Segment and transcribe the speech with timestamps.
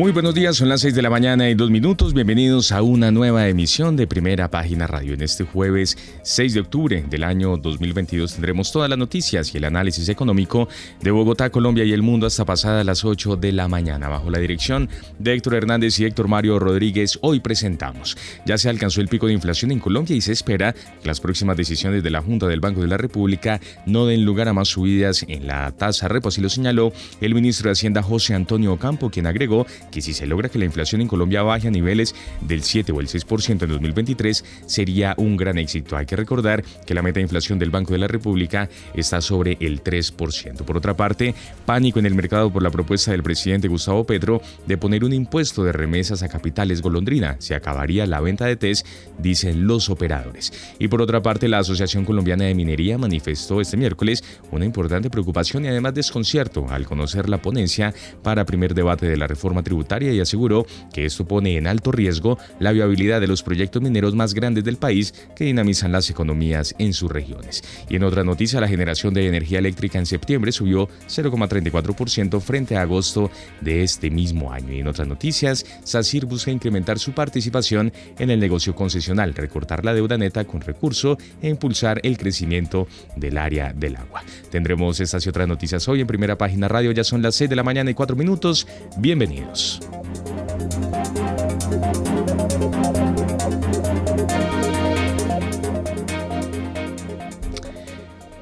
[0.00, 2.14] Muy buenos días, son las 6 de la mañana y dos minutos.
[2.14, 5.12] Bienvenidos a una nueva emisión de Primera Página Radio.
[5.12, 9.64] En este jueves 6 de octubre del año 2022 tendremos todas las noticias y el
[9.64, 10.70] análisis económico
[11.02, 14.08] de Bogotá, Colombia y el mundo hasta pasada las 8 de la mañana.
[14.08, 18.16] Bajo la dirección de Héctor Hernández y Héctor Mario Rodríguez, hoy presentamos.
[18.46, 21.58] Ya se alcanzó el pico de inflación en Colombia y se espera que las próximas
[21.58, 25.26] decisiones de la Junta del Banco de la República no den lugar a más subidas
[25.28, 29.26] en la tasa repo, así lo señaló el ministro de Hacienda José Antonio Ocampo, quien
[29.26, 32.92] agregó que si se logra que la inflación en Colombia baje a niveles del 7
[32.92, 35.96] o el 6% en 2023, sería un gran éxito.
[35.96, 39.56] Hay que recordar que la meta de inflación del Banco de la República está sobre
[39.60, 40.64] el 3%.
[40.64, 41.34] Por otra parte,
[41.66, 45.64] pánico en el mercado por la propuesta del presidente Gustavo Petro de poner un impuesto
[45.64, 47.36] de remesas a capitales golondrina.
[47.38, 48.86] Se acabaría la venta de test,
[49.18, 50.52] dicen los operadores.
[50.78, 55.64] Y por otra parte, la Asociación Colombiana de Minería manifestó este miércoles una importante preocupación
[55.64, 60.20] y además desconcierto al conocer la ponencia para primer debate de la reforma tributaria y
[60.20, 64.64] aseguró que esto pone en alto riesgo la viabilidad de los proyectos mineros más grandes
[64.64, 67.62] del país que dinamizan las economías en sus regiones.
[67.88, 72.82] Y en otra noticia, la generación de energía eléctrica en septiembre subió 0,34% frente a
[72.82, 74.72] agosto de este mismo año.
[74.72, 79.94] Y en otras noticias, SACIR busca incrementar su participación en el negocio concesional, recortar la
[79.94, 82.86] deuda neta con recurso e impulsar el crecimiento
[83.16, 84.22] del área del agua.
[84.50, 86.92] Tendremos estas y otras noticias hoy en primera página radio.
[86.92, 88.66] Ya son las 6 de la mañana y 4 minutos.
[88.98, 89.59] Bienvenidos.
[89.60, 89.80] us.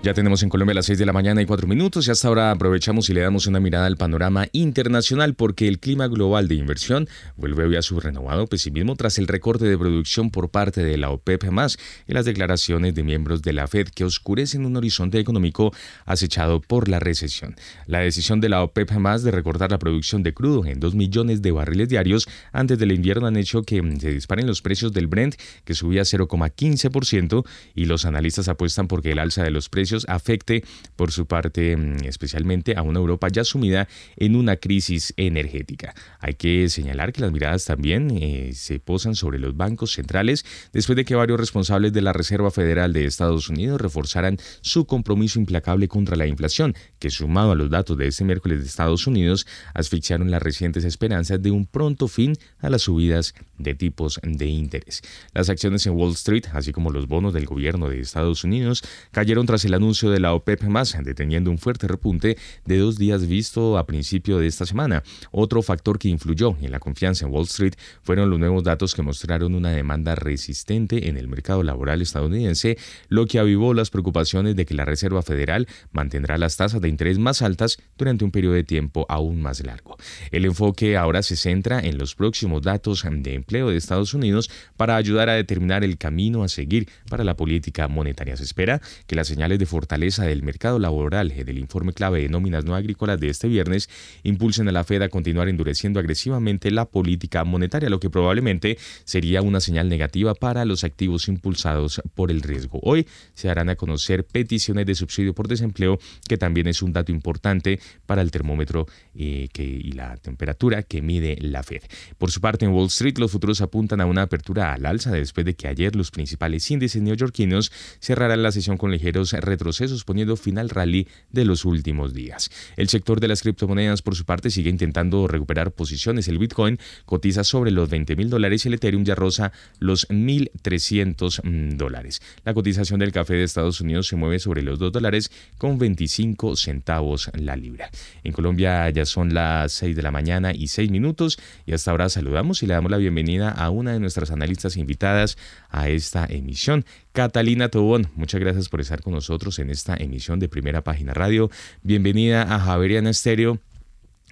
[0.01, 2.53] Ya tenemos en Colombia las 6 de la mañana y 4 minutos y hasta ahora
[2.53, 7.09] aprovechamos y le damos una mirada al panorama internacional porque el clima global de inversión
[7.37, 11.11] vuelve hoy a su renovado pesimismo tras el recorte de producción por parte de la
[11.11, 15.75] OPEP más y las declaraciones de miembros de la Fed que oscurecen un horizonte económico
[16.07, 17.57] acechado por la recesión.
[17.87, 21.43] La decisión de la OPEP más de recortar la producción de crudo en 2 millones
[21.43, 25.35] de barriles diarios antes del invierno han hecho que se disparen los precios del Brent
[25.65, 27.45] que subía 0,15%
[27.75, 30.65] y los analistas apuestan porque el alza de los precios afecte
[30.97, 35.95] por su parte mm, especialmente a una Europa ya sumida en una crisis energética.
[36.21, 40.97] Hay que señalar que las miradas también eh, se posan sobre los bancos centrales después
[40.97, 45.89] de que varios responsables de la Reserva Federal de Estados Unidos reforzaran su compromiso implacable
[45.89, 50.31] contra la inflación, que sumado a los datos de este miércoles de Estados Unidos asfixiaron
[50.31, 55.03] las recientes esperanzas de un pronto fin a las subidas de tipos de interés.
[55.35, 59.47] Las acciones en Wall Street, así como los bonos del gobierno de Estados Unidos, cayeron
[59.47, 63.79] tras el anuncio de la OPEP más, deteniendo un fuerte repunte de dos días visto
[63.79, 65.03] a principio de esta semana.
[65.31, 69.03] Otro factor que influyó en la confianza en Wall Street fueron los nuevos datos que
[69.03, 74.67] mostraron una demanda resistente en el mercado laboral estadounidense, lo que avivó las preocupaciones de
[74.67, 78.65] que la Reserva Federal mantendrá las tasas de interés más altas durante un periodo de
[78.65, 79.97] tiempo aún más largo.
[80.31, 84.97] El enfoque ahora se centra en los próximos datos de empleo de Estados Unidos para
[84.97, 88.37] ayudar a determinar el camino a seguir para la política monetaria.
[88.37, 92.67] Se espera que las señales de fortaleza del mercado laboral del informe clave de nóminas
[92.67, 93.89] no agrícolas de este viernes
[94.23, 99.41] impulsen a la Fed a continuar endureciendo agresivamente la política monetaria, lo que probablemente sería
[99.41, 102.81] una señal negativa para los activos impulsados por el riesgo.
[102.83, 105.99] Hoy se harán a conocer peticiones de subsidio por desempleo,
[106.29, 111.01] que también es un dato importante para el termómetro eh, que, y la temperatura que
[111.01, 111.83] mide la Fed.
[112.19, 115.47] Por su parte, en Wall Street, los futuros apuntan a una apertura al alza después
[115.47, 120.59] de que ayer los principales índices neoyorquinos cerraran la sesión con ligeros retrocesos, poniendo fin
[120.59, 122.51] al rally de los últimos días.
[122.77, 126.27] El sector de las criptomonedas, por su parte, sigue intentando recuperar posiciones.
[126.27, 131.45] El Bitcoin cotiza sobre los 20 mil dólares y el Ethereum ya roza los 1.300
[131.45, 132.21] mm, dólares.
[132.45, 136.57] La cotización del café de Estados Unidos se mueve sobre los 2 dólares con 25
[136.57, 137.89] centavos la libra.
[138.25, 142.09] En Colombia ya son las 6 de la mañana y 6 minutos y hasta ahora
[142.09, 145.37] saludamos y le damos la bienvenida a una de nuestras analistas invitadas
[145.69, 148.09] a esta emisión, Catalina Tobón.
[148.15, 151.51] Muchas gracias por estar con nosotros en esta emisión de Primera Página Radio.
[151.83, 153.59] Bienvenida a Javeriana Estéreo.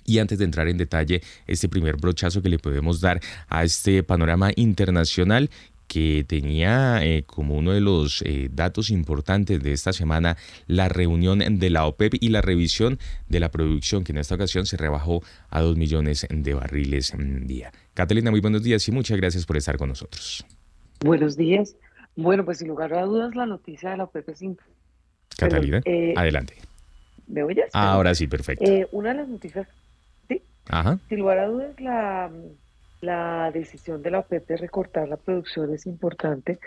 [0.07, 4.03] Y antes de entrar en detalle, este primer brochazo que le podemos dar a este
[4.03, 5.51] panorama internacional
[5.87, 10.37] que tenía eh, como uno de los eh, datos importantes de esta semana
[10.67, 12.99] la reunión de la OPEP y la revisión
[13.29, 17.13] de la producción, que en esta ocasión se rebajó a 2 millones de barriles
[17.47, 17.73] día.
[17.95, 20.45] Catalina, muy buenos días y muchas gracias por estar con nosotros.
[21.01, 21.77] Buenos días.
[22.17, 24.43] Bueno, pues sin lugar a dudas la noticia de la OPEP es
[25.37, 26.55] Catalina, eh, adelante.
[27.27, 27.67] ¿Me oyes?
[27.73, 28.65] Ahora sí, perfecto.
[28.93, 29.69] Una de las noticias,
[30.29, 30.99] sí, Ajá.
[31.09, 32.31] sin lugar a dudas, la,
[33.07, 36.59] la decisión de la OPEP de recortar la producción es importante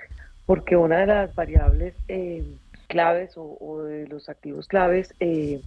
[0.45, 2.43] porque una de las variables eh,
[2.87, 5.61] claves o, de los activos claves, eh,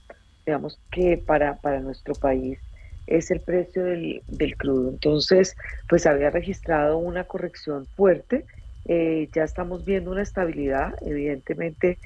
[0.45, 2.59] digamos que para, para nuestro país
[3.07, 4.89] es el precio del, del, crudo.
[4.89, 5.55] Entonces,
[5.89, 8.45] pues había registrado una corrección fuerte.
[8.87, 10.95] Eh, ya estamos viendo una estabilidad.
[11.03, 11.99] Evidentemente,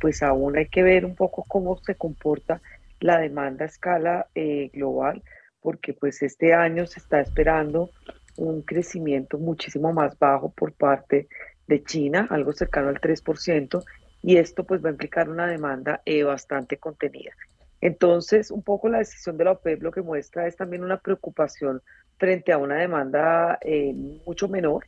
[0.00, 2.60] pues aún hay que ver un poco cómo se comporta
[3.00, 4.26] la demanda a escala
[4.74, 5.22] global,
[5.68, 7.90] porque pues este año se está esperando
[8.38, 11.28] un crecimiento muchísimo más bajo por parte
[11.66, 13.84] de China, algo cercano al 3%,
[14.22, 17.32] y esto pues va a implicar una demanda eh, bastante contenida.
[17.82, 21.82] Entonces, un poco la decisión de la OPEP lo que muestra es también una preocupación
[22.16, 23.92] frente a una demanda eh,
[24.24, 24.86] mucho menor,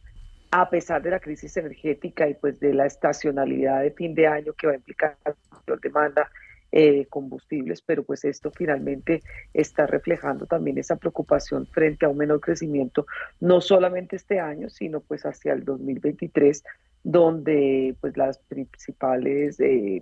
[0.51, 4.55] a pesar de la crisis energética y pues de la estacionalidad de fin de año
[4.55, 5.19] que va a implicar
[5.51, 6.31] mayor demanda
[6.73, 9.23] eh, combustibles, pero pues esto finalmente
[9.53, 13.07] está reflejando también esa preocupación frente a un menor crecimiento,
[13.41, 16.63] no solamente este año, sino pues hacia el 2023,
[17.03, 20.01] donde pues las principales, eh,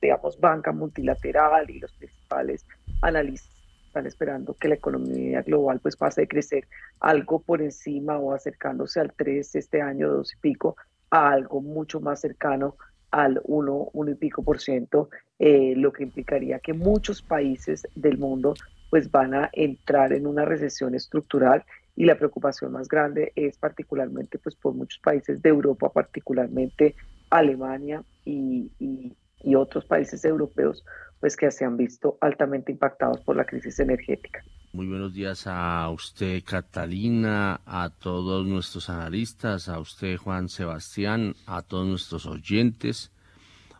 [0.00, 2.66] digamos, banca multilateral y los principales
[3.00, 3.54] analistas
[3.94, 6.66] están esperando que la economía global pues pase de crecer
[6.98, 10.76] algo por encima o acercándose al 3 este año, dos y pico,
[11.10, 12.76] a algo mucho más cercano
[13.14, 15.08] al 1, 1 y pico por ciento,
[15.38, 18.54] eh, lo que implicaría que muchos países del mundo
[18.90, 21.64] pues van a entrar en una recesión estructural
[21.94, 26.96] y la preocupación más grande es particularmente pues por muchos países de Europa, particularmente
[27.30, 30.84] Alemania y, y otros países europeos
[31.20, 34.42] pues que se han visto altamente impactados por la crisis energética.
[34.74, 41.62] Muy buenos días a usted, Catalina, a todos nuestros analistas, a usted, Juan Sebastián, a
[41.62, 43.12] todos nuestros oyentes.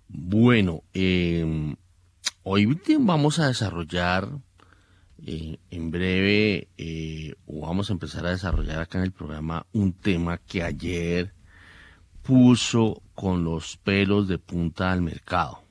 [0.06, 1.74] Bueno, em,
[2.44, 4.28] hoy vamos a desarrollar
[5.26, 9.94] eh, en breve, eh, o vamos a empezar a desarrollar acá en el programa un
[9.94, 11.34] tema que ayer
[12.22, 15.64] puso con los pelos de punta al mercado.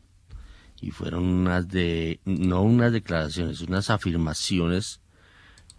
[0.82, 5.00] Y fueron unas de, no unas declaraciones, unas afirmaciones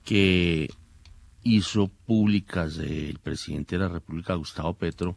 [0.05, 0.69] que
[1.43, 5.17] hizo públicas el presidente de la República, Gustavo Petro,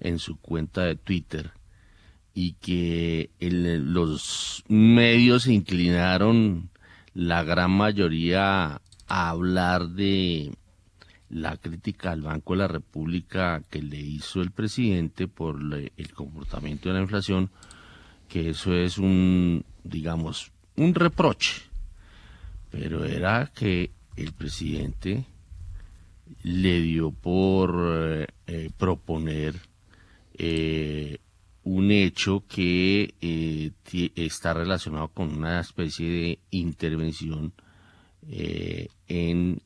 [0.00, 1.52] en su cuenta de Twitter
[2.34, 6.70] y que los medios se inclinaron
[7.14, 10.52] la gran mayoría a hablar de
[11.30, 15.60] la crítica al Banco de la República que le hizo el presidente por
[15.96, 17.50] el comportamiento de la inflación,
[18.28, 21.62] que eso es un, digamos, un reproche,
[22.70, 25.24] pero era que el presidente
[26.42, 29.54] le dio por eh, eh, proponer
[30.34, 31.18] eh,
[31.62, 33.14] un hecho que
[34.16, 37.54] está relacionado con una especie de intervención
[39.08, 39.62] en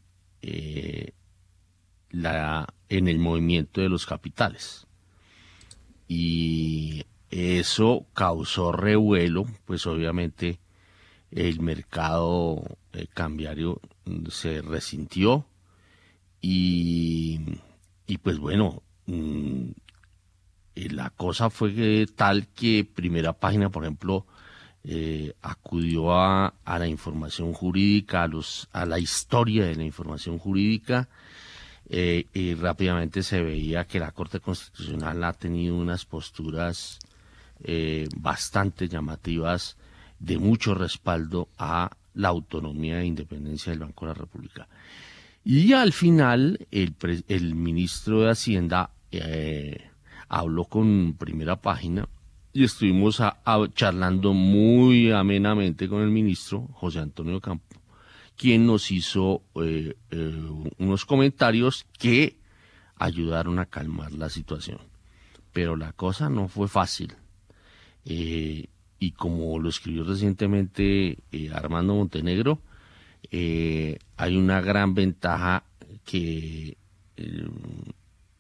[2.11, 4.87] la en el movimiento de los capitales.
[6.07, 10.61] Y eso causó revuelo pues obviamente
[11.31, 12.63] el mercado
[13.15, 13.81] cambiario
[14.31, 15.47] se resintió
[16.41, 17.41] y,
[18.07, 19.71] y pues bueno, mm,
[20.75, 24.27] la cosa fue tal que primera página, por ejemplo,
[24.85, 30.39] eh, acudió a, a, la información jurídica, a, los, a la historia de la información
[30.39, 31.09] jurídica,
[31.91, 36.99] eh, y rápidamente se veía que la Corte Constitucional ha tenido unas posturas
[37.65, 39.77] eh, bastante llamativas
[40.19, 44.69] de mucho respaldo a la autonomía e independencia del Banco de la República.
[45.45, 46.95] Y al final el,
[47.29, 49.89] el ministro de Hacienda eh,
[50.29, 52.09] habló con primera página
[52.53, 53.23] y estuvimos
[53.75, 57.77] charlando muy amenamente con el ministro José Antonio Campo,
[58.37, 62.37] quien nos hizo eh, eh, unos comentarios que
[62.97, 64.81] ayudaron a calmar la situación.
[65.53, 67.15] Pero la cosa no fue fácil
[68.99, 72.61] y como lo escribió recientemente eh, Armando Montenegro,
[73.31, 75.65] eh, hay una gran ventaja
[76.05, 76.77] que
[77.17, 77.49] eh,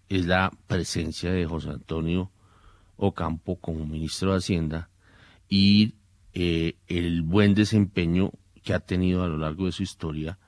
[0.09, 2.31] es la presencia de José Antonio
[2.97, 4.89] Ocampo como ministro de Hacienda
[5.49, 5.95] y
[6.35, 8.31] el buen desempeño
[8.63, 10.39] que ha tenido a lo largo de su historia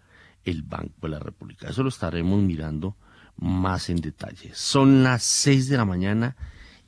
[0.45, 1.69] el Banco de la República.
[1.69, 2.97] Eso lo estaremos mirando
[3.37, 4.53] más en detalle.
[4.55, 6.37] Son las 6 de la mañana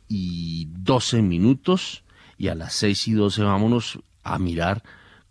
[0.08, 2.04] y 12 minutos
[2.42, 4.82] y a las 6 y 12 vámonos a mirar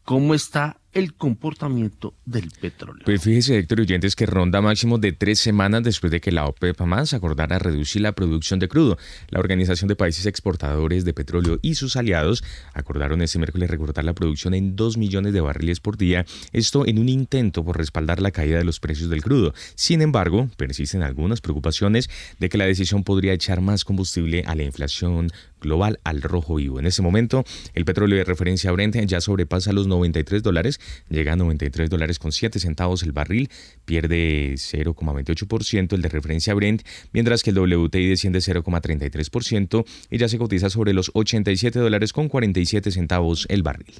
[0.05, 3.03] cómo está el comportamiento del petróleo.
[3.05, 6.81] Pues fíjese, Héctor Oyentes, que ronda máximo de tres semanas después de que la OPEP
[6.81, 8.97] más acordara reducir la producción de crudo.
[9.29, 14.13] La Organización de Países Exportadores de Petróleo y sus aliados acordaron este miércoles recortar la
[14.13, 18.31] producción en 2 millones de barriles por día, esto en un intento por respaldar la
[18.31, 19.53] caída de los precios del crudo.
[19.75, 24.63] Sin embargo, persisten algunas preocupaciones de que la decisión podría echar más combustible a la
[24.63, 25.29] inflación
[25.61, 26.79] global al rojo vivo.
[26.79, 31.35] En este momento, el petróleo de referencia Brent ya sobrepasa los 93 dólares, llega a
[31.35, 33.49] 93 dólares con 7 centavos el barril,
[33.85, 36.81] pierde 0,28% el de referencia Brent,
[37.13, 42.27] mientras que el WTI desciende 0,33% y ya se cotiza sobre los 87 dólares con
[42.27, 43.95] 47 centavos el barril.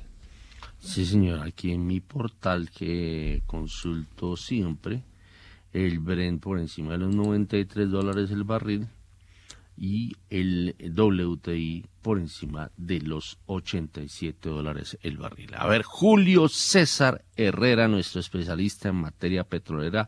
[0.80, 5.03] Sí, señor, aquí en mi portal que consulto siempre,
[5.74, 8.88] el Brent por encima de los 93 dólares el barril,
[9.84, 15.56] y el WTI por encima de los 87 dólares el barril.
[15.56, 20.08] A ver, Julio César Herrera, nuestro especialista en materia petrolera,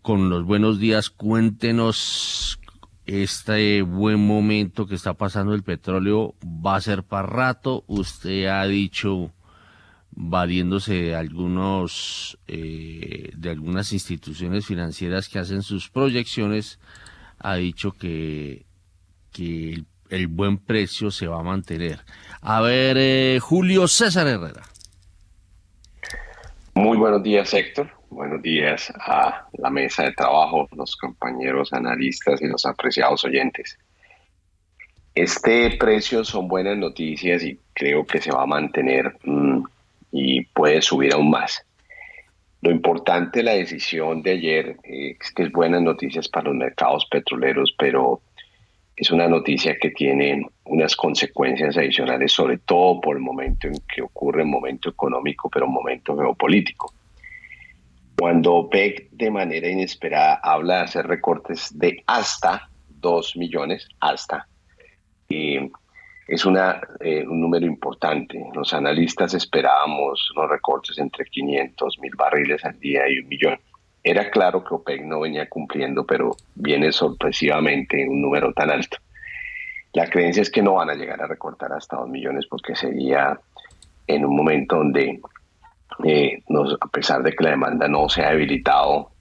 [0.00, 2.58] con los buenos días, cuéntenos
[3.04, 7.84] este buen momento que está pasando el petróleo va a ser para rato.
[7.86, 9.30] Usted ha dicho,
[10.12, 16.78] valiéndose de algunos eh, de algunas instituciones financieras que hacen sus proyecciones,
[17.40, 18.66] ha dicho que,
[19.32, 22.00] que el, buen precio se va a mantener.
[22.40, 24.62] A ver, eh, Julio César Herrera.
[26.74, 27.90] Muy buenos días, Héctor.
[28.10, 33.78] Buenos días a la mesa de trabajo, los compañeros analistas y los apreciados oyentes.
[35.14, 39.62] Este precio son buenas noticias y creo que se va a mantener mm,
[40.12, 41.64] y puede subir aún más.
[42.60, 46.56] Lo importante de la decisión de ayer eh, es que es buenas noticias para los
[46.56, 48.20] mercados petroleros, pero
[48.96, 54.02] es una noticia que tiene unas consecuencias adicionales, sobre todo por el momento en que
[54.02, 56.92] ocurre momento económico, pero momento geopolítico.
[58.18, 64.48] Cuando OPEC de manera inesperada habla de hacer recortes de hasta 2 millones, hasta,
[65.28, 65.70] eh,
[66.28, 68.38] es una, eh, un número importante.
[68.54, 73.58] Los analistas esperábamos unos recortes entre 500 mil barriles al día y un millón.
[74.04, 78.98] Era claro que OPEC no venía cumpliendo, pero viene sorpresivamente un número tan alto.
[79.94, 83.40] La creencia es que no van a llegar a recortar hasta 2 millones porque sería
[84.06, 85.20] en un momento donde,
[86.04, 86.42] eh,
[86.80, 89.12] a pesar de que la demanda no se ha debilitado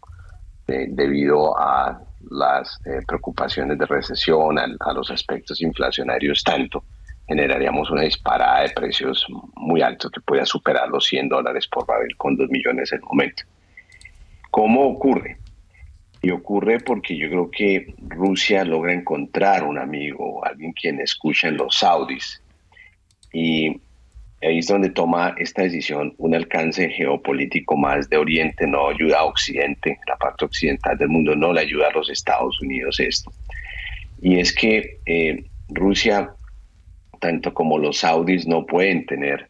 [0.68, 6.84] eh, debido a las preocupaciones de recesión, a, los aspectos inflacionarios tanto,
[7.28, 12.16] generaríamos una disparada de precios muy altos que pueda superar los 100 dólares por barril
[12.16, 13.44] con 2 millones en el momento.
[14.50, 15.38] ¿Cómo ocurre?
[16.22, 21.58] Y ocurre porque yo creo que Rusia logra encontrar un amigo, alguien quien escucha en
[21.58, 22.42] los saudis.
[23.34, 23.82] Y
[24.42, 29.26] ahí es donde toma esta decisión un alcance geopolítico más de Oriente, no ayuda a
[29.26, 33.32] Occidente, la parte occidental del mundo no le ayuda a los Estados Unidos esto.
[34.22, 36.32] Y es que eh, Rusia
[37.20, 39.50] tanto como los saudis no pueden tener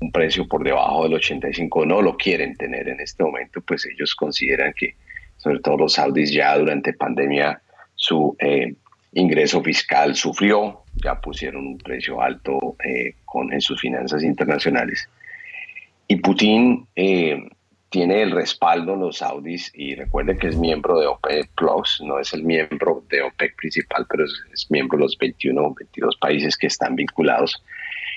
[0.00, 4.14] un precio por debajo del 85, no lo quieren tener en este momento, pues ellos
[4.14, 4.94] consideran que,
[5.36, 7.60] sobre todo los saudis, ya durante pandemia
[7.94, 8.74] su eh,
[9.12, 15.08] ingreso fiscal sufrió, ya pusieron un precio alto eh, con, en sus finanzas internacionales.
[16.06, 17.48] Y Putin eh,
[17.90, 22.18] tiene el respaldo en los saudis y recuerde que es miembro de OPEC Plus, no
[22.18, 26.56] es el miembro de OPEC principal, pero es, miembro de los 21 o 22 países
[26.56, 27.62] que están vinculados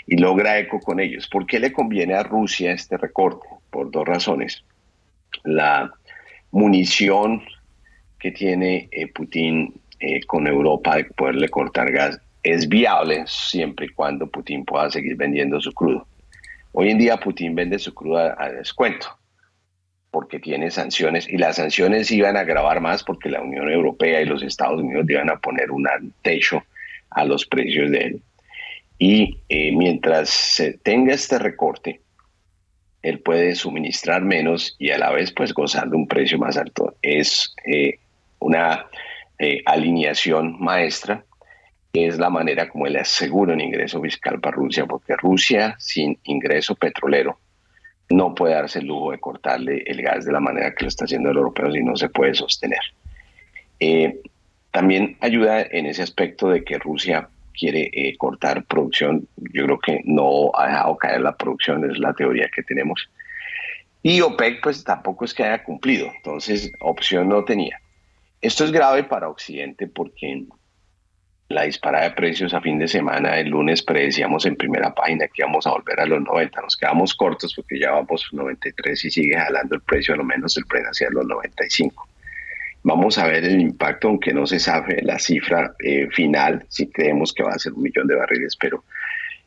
[0.07, 1.27] y logra eco con ellos.
[1.27, 3.47] ¿Por qué le conviene a Rusia este recorte?
[3.69, 4.63] Por dos razones.
[5.43, 5.93] La
[6.51, 7.41] munición
[8.19, 13.89] que tiene eh, Putin eh, con Europa de poderle cortar gas es viable siempre y
[13.89, 16.05] cuando Putin pueda seguir vendiendo su crudo.
[16.73, 19.20] Hoy en día Putin vende su crudo a descuento
[20.11, 24.25] porque tiene sanciones y las sanciones iban a agravar más porque la Unión Europea y
[24.25, 25.87] los Estados Unidos iban a poner un
[26.21, 26.63] techo
[27.09, 28.21] a los precios de él.
[28.99, 32.01] Y eh, mientras se tenga este recorte,
[33.01, 36.93] él puede suministrar menos y a la vez pues gozar de un precio más alto.
[37.01, 37.97] Es eh,
[38.39, 38.87] una
[39.39, 41.23] eh, alineación maestra,
[41.93, 46.75] es la manera como él asegura un ingreso fiscal para Rusia, porque Rusia sin ingreso
[46.75, 47.39] petrolero
[48.11, 51.05] no puede darse el lujo de cortarle el gas de la manera que lo está
[51.05, 52.79] haciendo el europeo si no se puede sostener.
[53.79, 54.19] Eh,
[54.71, 59.27] también ayuda en ese aspecto de que Rusia quiere eh, cortar producción.
[59.53, 63.09] Yo creo que no ha dejado caer la producción, es la teoría que tenemos.
[64.03, 67.79] Y OPEC pues tampoco es que haya cumplido, entonces opción no tenía.
[68.41, 70.45] Esto es grave para Occidente porque
[71.51, 75.41] la disparada de precios a fin de semana, el lunes predecíamos en primera página que
[75.41, 79.37] íbamos a volver a los 90, nos quedamos cortos porque ya vamos 93 y sigue
[79.37, 82.07] jalando el precio, a lo menos el precio hacia los 95.
[82.83, 87.31] Vamos a ver el impacto, aunque no se sabe la cifra eh, final, si creemos
[87.33, 88.83] que va a ser un millón de barriles, pero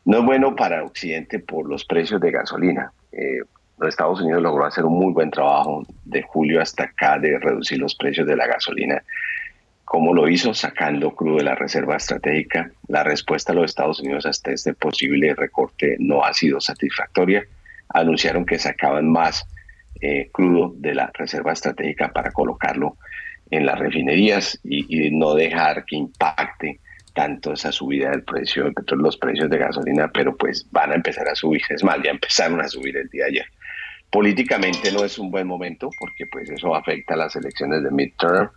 [0.04, 2.92] no es bueno para Occidente por los precios de gasolina.
[3.10, 3.40] Eh,
[3.78, 7.78] los Estados Unidos logró hacer un muy buen trabajo de julio hasta acá de reducir
[7.78, 9.02] los precios de la gasolina.
[9.84, 10.54] ¿Cómo lo hizo?
[10.54, 12.70] Sacando crudo de la reserva estratégica.
[12.88, 17.46] La respuesta de los Estados Unidos hasta este posible recorte no ha sido satisfactoria.
[17.88, 19.46] Anunciaron que sacaban más
[20.00, 22.96] eh, crudo de la reserva estratégica para colocarlo
[23.50, 26.80] en las refinerías y, no dejar que impacte
[27.12, 30.94] tanto esa subida del precio del petróleo, los precios de gasolina, pero pues van a
[30.96, 31.62] empezar a subir.
[31.68, 33.46] Es más, ya empezaron a subir el día de ayer.
[34.10, 38.50] Políticamente no es un buen momento porque pues eso afecta a las elecciones de midterm.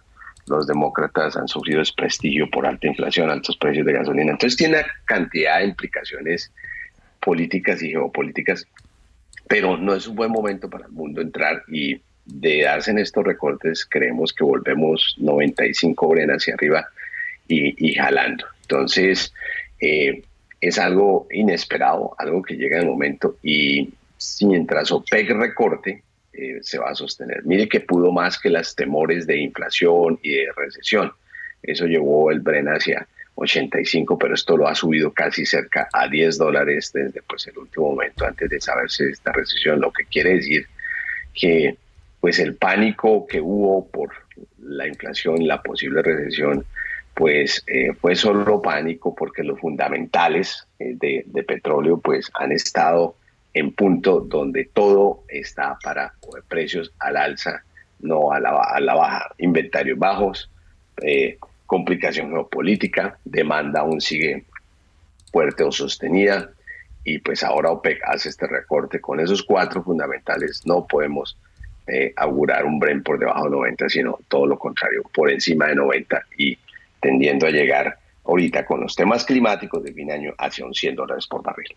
[0.48, 4.32] Los demócratas han sufrido desprestigio por alta inflación, altos precios de gasolina.
[4.32, 6.52] Entonces tiene una cantidad de implicaciones
[7.20, 8.66] políticas y geopolíticas,
[9.48, 13.24] pero no es un buen momento para el mundo entrar y de darse en estos
[13.24, 16.88] recortes, creemos que volvemos 95 Bren hacia arriba
[17.48, 18.46] y, jalando.
[18.64, 19.34] Entonces,
[19.80, 20.24] eh,
[20.60, 23.94] es algo inesperado, algo que llega en el momento y
[24.42, 26.04] mientras OPEC recorte,
[26.38, 27.44] eh, se va a sostener.
[27.46, 31.12] Mire que pudo más que las temores de inflación y de recesión.
[31.64, 36.38] Eso llevó el Bren hacia 85, pero esto lo ha subido casi cerca a 10
[36.38, 40.68] dólares desde pues, el último momento antes de saberse esta recesión, lo que quiere decir
[41.34, 41.78] que
[42.20, 44.12] pues el pánico que hubo por
[44.60, 46.66] la inflación la posible recesión,
[47.14, 53.16] pues eh, fue solo pánico porque los fundamentales eh, de, petróleo pues han estado
[53.58, 56.14] en punto donde todo está para
[56.48, 57.64] precios al alza,
[58.00, 59.34] no a la, baja.
[59.40, 60.52] Inventarios bajos,
[61.02, 64.46] eh, complicación geopolítica, demanda aún sigue
[65.32, 66.52] fuerte o sostenida
[67.04, 69.02] y pues ahora OPEC hace este recorte.
[69.02, 71.36] Con esos cuatro fundamentales no podemos
[71.88, 75.76] eh, augurar un Bren por debajo de 90, sino todo lo contrario, por encima de
[75.76, 76.60] 90 y
[77.02, 80.96] tendiendo a llegar ahorita con los temas climáticos de fin de año hacia un 100
[80.96, 81.76] dólares por barril.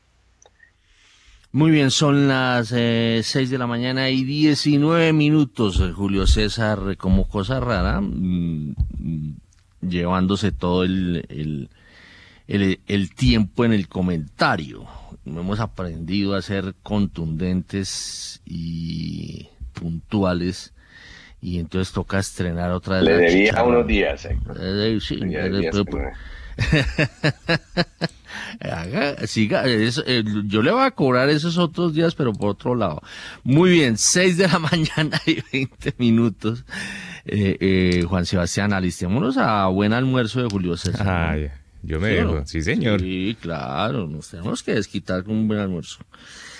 [1.52, 6.96] Muy bien, son las eh, 6 de la mañana y 19 minutos, eh, Julio César,
[6.96, 9.36] como cosa rara, mm, mm,
[9.80, 11.26] llevándose todo el,
[12.46, 14.86] el, el, tiempo en el comentario.
[15.26, 20.72] Hemos aprendido a ser contundentes y puntuales
[21.42, 23.04] y entonces toca estrenar otra vez.
[23.04, 25.18] Le debía unos días, eh, sí,
[29.26, 29.90] siga, eh,
[30.46, 33.02] yo le voy a cobrar esos otros días, pero por otro lado.
[33.42, 36.64] Muy bien, 6 de la mañana y 20 minutos.
[37.24, 41.52] Eh, eh, Juan Sebastián, alistémonos a buen almuerzo de Julio César.
[41.82, 43.00] yo me dejo, sí señor.
[43.00, 45.98] Sí, claro, nos tenemos que desquitar con un buen almuerzo.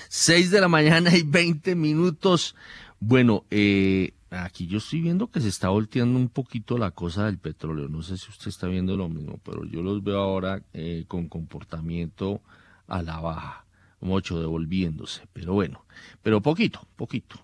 [0.08, 2.56] 6 de la mañana y 20 minutos.
[2.98, 7.38] Bueno, eh, aquí yo estoy viendo que se está volteando un poquito la cosa del
[7.38, 7.88] petróleo.
[7.88, 11.28] No sé si usted está viendo lo mismo, pero yo los veo ahora eh, con
[11.28, 12.40] comportamiento
[12.86, 13.64] a la baja,
[14.00, 15.26] mucho devolviéndose.
[15.32, 15.84] Pero bueno,
[16.22, 17.36] pero poquito, poquito.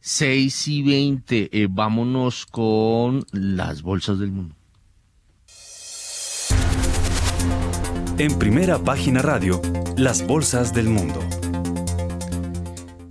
[0.00, 4.54] 6 y 20, eh, vámonos con las bolsas del mundo.
[8.18, 9.60] En primera página radio,
[9.96, 11.20] las bolsas del mundo.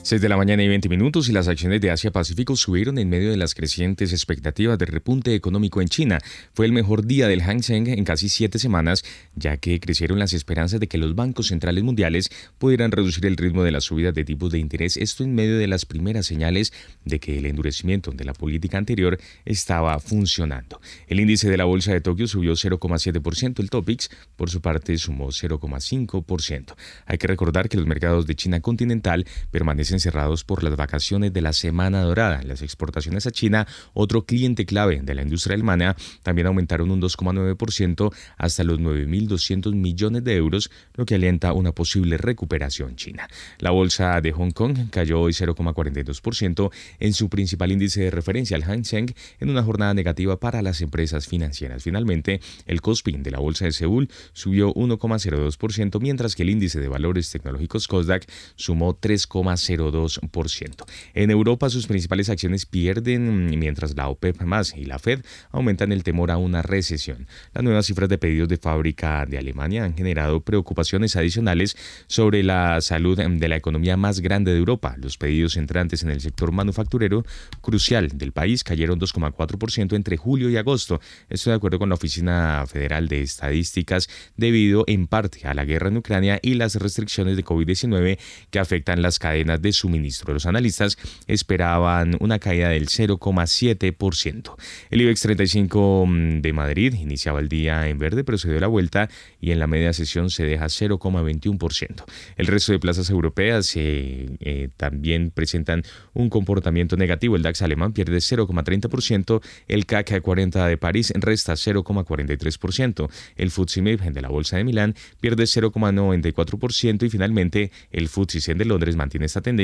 [0.01, 3.31] 6 de la mañana y 20 minutos y las acciones de Asia-Pacífico subieron en medio
[3.31, 6.19] de las crecientes expectativas de repunte económico en China.
[6.53, 9.03] Fue el mejor día del Hang Seng en casi siete semanas,
[9.35, 13.61] ya que crecieron las esperanzas de que los bancos centrales mundiales pudieran reducir el ritmo
[13.63, 16.71] de la subida de tipos de interés, esto en medio de las primeras señales
[17.03, 20.79] de que el endurecimiento de la política anterior estaba funcionando.
[21.07, 25.27] El índice de la bolsa de Tokio subió 0,7%, el Topix por su parte sumó
[25.27, 26.75] 0,5%.
[27.05, 31.41] Hay que recordar que los mercados de China continental permanecen cerrados por las vacaciones de
[31.41, 32.43] la Semana Dorada.
[32.43, 38.13] Las exportaciones a China, otro cliente clave de la industria alemana, también aumentaron un 2,9%
[38.37, 43.27] hasta los 9.200 millones de euros, lo que alienta una posible recuperación china.
[43.57, 48.63] La bolsa de Hong Kong cayó hoy 0,42% en su principal índice de referencia, el
[48.63, 51.83] Hang Seng, en una jornada negativa para las empresas financieras.
[51.83, 56.87] Finalmente, el Kospi de la bolsa de Seúl subió 1,02%, mientras que el índice de
[56.87, 58.25] valores tecnológicos Kosdaq
[58.55, 59.78] sumó 3,02%.
[59.79, 60.85] 0.2%.
[61.13, 64.41] En Europa sus principales acciones pierden mientras la OPEP
[64.75, 67.27] y la Fed aumentan el temor a una recesión.
[67.53, 72.81] Las nuevas cifras de pedidos de fábrica de Alemania han generado preocupaciones adicionales sobre la
[72.81, 74.95] salud de la economía más grande de Europa.
[74.97, 77.25] Los pedidos entrantes en el sector manufacturero
[77.61, 80.99] crucial del país cayeron 2,4% entre julio y agosto.
[81.29, 85.89] Esto de acuerdo con la Oficina Federal de Estadísticas debido en parte a la guerra
[85.89, 90.33] en Ucrania y las restricciones de COVID-19 que afectan las cadenas de suministro.
[90.33, 94.55] Los analistas esperaban una caída del 0,7%.
[94.89, 98.67] El IBEX 35 mm, de Madrid iniciaba el día en verde, pero se dio la
[98.67, 99.09] vuelta
[99.41, 102.03] y en la media sesión se deja 0,21%.
[102.35, 107.35] El resto de plazas europeas eh, eh, también presentan un comportamiento negativo.
[107.35, 114.11] El DAX alemán pierde 0,30%, el CAC 40 de París resta 0,43%, el FTSE MIB
[114.11, 119.25] de la Bolsa de Milán pierde 0,94% y finalmente el FTSE 100 de Londres mantiene
[119.25, 119.58] esta tendencia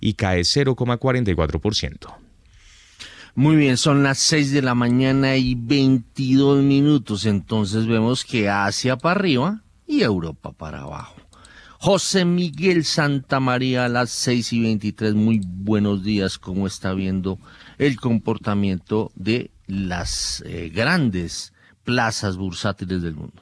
[0.00, 2.14] y cae 0,44%.
[3.34, 8.96] Muy bien, son las 6 de la mañana y 22 minutos, entonces vemos que Asia
[8.96, 11.14] para arriba y Europa para abajo.
[11.78, 17.38] José Miguel Santa María a las 6 y 23, muy buenos días, ¿cómo está viendo
[17.78, 21.52] el comportamiento de las eh, grandes
[21.84, 23.40] plazas bursátiles del mundo?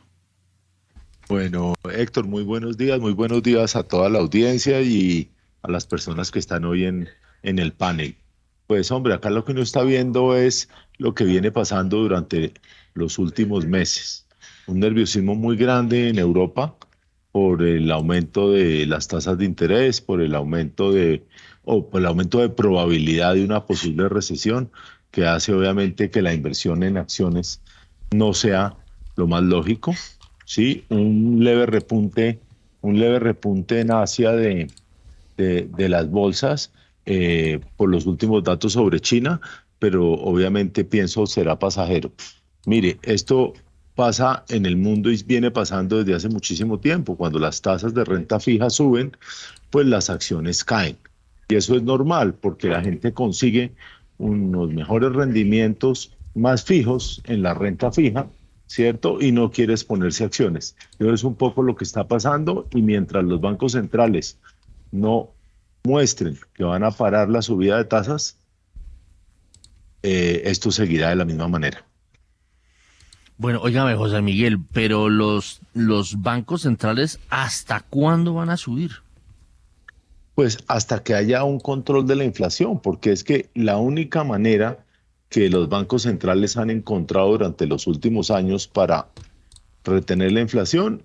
[1.28, 5.30] Bueno, Héctor, muy buenos días, muy buenos días a toda la audiencia y
[5.66, 7.08] a las personas que están hoy en,
[7.42, 8.16] en el panel.
[8.66, 12.54] Pues hombre, acá lo que uno está viendo es lo que viene pasando durante
[12.94, 14.26] los últimos meses.
[14.66, 16.76] Un nerviosismo muy grande en Europa
[17.30, 21.26] por el aumento de las tasas de interés, por el aumento de
[21.64, 24.70] o por el aumento de probabilidad de una posible recesión
[25.10, 27.60] que hace obviamente que la inversión en acciones
[28.12, 28.76] no sea
[29.16, 29.94] lo más lógico
[30.46, 30.84] ¿sí?
[30.88, 32.40] Un leve repunte,
[32.80, 34.68] un leve repunte en Asia de,
[35.36, 36.72] de, las bolsas
[37.04, 39.40] eh, por los últimos datos sobre China,
[39.78, 42.12] pero obviamente pienso será pasajero.
[42.64, 43.52] Mire, esto
[43.94, 47.16] pasa en el mundo y viene pasando desde hace muchísimo tiempo.
[47.16, 49.16] Cuando las tasas de renta fija suben,
[49.70, 50.96] pues las acciones caen.
[51.48, 53.72] Y eso es normal porque la gente consigue
[54.18, 58.26] unos mejores rendimientos más fijos en la renta fija
[58.66, 59.20] ¿cierto?
[59.20, 60.76] Y no quiere exponerse a acciones.
[60.98, 64.38] Eso es un poco lo que está pasando y mientras los bancos centrales
[64.90, 65.30] no
[65.84, 68.36] muestren que van a parar la subida de tasas,
[70.02, 71.84] eh, esto seguirá de la misma manera.
[73.38, 78.92] Bueno, óigame, José Miguel, pero los, los bancos centrales, ¿hasta cuándo van a subir?
[80.34, 84.84] Pues hasta que haya un control de la inflación, porque es que la única manera
[85.28, 89.08] que los bancos centrales han encontrado durante los últimos años para
[89.84, 91.02] retener la inflación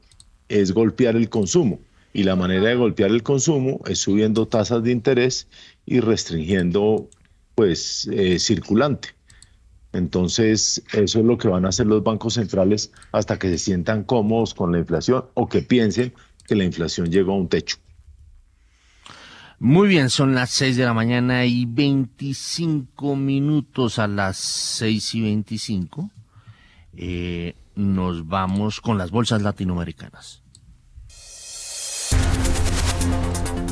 [0.48, 1.80] es golpear el consumo.
[2.14, 5.48] Y la manera de golpear el consumo es subiendo tasas de interés
[5.86, 7.10] y restringiendo
[7.56, 9.10] pues eh, circulante.
[9.94, 14.04] Entonces, eso es lo que van a hacer los bancos centrales hasta que se sientan
[14.04, 16.14] cómodos con la inflación o que piensen
[16.48, 17.78] que la inflación llegó a un techo.
[19.60, 25.22] Muy bien, son las 6 de la mañana y 25 minutos a las 6 y
[25.22, 26.10] 25.
[26.98, 30.41] Eh, nos vamos con las bolsas latinoamericanas.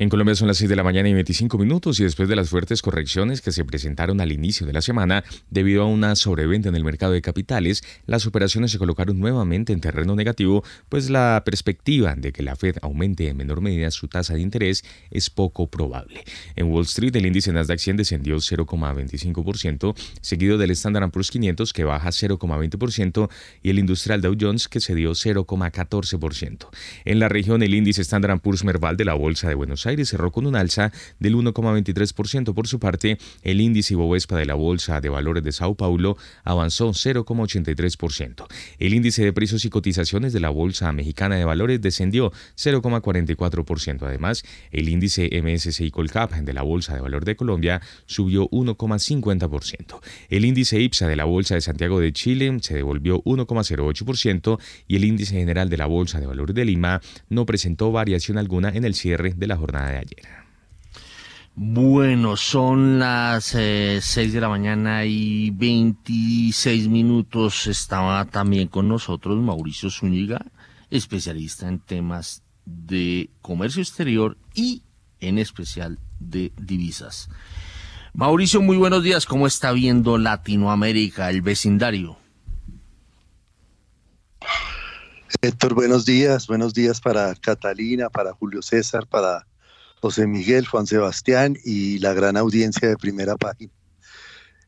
[0.00, 2.48] En Colombia son las 6 de la mañana y 25 minutos y después de las
[2.48, 6.74] fuertes correcciones que se presentaron al inicio de la semana debido a una sobreventa en
[6.74, 12.14] el mercado de capitales, las operaciones se colocaron nuevamente en terreno negativo, pues la perspectiva
[12.14, 16.24] de que la Fed aumente en menor medida su tasa de interés es poco probable.
[16.56, 21.84] En Wall Street el índice Nasdaq 100 descendió 0,25%, seguido del Standard Poor's 500 que
[21.84, 23.28] baja 0,20%
[23.62, 26.68] y el industrial Dow Jones que cedió 0,14%.
[27.04, 30.08] En la región el índice Standard Poor's Merval de la Bolsa de Buenos Aires Aires
[30.08, 32.54] cerró con un alza del 1,23%.
[32.54, 36.88] Por su parte, el índice Bovespa de la Bolsa de Valores de Sao Paulo avanzó
[36.90, 38.46] 0,83%.
[38.78, 44.02] El índice de precios y cotizaciones de la Bolsa Mexicana de Valores descendió 0,44%.
[44.06, 50.00] Además, el índice MSCI Colcap de la Bolsa de Valor de Colombia subió 1,50%.
[50.28, 55.04] El índice IPSA de la Bolsa de Santiago de Chile se devolvió 1,08% y el
[55.04, 58.94] índice general de la Bolsa de Valores de Lima no presentó variación alguna en el
[58.94, 60.40] cierre de la jornada de ayer.
[61.54, 63.56] Bueno, son las 6
[64.16, 67.66] eh, de la mañana y 26 minutos.
[67.66, 70.46] Estaba también con nosotros Mauricio Zúñiga,
[70.90, 74.84] especialista en temas de comercio exterior y
[75.20, 77.28] en especial de divisas.
[78.14, 79.26] Mauricio, muy buenos días.
[79.26, 82.16] ¿Cómo está viendo Latinoamérica, el vecindario?
[85.42, 86.46] Héctor, buenos días.
[86.46, 89.46] Buenos días para Catalina, para Julio César, para
[90.00, 93.72] José Miguel, Juan Sebastián y la gran audiencia de primera página.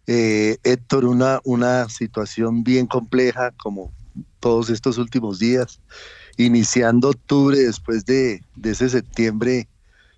[0.07, 3.92] Eh, Héctor, una, una situación bien compleja como
[4.40, 5.81] todos estos últimos días,
[6.37, 9.68] iniciando octubre después de, ese septiembre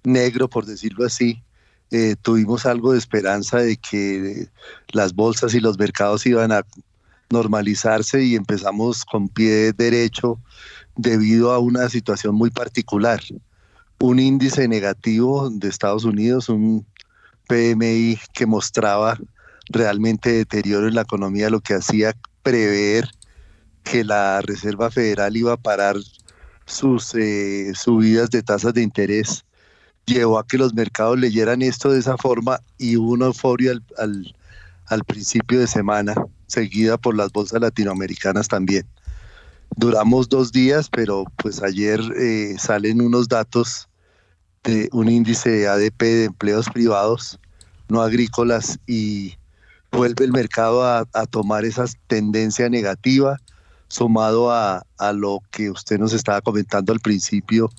[0.02, 1.42] negro, por decirlo así,
[1.90, 4.48] eh, tuvimos algo de esperanza de que
[4.92, 6.62] las bolsas y los mercados iban a
[7.30, 10.40] normalizarse y empezamos con pie derecho
[10.96, 13.20] debido a una situación muy particular.
[14.06, 16.86] Un índice negativo de Estados Unidos, un
[17.48, 19.18] PMI que mostraba
[19.70, 23.08] realmente deterioro en la economía, lo que hacía prever
[23.82, 25.96] que la Reserva Federal iba a parar
[26.66, 29.46] sus eh, subidas de tasas de interés,
[30.04, 34.36] llevó a que los mercados leyeran esto de esa forma y hubo una euforia al,
[34.84, 36.14] al principio de semana
[36.46, 38.86] seguida por las bolsas latinoamericanas también.
[39.76, 43.88] Duramos dos días, pero pues ayer eh, salen unos datos
[44.64, 47.38] de un índice de ADP de empleos privados,
[47.88, 49.34] no agrícolas, y
[49.92, 53.38] vuelve el mercado a, tomar esa tendencia negativa,
[53.88, 57.70] sumado a, lo que usted nos estaba comentando al principio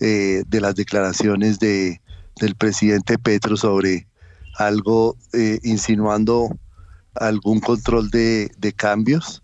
[0.00, 2.00] eh, de las declaraciones de,
[2.40, 4.06] del presidente Petro sobre
[4.58, 6.48] algo eh, insinuando
[7.14, 9.42] algún control de, cambios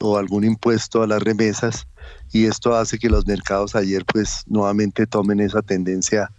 [0.00, 1.86] o algún impuesto a las remesas
[2.34, 6.32] y esto hace que los mercados ayer pues nuevamente tomen esa tendencia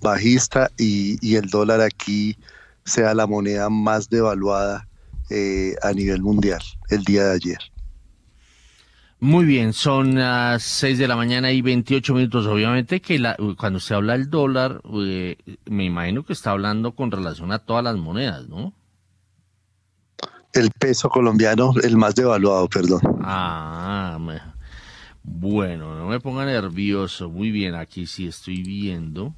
[0.00, 2.38] bajista y, el dólar aquí
[2.86, 4.88] sea la moneda más devaluada
[5.28, 7.58] eh, a nivel mundial el día de ayer.
[9.20, 12.46] Muy bien, son las 6 de la mañana y 28 minutos.
[12.46, 15.36] Obviamente que la, cuando se habla del dólar, eh,
[15.66, 18.72] me imagino que está hablando con relación a todas las monedas, ¿no?
[20.54, 23.00] El peso colombiano, el más devaluado, perdón.
[23.22, 24.18] Ah,
[25.24, 27.30] bueno, no me ponga nervioso.
[27.30, 29.34] Muy bien, aquí sí estoy viendo.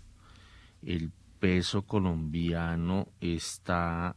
[0.82, 4.16] El peso colombiano está.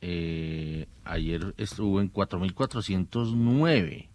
[0.00, 4.08] Eh, ayer estuvo en 4.409.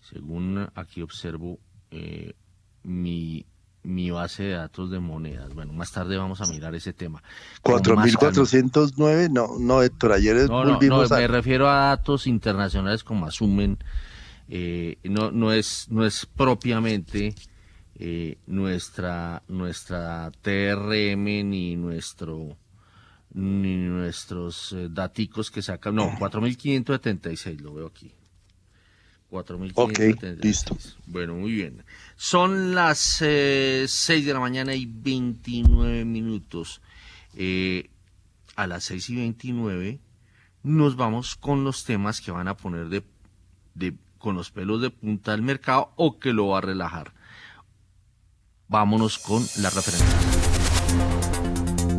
[0.00, 1.58] Según aquí observo
[1.90, 2.34] eh,
[2.82, 3.46] mi
[3.84, 5.54] mi base de datos de monedas.
[5.54, 7.22] Bueno, más tarde vamos a mirar ese tema.
[7.62, 13.78] 4.409, no, no, Héctor, ayer no, no, no, me refiero a datos internacionales como asumen,
[14.54, 17.34] eh, no, no, es, no es propiamente
[17.94, 22.58] eh, nuestra, nuestra TRM ni nuestro
[23.32, 28.12] ni nuestros eh, daticos que sacan, no, 4.576 lo veo aquí.
[29.30, 30.34] 4.576.
[30.34, 30.76] Ok, listo.
[31.06, 31.82] Bueno, muy bien.
[32.16, 36.82] Son las eh, 6 de la mañana y 29 minutos.
[37.34, 37.88] Eh,
[38.56, 39.98] a las 6 y 29
[40.62, 43.02] nos vamos con los temas que van a poner de,
[43.74, 47.12] de, con los pelos de punta del mercado o que lo va a relajar.
[48.68, 50.18] Vámonos con la referencia.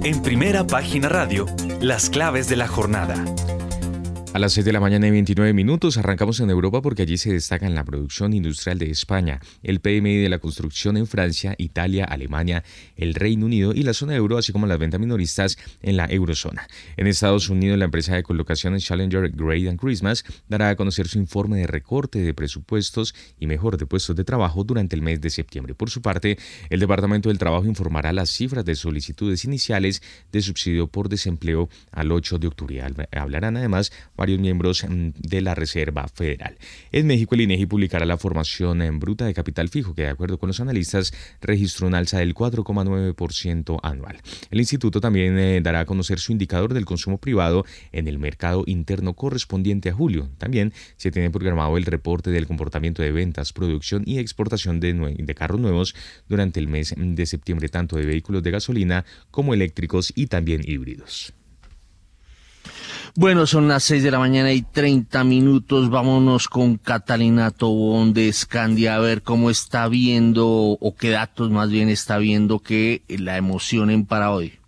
[0.03, 1.45] En primera página radio,
[1.79, 3.23] las claves de la jornada.
[4.33, 7.31] A las 6 de la mañana y 29 minutos arrancamos en Europa porque allí se
[7.31, 12.63] destacan la producción industrial de España, el PMI de la construcción en Francia, Italia, Alemania,
[12.95, 16.67] el Reino Unido y la zona euro, así como las ventas minoristas en la eurozona.
[16.97, 21.19] En Estados Unidos, la empresa de colocaciones Challenger Grade and Christmas dará a conocer su
[21.19, 25.29] informe de recorte de presupuestos y mejor de puestos de trabajo durante el mes de
[25.29, 25.75] septiembre.
[25.75, 26.39] Por su parte,
[26.71, 32.11] el Departamento del Trabajo informará las cifras de solicitudes iniciales de subsidio por desempleo al
[32.11, 32.83] 8 de octubre.
[33.11, 33.91] Hablarán además
[34.23, 36.57] varios miembros mm, de la Reserva Federal.
[36.93, 40.37] En México, el INEGI publicará la formación en bruta de capital fijo, que de acuerdo
[40.37, 44.21] con los analistas registró una alza del 4,9% anual.
[44.49, 48.63] El instituto también eh, dará a conocer su indicador del consumo privado en el mercado
[48.65, 50.29] interno correspondiente a julio.
[50.37, 55.35] También se tiene programado el reporte del comportamiento de ventas, producción y exportación de, de
[55.35, 55.95] carros nuevos
[56.29, 61.33] durante el mes de septiembre, tanto de vehículos de gasolina como eléctricos y también híbridos.
[63.15, 65.89] Bueno, son las 6 de la mañana y 30 minutos.
[65.89, 71.69] Vámonos con Catalina Tobón de Scandia a ver cómo está viendo o qué datos más
[71.69, 74.62] bien está viendo que la emocionen para hoy.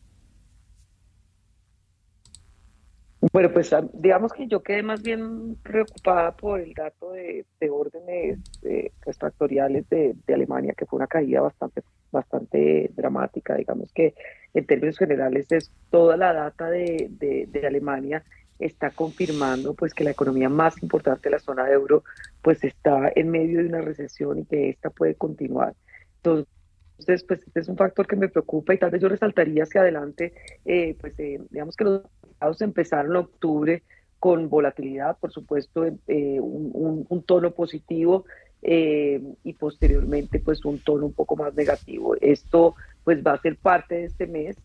[3.31, 8.91] Bueno, pues digamos que yo quedé más bien preocupada por el dato de, órdenes eh,
[9.17, 13.55] factoriales de, Alemania, que fue una caída bastante, bastante dramática.
[13.55, 14.13] Digamos que
[14.53, 18.23] en términos generales es toda la data de, de, Alemania
[18.59, 22.03] está confirmando pues que la economía más importante de la zona de euro
[22.41, 25.73] pues está en medio de una recesión y que esta puede continuar.
[26.17, 26.47] Entonces,
[26.97, 30.33] pues este es un factor que me preocupa y tal vez yo resaltaría hacia adelante,
[30.65, 33.83] eh, pues eh, digamos que los mercados empezaron en octubre
[34.19, 38.25] con volatilidad, por supuesto, eh, un, un, tono positivo,
[38.61, 42.15] eh, y posteriormente pues un tono un poco más negativo.
[42.19, 44.57] Esto pues va a ser parte de este mes.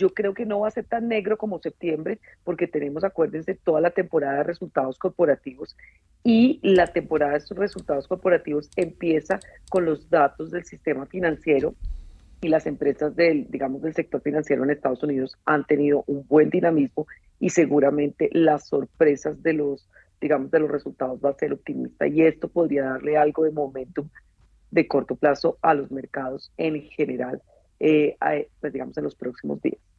[0.00, 3.82] Yo creo que no va a ser tan negro como septiembre porque tenemos, acuérdense, toda
[3.82, 5.76] la temporada de resultados corporativos
[6.24, 11.74] y la temporada de estos resultados corporativos empieza con los datos del sistema financiero
[12.40, 16.48] y las empresas del, digamos, del sector financiero en Estados Unidos han tenido un buen
[16.48, 17.06] dinamismo
[17.38, 19.86] y seguramente las sorpresas de los,
[20.18, 24.08] digamos, de los resultados va a ser optimista y esto podría darle algo de momentum
[24.70, 27.42] de corto plazo a los mercados en general,
[27.78, 28.16] eh,
[28.62, 29.89] pues digamos, en los próximos días.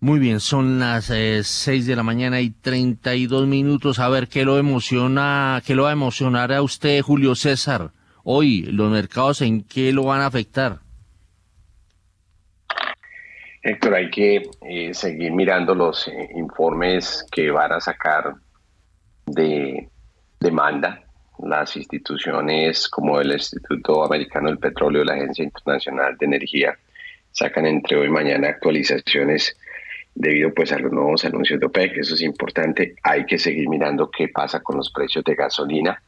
[0.00, 3.98] Muy bien, son las eh, seis de la mañana y 32 minutos.
[3.98, 7.90] A ver, ¿qué lo emociona, qué lo va a emocionar a usted, Julio César?
[8.22, 10.78] Hoy, los mercados, ¿en qué lo van a afectar?
[13.60, 18.34] Héctor, hay que eh, seguir mirando los eh, informes que van a sacar
[19.26, 19.88] de
[20.38, 21.02] demanda
[21.40, 26.78] las instituciones como el Instituto Americano del Petróleo, la Agencia Internacional de Energía,
[27.32, 29.56] sacan entre hoy y mañana actualizaciones
[30.18, 31.98] debido pues a los nuevos anuncios de OPEC.
[31.98, 32.96] Eso es importante.
[33.04, 36.02] Hay que seguir mirando qué pasa con los precios de gasolina,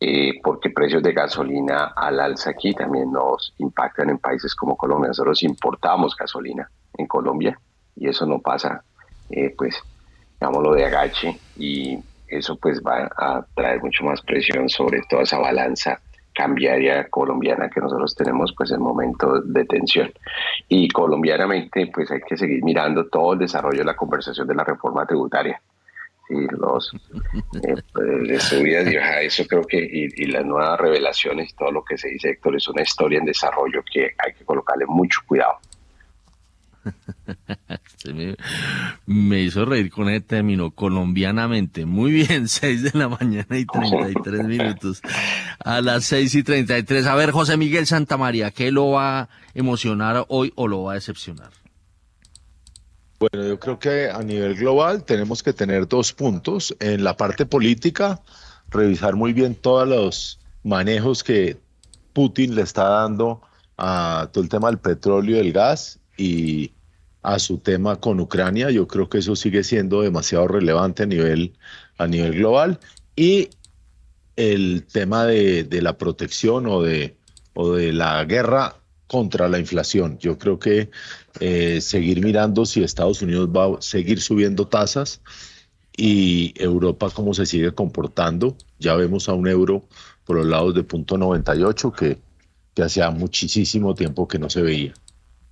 [0.00, 5.08] eh, porque precios de gasolina al alza aquí también nos impactan en países como Colombia.
[5.08, 7.56] Nosotros importamos gasolina en Colombia
[7.94, 8.82] y eso no pasa,
[9.30, 9.80] eh, pues,
[10.40, 15.38] digámoslo de agache y eso pues va a traer mucho más presión sobre toda esa
[15.38, 16.00] balanza
[16.34, 20.12] cambiaria colombiana que nosotros tenemos pues en momento de tensión.
[20.68, 24.64] Y colombianamente pues hay que seguir mirando todo el desarrollo de la conversación de la
[24.64, 25.60] reforma tributaria.
[26.28, 26.92] Y los
[27.62, 31.98] eh, pues, subidas y eso creo que y, las nuevas revelaciones y todo lo que
[31.98, 35.58] se dice Héctor es una historia en desarrollo que hay que colocarle mucho cuidado.
[39.06, 41.86] me, hizo reír con el término colombianamente.
[41.86, 45.02] Muy bien, 6 de la mañana y 33 minutos.
[45.58, 47.06] A las 6 y 33.
[47.06, 50.94] A ver, José Miguel Santamaría, ¿qué lo va a emocionar hoy o lo va a
[50.94, 51.50] decepcionar?
[53.18, 56.74] Bueno, yo creo que a nivel global tenemos que tener dos puntos.
[56.80, 58.20] En la parte política,
[58.70, 61.58] revisar muy bien todos los manejos que
[62.14, 63.42] Putin le está dando
[63.76, 66.74] a todo el tema del petróleo y el gas y
[67.22, 68.70] a su tema con Ucrania.
[68.70, 71.54] Yo creo que eso sigue siendo demasiado relevante a nivel,
[71.98, 72.78] a nivel global.
[73.16, 73.48] Y
[74.36, 77.16] el tema de, la protección o de,
[77.54, 80.18] o de la guerra contra la inflación.
[80.18, 80.90] Yo creo que
[81.40, 85.20] eh, seguir mirando si Estados Unidos va a seguir subiendo tasas
[85.96, 88.56] y Europa cómo se sigue comportando.
[88.78, 89.84] Ya vemos a un euro
[90.24, 92.18] por los lados de punto 98 que,
[92.74, 94.94] que hacía muchísimo tiempo que no se veía.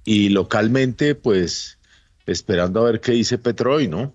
[0.04, 1.78] Y localmente, pues
[2.26, 4.14] esperando a ver qué dice Petro hoy, ¿no?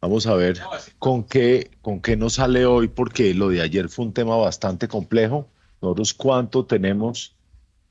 [0.00, 0.60] Vamos a ver
[0.98, 4.86] con qué, con qué nos sale hoy, porque lo de ayer fue un tema bastante
[4.86, 5.48] complejo.
[5.80, 7.34] Nosotros cuánto tenemos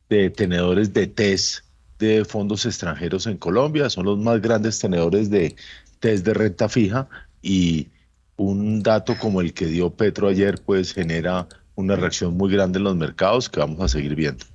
[0.09, 1.65] de tenedores de test
[1.97, 5.55] de fondos extranjeros en Colombia, son los más grandes tenedores de
[5.99, 7.09] test de renta fija
[7.41, 7.87] y
[8.35, 12.83] un dato como el que dio Petro ayer pues genera una reacción muy grande en
[12.83, 14.45] los mercados que vamos a seguir viendo.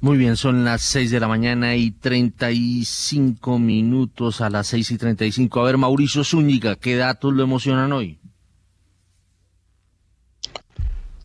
[0.00, 4.96] Muy bien, son las 6 de la mañana y 35 minutos a las 6 y
[4.96, 5.60] 35.
[5.60, 8.20] A ver, Mauricio Zúñiga, ¿qué datos lo emocionan hoy?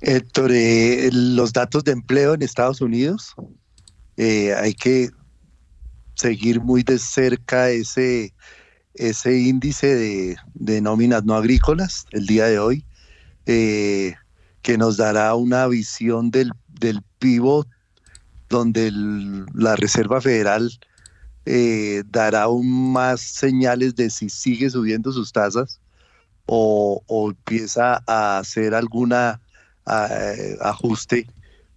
[0.01, 3.35] Héctor, eh, los datos de empleo en Estados Unidos,
[4.17, 5.11] eh, hay que
[6.15, 8.33] seguir muy de cerca ese,
[8.95, 12.85] ese índice de, de nóminas no agrícolas el día de hoy,
[13.45, 14.15] eh,
[14.63, 17.67] que nos dará una visión del, del pivot
[18.49, 18.91] donde
[19.53, 20.71] la Reserva Federal
[21.45, 25.79] eh, dará aún más señales de si sigue subiendo sus tasas
[26.45, 29.39] o, empieza a hacer alguna
[30.61, 31.27] ajuste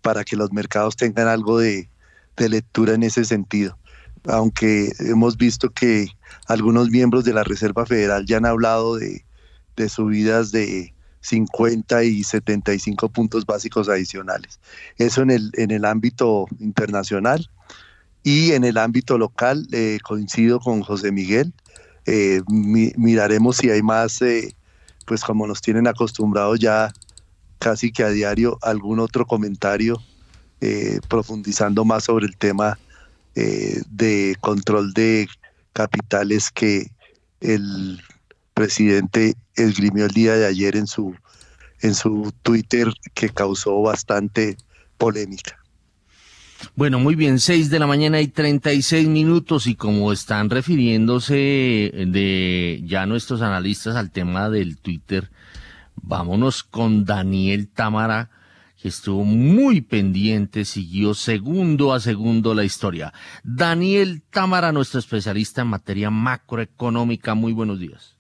[0.01, 1.89] para que los mercados tengan algo de,
[2.37, 3.79] lectura en ese sentido.
[4.25, 6.09] Aunque hemos visto que
[6.47, 10.93] algunos miembros de la Reserva Federal ya han hablado de subidas de
[11.27, 14.61] 50 y 75 puntos básicos adicionales.
[14.97, 17.49] Eso en el, en el ámbito internacional
[18.23, 21.53] y en el ámbito local eh, coincido con José Miguel.
[22.07, 24.55] Eh, miraremos si hay más, eh,
[25.05, 26.93] pues como nos tienen acostumbrados ya
[27.59, 30.01] casi que a diario, algún otro comentario
[31.09, 32.79] profundizando más sobre el tema
[33.35, 35.29] de control de
[35.73, 36.91] capitales que
[37.41, 38.01] el
[38.57, 41.15] presidente esgrimió el día de ayer en su,
[41.83, 44.57] en su Twitter que causó bastante
[44.97, 45.59] polémica.
[46.75, 52.83] Bueno, muy bien, 6 de la mañana y 36 minutos y como están refiriéndose de
[52.87, 55.31] ya nuestros analistas al tema del Twitter,
[56.03, 58.31] Vámonos con Daniel Támara,
[58.81, 63.13] que estuvo muy pendiente, siguió segundo a segundo la historia.
[63.43, 68.16] Daniel Támara, nuestro especialista en materia macroeconómica, muy buenos días.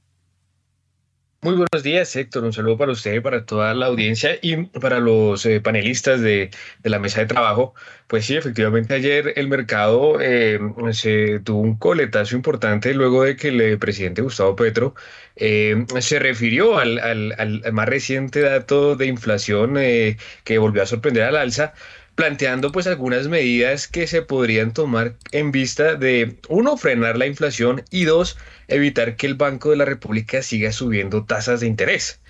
[1.46, 2.42] Muy buenos días, Héctor.
[2.42, 6.50] Un saludo para usted, para toda la audiencia y para los eh, panelistas de,
[6.82, 7.72] la mesa de trabajo.
[8.08, 10.58] Pues sí, efectivamente ayer el mercado eh,
[10.90, 14.96] se tuvo un coletazo importante luego de que el presidente Gustavo Petro
[15.36, 21.36] eh, se refirió al, al, más reciente dato de inflación que volvió a sorprender al
[21.36, 21.74] alza
[22.16, 27.84] planteando pues algunas medidas que se podrían tomar en vista de, uno, frenar la inflación
[27.90, 28.38] y dos,
[28.68, 32.20] evitar que el Banco de la República siga subiendo tasas de interés.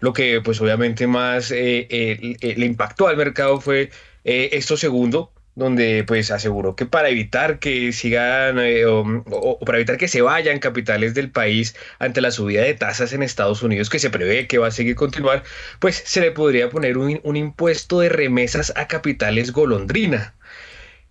[0.00, 3.90] Lo que pues obviamente más eh, eh, le impactó al mercado fue
[4.24, 9.96] eh, esto segundo, donde pues aseguró que para evitar que sigan eh, o, para evitar
[9.98, 13.98] que se vayan capitales del país ante la subida de tasas en Estados Unidos que
[13.98, 15.44] se prevé que va a seguir continuar,
[15.78, 20.34] pues se le podría poner un, un impuesto de remesas a capitales golondrina.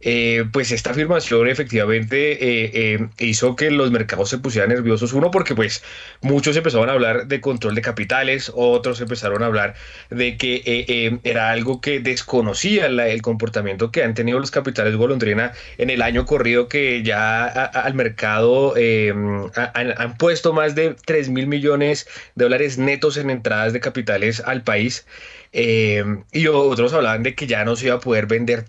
[0.05, 5.13] Eh, pues esta afirmación efectivamente eh, eh, hizo que los mercados se pusieran nerviosos.
[5.13, 5.83] Uno, porque pues
[6.21, 9.75] muchos empezaron a hablar de control de capitales, otros empezaron a hablar
[10.09, 15.89] de que era algo que desconocía el comportamiento que han tenido los capitales golondrina en
[15.89, 22.45] el año corrido que ya al mercado han, puesto más de 3 mil millones de
[22.45, 25.05] dólares netos en entradas de capitales al país.
[25.53, 28.65] y otros hablaban de que ya no se iba a poder vender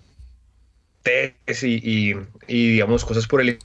[1.63, 2.15] y,
[2.47, 3.59] digamos cosas por el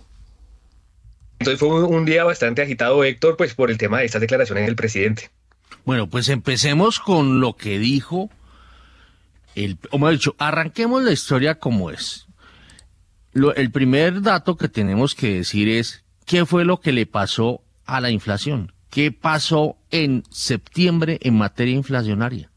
[1.40, 4.76] entonces fue un, día bastante agitado, Héctor, pues por el tema de estas declaraciones del
[4.76, 5.30] presidente.
[5.86, 8.30] Bueno, pues empecemos con lo que dijo
[9.56, 12.28] el, o mejor dicho, arranquemos la historia como es.
[13.34, 18.02] el primer dato que tenemos que decir es qué fue lo que le pasó a
[18.02, 18.74] la inflación.
[18.90, 22.50] ¿Qué pasó en septiembre en materia inflacionaria?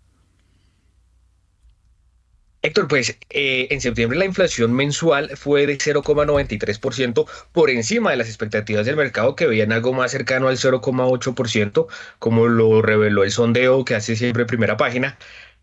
[2.63, 8.29] Héctor, pues eh, en septiembre la inflación mensual fue de 0,93% por encima de las
[8.29, 11.89] expectativas del mercado que veían algo más cercano al 0,8%,
[12.21, 15.19] como lo reveló el sondeo que hace siempre primera página.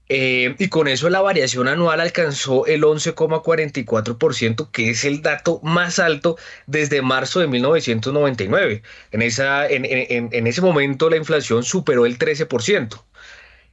[0.10, 6.00] Eh, y con eso la variación anual alcanzó el 11,44%, que es el dato más
[6.00, 6.38] alto
[6.68, 8.82] desde marzo de 1999.
[9.12, 13.04] En, esa, en, en ese momento la inflación superó el 13%.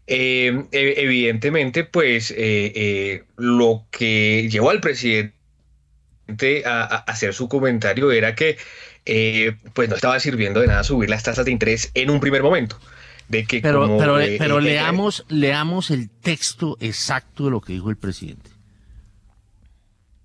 [0.07, 5.33] Eh, evidentemente, pues eh, eh, lo que llevó al presidente
[6.65, 8.57] a, hacer su comentario era que
[9.73, 12.79] pues no estaba sirviendo de nada subir las tasas de interés en un primer momento.
[13.29, 17.97] De que pero pero, pero leamos, leamos el texto exacto de lo que dijo el
[17.97, 18.51] presidente.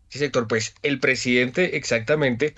[0.10, 2.56] Sí, sector, pues el presidente exactamente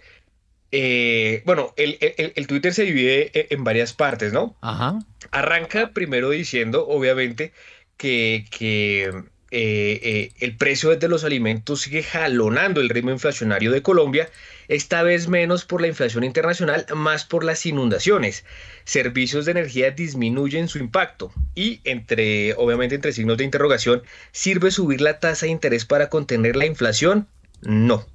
[0.75, 4.55] eh, bueno, el, Twitter se divide en varias partes, ¿no?
[4.59, 4.97] Ajá.
[5.33, 7.53] Arranca primero diciendo, obviamente,
[7.97, 14.29] que, eh, eh, el precio de los alimentos sigue jalonando el ritmo inflacionario de Colombia,
[14.67, 18.45] esta vez menos por la inflación internacional, más por las inundaciones.
[18.83, 25.01] Servicios de energía disminuyen su impacto y, entre, obviamente, entre signos de interrogación, ¿sirve subir
[25.01, 27.27] la tasa de interés para contener la inflación?
[27.61, 28.05] No.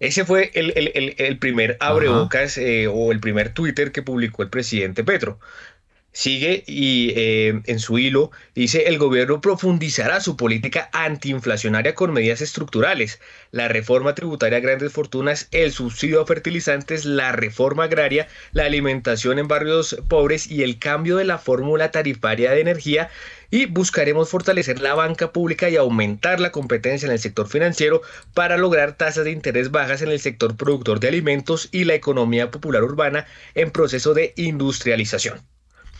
[0.00, 5.40] Ese fue el, primer abrebocas eh, o el primer Twitter que publicó el presidente Petro.
[6.18, 12.40] Sigue y eh, en su hilo dice el gobierno profundizará su política antiinflacionaria con medidas
[12.40, 13.20] estructurales,
[13.52, 19.38] la reforma tributaria a grandes fortunas, el subsidio a fertilizantes, la reforma agraria, la alimentación
[19.38, 23.10] en barrios pobres y el cambio de la fórmula tarifaria de energía
[23.48, 28.02] y buscaremos fortalecer la banca pública y aumentar la competencia en el sector financiero
[28.34, 32.50] para lograr tasas de interés bajas en el sector productor de alimentos y la economía
[32.50, 35.46] popular urbana en proceso de industrialización.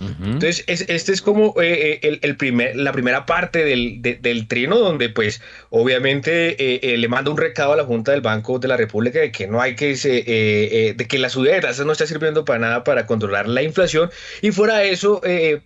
[0.00, 5.08] Entonces, este es como eh, eh, el, primer, la primera parte del, del, trino, donde
[5.08, 9.18] pues obviamente eh, le manda un recado a la Junta del Banco de la República
[9.18, 12.60] de que no hay que, de que la subida de tasas no está sirviendo para
[12.60, 15.20] nada para controlar la inflación y fuera de eso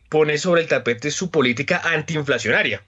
[0.08, 2.82] pone sobre el tapete su política antiinflacionaria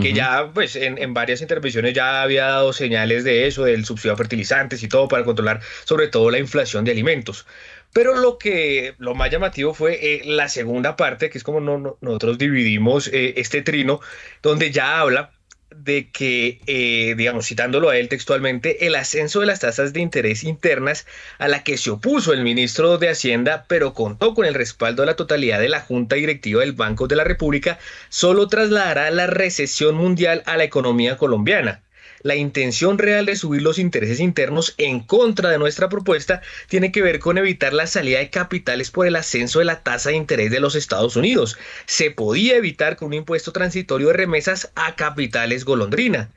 [0.00, 4.12] que ya pues en, en, varias intervenciones ya había dado señales de eso, del subsidio
[4.12, 7.44] a fertilizantes y todo para controlar sobre todo la inflación de alimentos.
[7.92, 11.60] Pero lo que lo más llamativo fue eh, la segunda parte, que es como
[12.00, 14.00] nosotros dividimos eh, este trino,
[14.42, 15.32] donde ya habla
[15.74, 20.44] de que, eh, digamos, citándolo a él textualmente, el ascenso de las tasas de interés
[20.44, 21.06] internas
[21.38, 25.06] a la que se opuso el ministro de Hacienda, pero contó con el respaldo de
[25.06, 27.78] la totalidad de la Junta Directiva del Banco de la República,
[28.08, 31.82] solo trasladará la recesión mundial a la economía colombiana.
[32.22, 37.02] La intención real de subir los intereses internos en contra de nuestra propuesta tiene que
[37.02, 40.50] ver con evitar la salida de capitales por el ascenso de la tasa de interés
[40.50, 41.56] de los Estados Unidos.
[41.86, 46.30] Se podía evitar con un impuesto transitorio de remesas a capitales golondrina.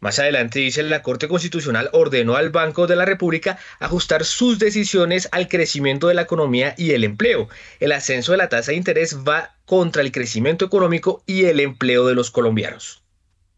[0.00, 5.28] Más adelante dice la Corte Constitucional ordenó al Banco de la República ajustar sus decisiones
[5.32, 7.48] al crecimiento de la economía y el empleo.
[7.80, 12.06] El ascenso de la tasa de interés va contra el crecimiento económico y el empleo
[12.06, 13.02] de los colombianos.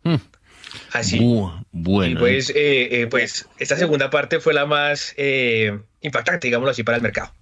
[0.02, 0.16] Hmm.
[0.92, 1.18] Así.
[1.72, 2.12] bueno.
[2.12, 6.82] Y pues, eh, eh, pues esta segunda parte fue la más eh, impactante, digámoslo así,
[6.82, 7.32] para el mercado.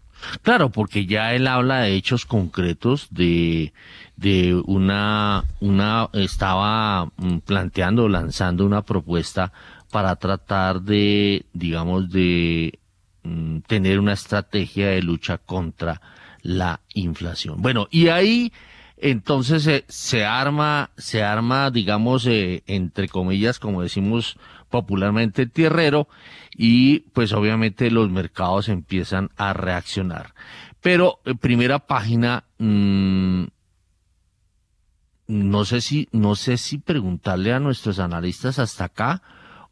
[0.42, 3.72] Claro, porque ya él habla de hechos concretos de
[4.18, 9.52] de una, una, estaba mm, planteando, lanzando una propuesta
[9.92, 12.80] para tratar de, digamos, de
[13.22, 16.00] mm, tener una estrategia de lucha contra
[16.42, 17.62] la inflación.
[17.62, 18.52] Bueno, y ahí
[19.00, 24.38] entonces se arma, se arma, digamos, eh, entre comillas, como decimos
[24.68, 26.08] popularmente, tierrero,
[26.56, 30.34] y pues obviamente los mercados empiezan a reaccionar.
[30.80, 33.44] Pero eh, primera página, mm,
[35.28, 39.22] no sé si, no sé si preguntarle a nuestros analistas hasta acá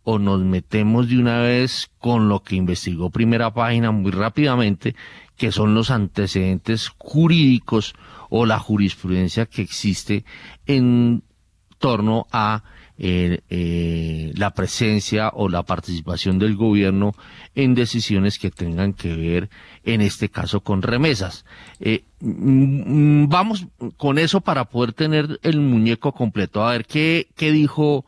[0.05, 4.95] o nos metemos de una vez con lo que investigó primera página muy rápidamente,
[5.37, 7.95] que son los antecedentes jurídicos
[8.37, 10.25] o la jurisprudencia que existe
[10.67, 11.23] en
[11.79, 12.63] torno a
[12.99, 17.15] eh, eh, la presencia o la participación del gobierno
[17.55, 19.51] en decisiones que tengan que ver,
[19.85, 21.45] en este caso, con remesas.
[21.79, 23.67] Eh, mm, vamos
[23.99, 26.65] con eso para poder tener el muñeco completo.
[26.65, 28.07] A ver, ¿qué, qué dijo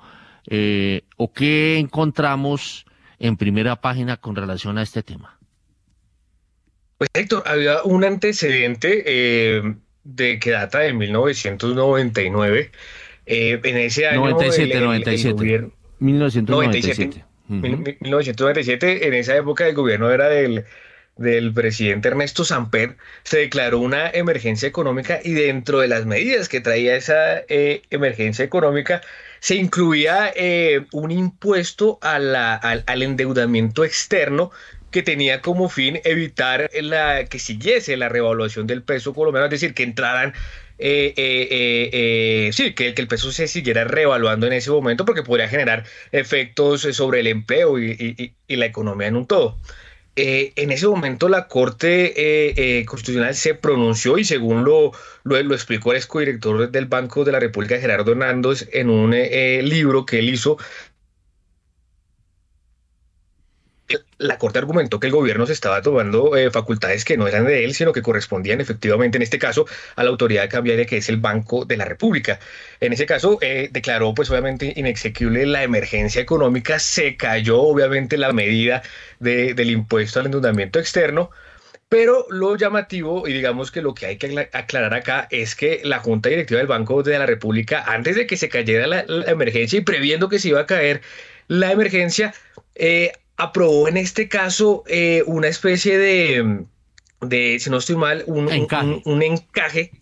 [1.19, 2.87] o qué encontramos
[3.19, 5.39] en primera página con relación a este tema?
[6.97, 9.85] Pues Héctor, había un antecedente
[10.15, 12.71] de que data de 1999
[13.27, 14.21] eh, en ese año.
[14.21, 15.71] 97, 97.
[16.01, 17.25] 1997.
[17.49, 20.65] 1997, en esa época el gobierno era del,
[21.17, 26.61] del presidente Ernesto Samper, se declaró una emergencia económica y dentro de las medidas que
[26.61, 29.01] traía esa eh, emergencia económica
[29.41, 34.51] se incluía eh, un impuesto a la, al, al, endeudamiento externo
[34.91, 39.75] que tenía como fin evitar la, que siguiese la revaluación del peso colombiano, es decir,
[39.75, 40.35] que entraran
[40.79, 45.49] eh, eh, eh, sí, que, el peso se siguiera revaluando en ese momento porque podría
[45.49, 49.59] generar efectos sobre el empleo y, la economía en un todo.
[50.17, 54.93] en ese momento la Corte Constitucional se pronunció y según lo,
[55.25, 60.07] lo, lo explicó el excodirector del Banco de la República, Gerardo Hernández, en un libro
[60.07, 60.59] que él hizo
[64.19, 67.65] la Corte argumentó que el gobierno se estaba tomando eh, facultades que no eran de
[67.65, 69.67] él, sino que correspondían efectivamente, en este caso,
[69.97, 72.39] a la autoridad cambiaria que es el Banco de la República.
[72.81, 78.33] En ese caso, eh, declaró, pues obviamente, inexequible la emergencia económica, se cayó, obviamente, la
[78.33, 78.83] medida
[79.21, 81.31] del impuesto al endeudamiento externo.
[81.89, 86.01] Pero lo llamativo, y digamos que lo que hay que aclarar acá, es que la
[86.01, 89.83] Junta Directiva del Banco de la República, antes de que se cayera la, emergencia y
[89.83, 91.01] previendo que se iba a caer
[91.47, 92.35] la emergencia,
[92.75, 96.65] eh, aprobó en este caso eh, una especie de,
[97.21, 99.93] de, si no estoy mal, un encaje, un, encaje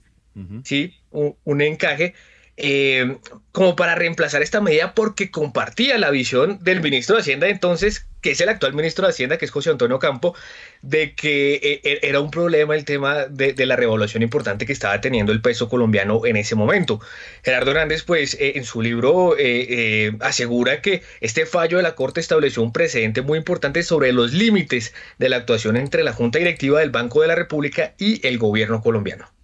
[0.64, 0.94] ¿sí?
[1.10, 2.14] Un, encaje
[2.58, 3.18] eh,
[3.52, 8.30] como para reemplazar esta medida porque compartía la visión del ministro de Hacienda entonces, que
[8.30, 10.34] es el actual ministro de Hacienda, que es José Antonio Campo,
[10.80, 15.00] de que eh, e, era un problema el tema de, la revaluación importante que estaba
[15.02, 16.98] teniendo el peso colombiano en ese momento.
[17.44, 19.36] Gerardo Hernández, pues, eh, en su libro
[20.20, 24.94] asegura que este fallo de la Corte estableció un precedente muy importante sobre los límites
[25.18, 28.80] de la actuación entre la Junta Directiva del Banco de la República y el gobierno
[28.80, 29.35] colombiano.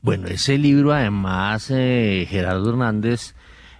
[0.00, 3.34] Bueno, ese libro además, eh, Gerardo Hernández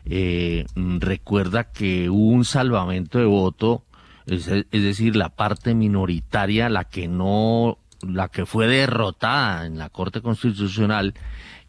[0.04, 3.84] eh, recuerda que hubo un salvamento de voto,
[4.26, 10.20] es, decir, la parte minoritaria, la que no, la que fue derrotada en la Corte
[10.20, 11.14] Constitucional,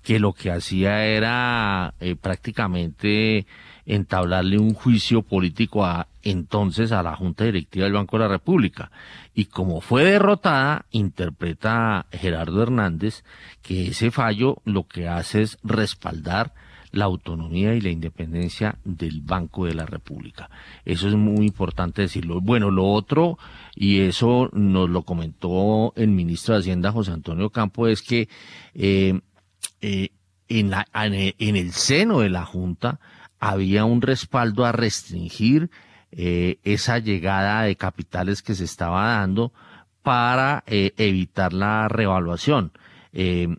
[0.02, 3.45] que lo que hacía era eh, prácticamente
[3.90, 8.92] entablarle un juicio político a entonces a la Junta Directiva del Banco de la República.
[9.34, 13.24] Y como fue derrotada, interpreta Gerardo Hernández
[13.64, 16.54] que ese fallo lo que hace es respaldar
[16.92, 20.52] la autonomía y la independencia del Banco de la República.
[20.86, 22.42] Eso es muy importante decirlo.
[22.42, 23.40] Bueno, lo otro,
[23.76, 28.30] y eso nos lo comentó el ministro de Hacienda, José Antonio Campo, es que
[28.76, 29.20] eh,
[29.82, 30.10] eh,
[30.48, 33.00] en, la, en el seno de la Junta
[33.40, 35.70] había un respaldo a restringir
[36.12, 39.54] eh, esa llegada de capitales que se estaba dando
[40.02, 42.72] para eh, evitar la revaluación.
[43.14, 43.56] Eh,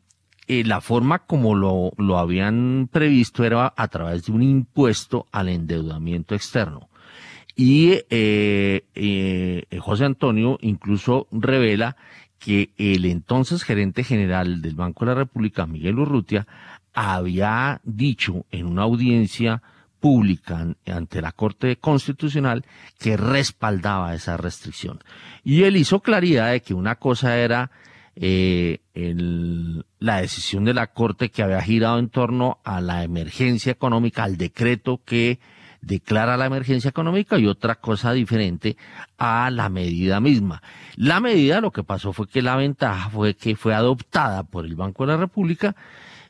[0.48, 6.34] la forma como lo, lo habían previsto era a través de un impuesto al endeudamiento
[6.34, 6.88] externo.
[7.54, 8.00] Y
[9.78, 11.96] José Antonio incluso revela
[12.40, 16.48] que el entonces gerente general del Banco de la República, Miguel Urrutia,
[16.92, 19.62] había dicho en una audiencia
[20.00, 22.64] pública ante la Corte Constitucional
[22.98, 24.98] que respaldaba esa restricción.
[25.44, 27.70] Y él hizo claridad de que una cosa era
[28.16, 28.80] eh,
[29.98, 34.36] la decisión de la Corte que había girado en torno a la emergencia económica, al
[34.36, 35.38] decreto que
[35.82, 38.76] declara la emergencia económica y otra cosa diferente
[39.18, 40.62] a la medida misma.
[40.96, 44.76] La medida lo que pasó fue que la ventaja fue que fue adoptada por el
[44.76, 45.74] Banco de la República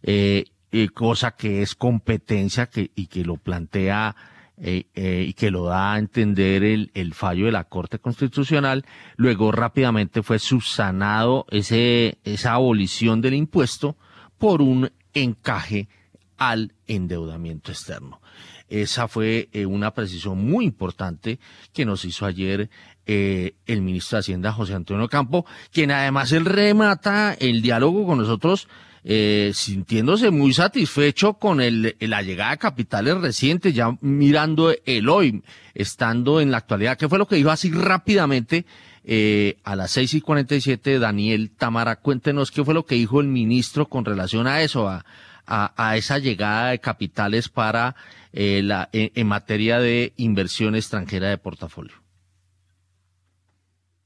[0.03, 4.15] eh, eh, cosa que es competencia que, y que lo plantea
[4.63, 4.85] eh,
[5.27, 8.85] y que lo da a entender el, el, fallo de la Corte Constitucional.
[9.17, 13.97] Luego rápidamente fue subsanado ese, esa abolición del impuesto
[14.39, 15.89] por un encaje
[16.37, 18.21] al endeudamiento externo.
[18.69, 21.41] Esa fue una precisión muy importante
[21.73, 22.71] que nos hizo ayer
[23.07, 28.69] el ministro de Hacienda, José Antonio Campo, quien además él remata el diálogo con nosotros
[29.05, 35.43] eh, sintiéndose muy satisfecho con el, la llegada de capitales recientes, ya mirando el hoy,
[35.75, 36.99] estando en la actualidad.
[36.99, 38.67] ¿Qué fue lo que dijo así rápidamente
[39.05, 41.97] eh, a las seis y cuarenta y siete, Daniel Tamara?
[41.97, 45.05] Cuéntenos qué fue lo que dijo el ministro con relación a eso, a,
[45.47, 47.97] a, esa llegada de capitales para
[48.33, 52.00] eh, la, en materia de inversión extranjera de portafolio.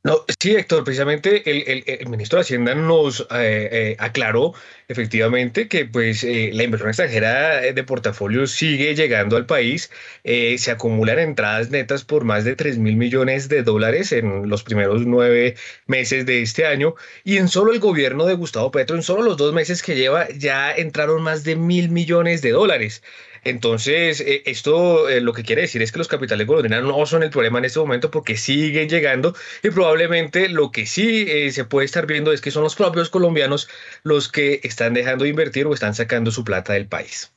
[0.07, 4.53] No, sí, Héctor, precisamente el, ministro de Hacienda nos eh, eh, aclaró
[4.87, 9.91] efectivamente que pues eh, la inversión extranjera de portafolio sigue llegando al país.
[10.23, 15.07] se acumulan entradas netas por más de 3 mil millones de dólares en los primeros
[15.07, 16.95] nueve meses de este año
[17.25, 20.29] y en solo el gobierno de Gustavo Petro, en solo los dos meses que lleva,
[20.37, 23.03] ya entraron más de mil millones de dólares.
[23.45, 27.23] Entonces, eh, esto eh, lo que quiere decir es que los capitales golondrinas no son
[27.23, 31.65] el problema en este momento porque siguen llegando y probablemente lo que sí eh, se
[31.65, 33.69] puede estar viendo es que son los propios colombianos
[34.03, 37.33] los que están dejando de invertir o están sacando su plata del país.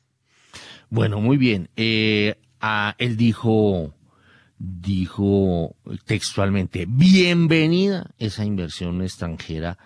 [0.88, 1.68] Bueno, muy bien.
[1.76, 3.94] él dijo,
[4.58, 9.76] dijo textualmente, bienvenida esa inversión extranjera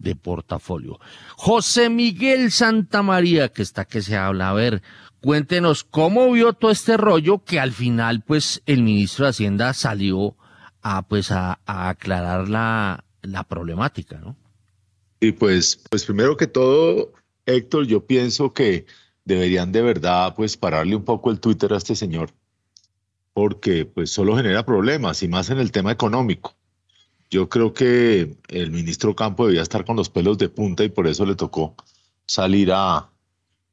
[0.00, 0.98] de portafolio.
[1.36, 4.82] José Miguel Santamaría, que está que se habla, a ver,
[5.20, 10.34] Cuéntenos cómo vio todo este rollo que al final, pues, el ministro de Hacienda salió
[10.80, 14.36] a, pues, a, aclarar la, la, problemática, ¿no?
[15.20, 17.12] Y pues, pues primero que todo,
[17.44, 18.86] Héctor, yo pienso que
[19.26, 22.30] deberían de verdad, pues, pararle un poco el Twitter a este señor,
[23.34, 26.56] porque, pues, solo genera problemas y más en el tema económico.
[27.28, 31.06] Yo creo que el ministro Campo debía estar con los pelos de punta y por
[31.06, 31.76] eso le tocó
[32.26, 33.10] salir a,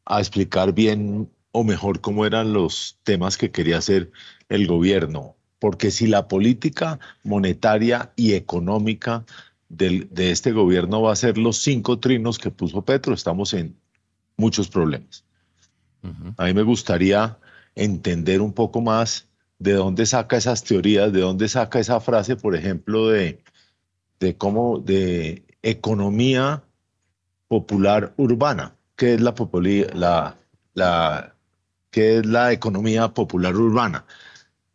[0.06, 4.12] a explicar bien o mejor cómo eran los temas que quería hacer
[4.50, 5.36] el gobierno.
[5.60, 9.26] Porque si la política monetaria y económica
[9.70, 13.76] de este gobierno va a ser los cinco trinos que puso Petro, estamos en
[14.38, 15.26] muchos problemas.
[16.38, 17.38] A mí me gustaría
[17.76, 19.28] entender un poco más
[19.60, 23.44] de dónde saca esas teorías, de dónde saca esa frase, por ejemplo, de,
[24.20, 26.64] de cómo, de economía
[27.48, 29.34] popular urbana, que es la,
[29.94, 30.38] la,
[30.74, 31.36] la
[31.92, 34.06] que es la economía popular urbana,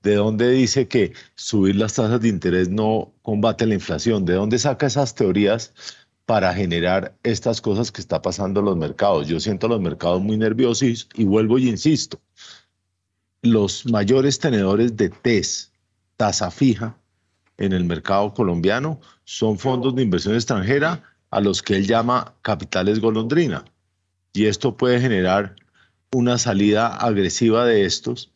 [0.02, 4.58] de dónde dice que subir las tasas de interés no combate la inflación, de dónde
[4.58, 5.72] saca esas teorías
[6.26, 9.28] para generar estas cosas que está pasando en los mercados.
[9.28, 12.20] Yo siento a los mercados muy nerviosos y, vuelvo y insisto,
[13.42, 15.72] los mayores tenedores de TES,
[16.16, 16.96] tasa fija,
[17.58, 23.00] en el mercado colombiano son fondos de inversión extranjera a los que él llama capitales
[23.00, 23.64] golondrina.
[24.32, 25.56] Y esto puede generar
[26.14, 28.32] una salida agresiva de estos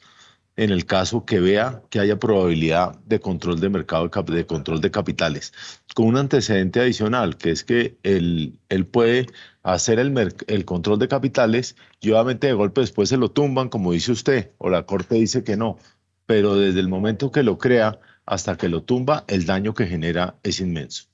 [0.56, 4.90] en el caso que vea que haya probabilidad de control de mercado, de control de
[4.90, 5.52] capitales,
[5.94, 9.26] con un antecedente adicional, que es que él, él puede
[9.62, 13.92] hacer el, el control de capitales y obviamente de golpe después se lo tumban, como
[13.92, 15.78] dice usted, o la Corte dice que no,
[16.24, 20.36] pero desde el momento que lo crea hasta que lo tumba, el daño que genera
[20.42, 21.04] es inmenso.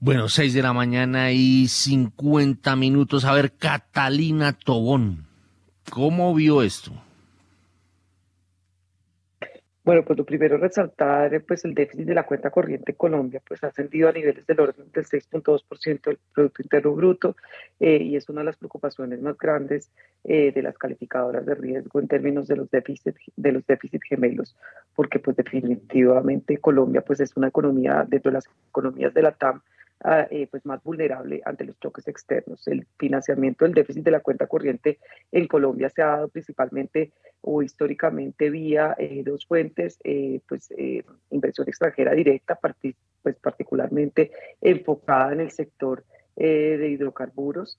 [0.00, 3.24] Bueno, 6 de la mañana y 50 minutos.
[3.24, 5.26] A ver, Catalina Tobón,
[5.90, 6.92] ¿cómo vio esto?
[9.82, 13.68] Bueno, pues lo primero resaltar, pues el déficit de la cuenta corriente Colombia, pues ha
[13.68, 17.36] ascendido a niveles del orden del 6.2% del Producto Interno Bruto
[17.80, 19.90] eh, y es una de las preocupaciones más grandes
[20.24, 24.54] eh, de las calificadoras de riesgo en términos de los déficits de los déficit gemelos,
[24.94, 29.62] porque pues definitivamente Colombia pues es una economía dentro de las economías de la TAM
[30.04, 32.66] eh, pues más vulnerable ante los choques externos.
[32.68, 34.98] El financiamiento del déficit de la cuenta corriente
[35.32, 39.98] en Colombia se ha dado principalmente o históricamente vía dos fuentes,
[40.48, 40.72] pues
[41.30, 42.58] inversión extranjera directa,
[43.22, 47.78] pues particularmente enfocada en el sector de hidrocarburos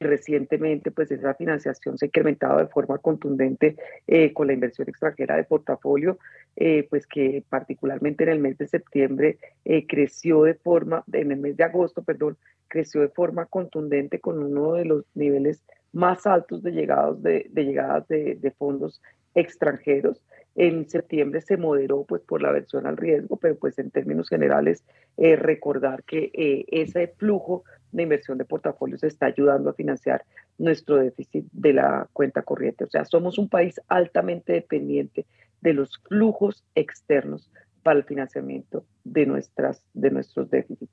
[0.00, 3.74] Recientemente, pues esa financiación se ha incrementado de forma contundente
[4.06, 6.18] eh, con la inversión extranjera de portafolio,
[6.54, 11.38] eh, pues que particularmente en el mes de septiembre eh, creció de forma, en el
[11.40, 12.36] mes de agosto, perdón,
[12.68, 18.06] creció de forma contundente con uno de los niveles más altos de llegadas de, llegadas
[18.06, 19.02] de, fondos
[19.34, 20.22] extranjeros.
[20.60, 24.84] En septiembre se moderó pues por la versión al riesgo, pero pues en términos generales
[25.16, 26.32] recordar que
[26.68, 30.24] ese flujo de inversión de portafolios está ayudando a financiar
[30.58, 32.82] nuestro déficit de la cuenta corriente.
[32.82, 35.26] O sea, somos un país altamente dependiente
[35.60, 37.52] de los flujos externos
[37.84, 40.92] para el financiamiento de, nuestras, de nuestros déficits.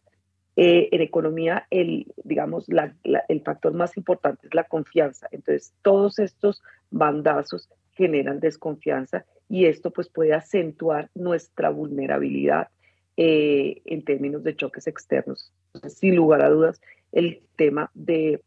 [0.57, 5.28] Eh, en economía, el, digamos, el factor más importante es la confianza.
[5.32, 6.61] Entonces, todos estos
[6.91, 12.70] bandazos generan desconfianza y esto pues puede acentuar nuestra vulnerabilidad
[13.18, 15.54] eh, en términos de choques externos.
[15.88, 16.82] sin lugar a dudas,
[17.12, 18.41] el tema de,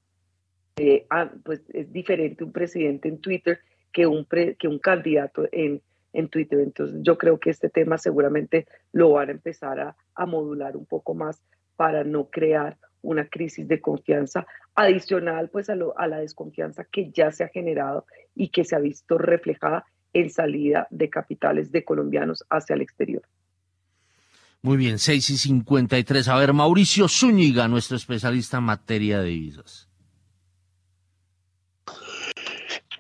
[1.11, 3.61] ah, pues es diferente un presidente en Twitter
[3.93, 5.81] que un, que un candidato en,
[6.13, 6.61] en Twitter.
[6.61, 10.85] Entonces yo creo que este tema seguramente lo van a empezar a, a modular un
[10.85, 11.43] poco más
[11.77, 17.11] para no crear una crisis de confianza adicional pues a, lo, a la desconfianza que
[17.11, 21.85] ya se ha generado y que se ha visto reflejada en salida de capitales de
[21.85, 23.23] colombianos hacia el exterior.
[24.63, 26.29] Muy bien, 6 y 53.
[26.29, 29.89] A ver, Mauricio Zúñiga, nuestro especialista en materia de divisas.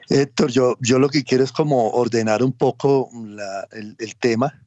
[0.08, 3.10] Héctor, yo, yo lo que quiero es como ordenar un poco
[3.72, 4.62] el, tema.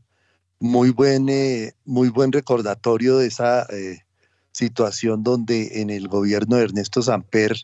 [0.60, 4.06] Muy buen, eh, muy buen recordatorio de esa eh,
[4.52, 7.56] situación donde en el gobierno de Ernesto Samper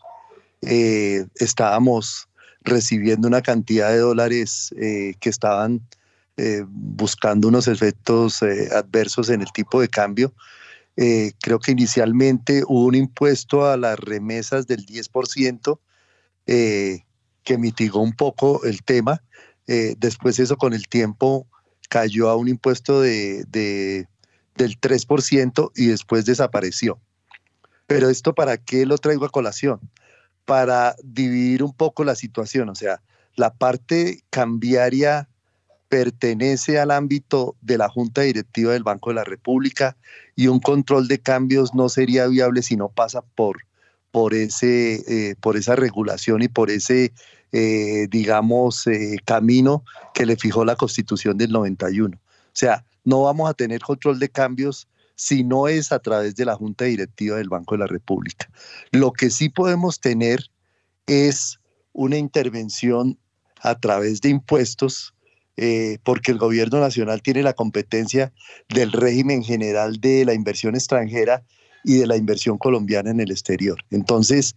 [0.62, 2.28] eh, estábamos
[2.62, 5.80] recibiendo una cantidad de dólares que estaban
[6.40, 10.32] eh, buscando unos efectos eh, adversos en el tipo de cambio.
[10.96, 15.80] Eh, creo que inicialmente hubo un impuesto a las remesas del 10%
[16.46, 19.20] que mitigó un poco el tema.
[19.66, 21.46] después eso con el tiempo
[21.88, 24.06] cayó a un impuesto de,
[24.58, 27.00] del 3% y después desapareció.
[27.86, 29.80] Pero esto para qué lo traigo a colación?
[30.44, 33.00] Para dividir un poco la situación, o sea,
[33.34, 35.28] la parte cambiaria
[35.88, 39.96] pertenece al ámbito de la Junta Directiva del Banco de la República
[40.36, 43.62] y un control de cambios no sería viable si no pasa por,
[44.10, 47.12] por, ese, eh, por esa regulación y por ese,
[47.52, 49.82] eh, digamos, eh, camino
[50.12, 52.16] que le fijó la Constitución del 91.
[52.16, 52.20] O
[52.52, 56.54] sea, no vamos a tener control de cambios si no es a través de la
[56.54, 58.48] Junta Directiva del Banco de la República.
[58.92, 60.44] Lo que sí podemos tener
[61.06, 61.58] es
[61.92, 63.18] una intervención
[63.60, 65.14] a través de impuestos
[65.56, 68.32] eh, porque el gobierno nacional tiene la competencia
[68.68, 71.42] del régimen general de la inversión extranjera
[71.82, 73.78] y de la inversión colombiana en el exterior.
[73.90, 74.54] Entonces,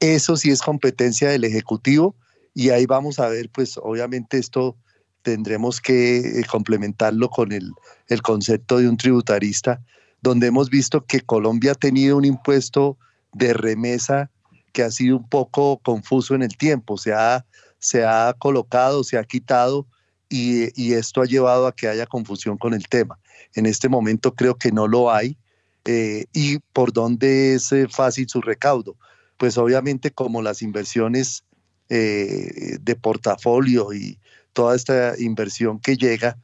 [0.00, 2.16] eso sí es competencia del Ejecutivo
[2.54, 4.76] y ahí vamos a ver, pues obviamente esto
[5.22, 7.72] tendremos que eh, complementarlo con el,
[8.08, 9.80] el concepto de un tributarista,
[10.20, 12.98] donde hemos visto que Colombia ha tenido un impuesto
[13.32, 14.30] de remesa
[14.72, 17.44] que ha sido un poco confuso en el tiempo, se ha,
[17.78, 19.86] se ha colocado, se ha quitado
[20.28, 23.18] y, esto ha llevado a que haya confusión con el tema.
[23.54, 25.36] En este momento creo que no lo hay.
[25.84, 28.96] Eh, ¿Y por dónde es eh, fácil su recaudo?
[29.36, 31.44] Pues obviamente como las inversiones
[31.88, 34.18] de portafolio y
[34.52, 36.36] toda esta inversión que llega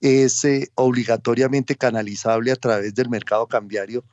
[0.00, 4.04] es obligatoriamente canalizable a través del mercado cambiario,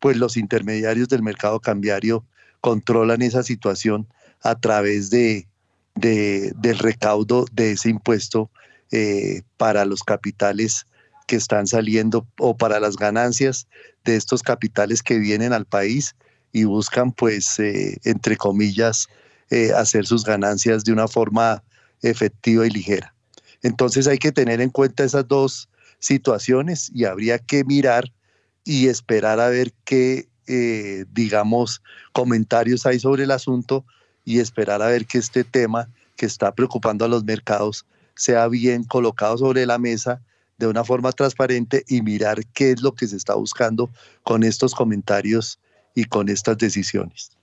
[0.00, 2.24] pues los intermediarios del mercado cambiario
[2.60, 4.06] controlan esa situación
[4.42, 5.46] a través de,
[5.94, 8.50] del recaudo de ese impuesto
[8.90, 10.86] eh, para los capitales
[11.26, 13.66] que están saliendo o para las ganancias
[14.04, 16.16] de estos capitales que vienen al país
[16.52, 19.08] y buscan, pues, eh, entre comillas,
[19.50, 21.62] eh, hacer sus ganancias de una forma
[22.02, 23.14] efectiva y ligera.
[23.62, 25.68] Entonces hay que tener en cuenta esas dos
[25.98, 28.12] situaciones y habría que mirar
[28.64, 30.28] y esperar a ver qué,
[31.12, 31.82] digamos,
[32.12, 33.84] comentarios hay sobre el asunto
[34.24, 38.84] y esperar a ver que este tema que está preocupando a los mercados sea bien
[38.84, 40.20] colocado sobre la mesa
[40.58, 43.90] de una forma transparente y mirar qué es lo que se está buscando
[44.24, 45.58] con estos comentarios
[45.94, 47.37] y con estas decisiones.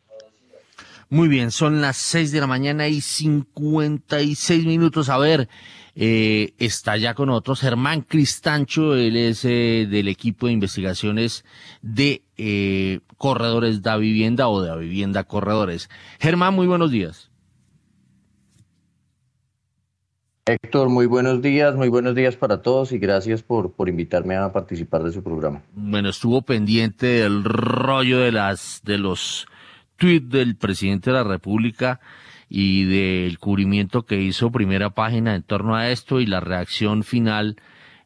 [1.09, 5.09] Muy bien, son las 6 de la mañana y 56 minutos.
[5.09, 5.47] A ver,
[5.95, 11.45] eh, está ya con nosotros Germán Cristancho, él es eh, del equipo de investigaciones
[11.81, 15.89] de eh, Corredores da Vivienda o de Vivienda Corredores.
[16.19, 17.31] Germán, muy buenos días.
[20.47, 24.51] Héctor, muy buenos días, muy buenos días para todos y gracias por, por invitarme a
[24.51, 25.63] participar de su programa.
[25.73, 29.47] Bueno, estuvo pendiente del rollo de las de los
[29.97, 31.99] tweets del presidente de la República
[32.49, 37.57] y del cubrimiento que hizo primera página en torno a esto y la reacción final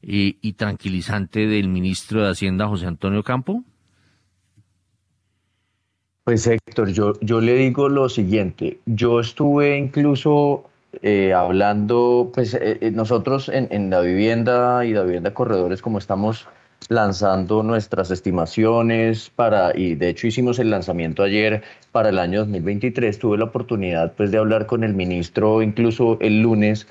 [0.02, 3.64] y, y tranquilizante del ministro de Hacienda José Antonio Campo.
[6.24, 10.70] Pues Héctor, yo, yo le digo lo siguiente, yo estuve incluso
[11.02, 15.98] eh, hablando, pues eh, eh, nosotros en, en, la vivienda y la vivienda corredores, como
[15.98, 16.48] estamos
[16.88, 21.62] lanzando nuestras estimaciones para, y de hecho hicimos el lanzamiento ayer
[21.92, 26.42] para el año 2023, tuve la oportunidad pues de hablar con el ministro incluso el
[26.42, 26.88] lunes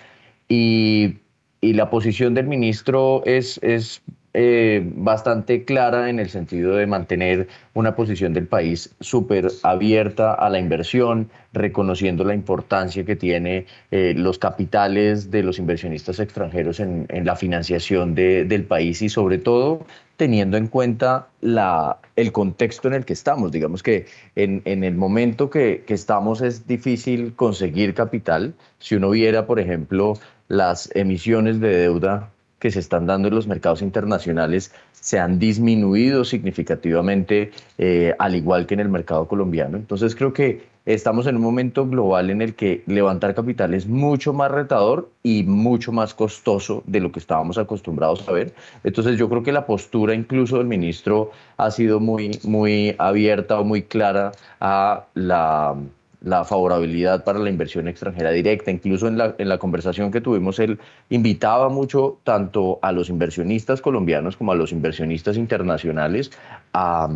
[0.48, 1.16] y,
[1.60, 4.02] y la posición del ministro es, es
[4.34, 10.50] eh, bastante clara en el sentido de mantener una posición del país súper abierta a
[10.50, 17.06] la inversión, reconociendo la importancia que tiene eh, los capitales de los inversionistas extranjeros en,
[17.08, 21.28] la financiación del país y sobre todo teniendo en cuenta
[22.16, 23.50] el contexto en el que estamos.
[23.50, 24.06] Digamos que
[24.36, 28.54] en, el momento que, que estamos es difícil conseguir capital.
[28.78, 30.14] Si uno viera, por ejemplo,
[30.48, 36.24] las emisiones de deuda que se están dando en los mercados internacionales se han disminuido
[36.24, 39.76] significativamente, eh, al igual que en el mercado colombiano.
[39.76, 44.32] Entonces creo que estamos en un momento global en el que levantar capital es mucho
[44.32, 48.54] más retador y mucho más costoso de lo que estábamos acostumbrados a ver.
[48.84, 53.64] Entonces yo creo que la postura incluso del ministro ha sido muy, muy abierta o
[53.64, 55.76] muy clara a la
[56.20, 58.70] la favorabilidad para la inversión extranjera directa.
[58.70, 60.78] Incluso en la, en la conversación que tuvimos, él
[61.10, 66.30] invitaba mucho tanto a los inversionistas colombianos como a los inversionistas internacionales
[66.72, 67.08] a,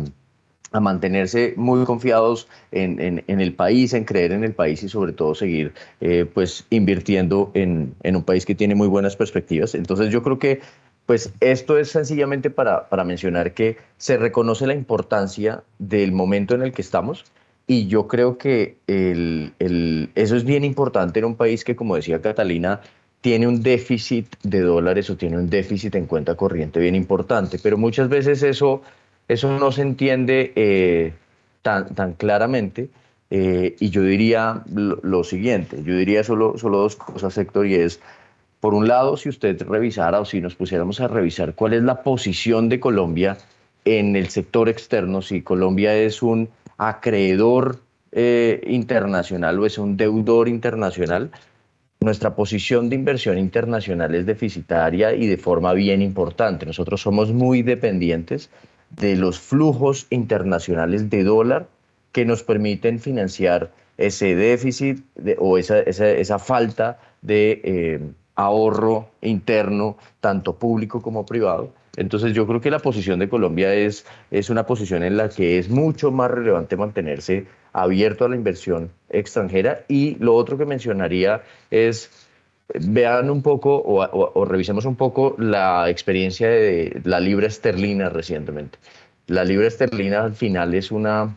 [0.73, 5.13] a mantenerse muy confiados en, en, el país, en creer en el país y sobre
[5.13, 9.75] todo seguir eh, pues invirtiendo en, en, un país que tiene muy buenas perspectivas.
[9.75, 10.61] Entonces yo creo que
[11.05, 16.63] pues esto es sencillamente para, para mencionar que se reconoce la importancia del momento en
[16.63, 17.25] el que estamos
[17.67, 21.95] y yo creo que el, el, eso es bien importante en un país que, como
[21.95, 22.81] decía Catalina,
[23.21, 27.77] tiene un déficit de dólares o tiene un déficit en cuenta corriente bien importante, pero
[27.77, 28.81] muchas veces eso,
[29.29, 31.13] eso no se entiende eh,
[31.61, 32.89] tan, tan claramente.
[33.35, 37.99] Eh, y yo diría lo, siguiente, yo diría solo, solo dos cosas, Héctor, y es,
[38.59, 42.03] por un lado, si usted revisara o si nos pusiéramos a revisar cuál es la
[42.03, 43.37] posición de Colombia
[43.85, 47.79] en el sector externo, si Colombia es un acreedor
[48.11, 51.31] eh, internacional o es un deudor internacional,
[51.99, 56.65] nuestra posición de inversión internacional es deficitaria y de forma bien importante.
[56.65, 58.49] Nosotros somos muy dependientes
[58.89, 61.67] de los flujos internacionales de dólar
[62.11, 65.03] que nos permiten financiar ese déficit
[65.39, 67.99] o esa, esa, falta de eh,
[68.35, 71.73] ahorro interno, tanto público como privado.
[71.95, 75.59] Entonces yo creo que la posición de Colombia es, es una posición en la que
[75.59, 81.43] es mucho más relevante mantenerse abierto a la inversión extranjera y lo otro que mencionaría
[81.69, 82.09] es
[82.79, 88.79] vean un poco o, revisemos un poco la experiencia de la libra esterlina recientemente.
[89.27, 91.35] La libra esterlina al final es una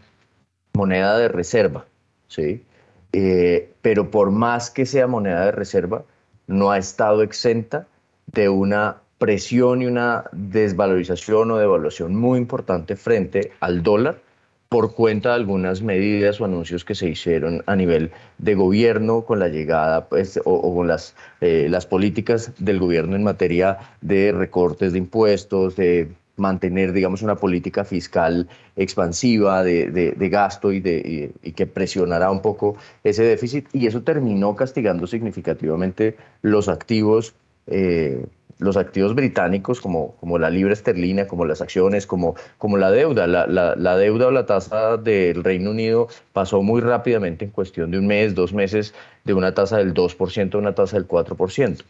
[0.73, 1.87] moneda de reserva,
[2.29, 2.65] ¿sí?
[3.13, 6.05] Eh, pero por más que sea moneda de reserva,
[6.47, 7.87] no ha estado exenta
[8.27, 14.21] de una presión y una desvalorización o devaluación muy importante frente al dólar
[14.69, 19.39] por cuenta de algunas medidas o anuncios que se hicieron a nivel de gobierno con
[19.39, 24.93] la llegada pues, o, con las, eh, las políticas del gobierno en materia de recortes
[24.93, 31.53] de impuestos, de mantener, digamos, una política fiscal expansiva de, de, gasto y, de, y,
[31.53, 33.69] que presionará un poco ese déficit.
[33.73, 37.35] Y eso terminó castigando significativamente los activos
[37.67, 38.27] eh,
[38.59, 43.27] los activos británicos como, como la libra esterlina, como las acciones, como, como la deuda.
[43.27, 47.99] La, la, deuda o la tasa del Reino Unido pasó muy rápidamente en cuestión de
[47.99, 48.95] un mes, dos meses,
[49.25, 51.85] de una tasa del 2% a una tasa del 4%.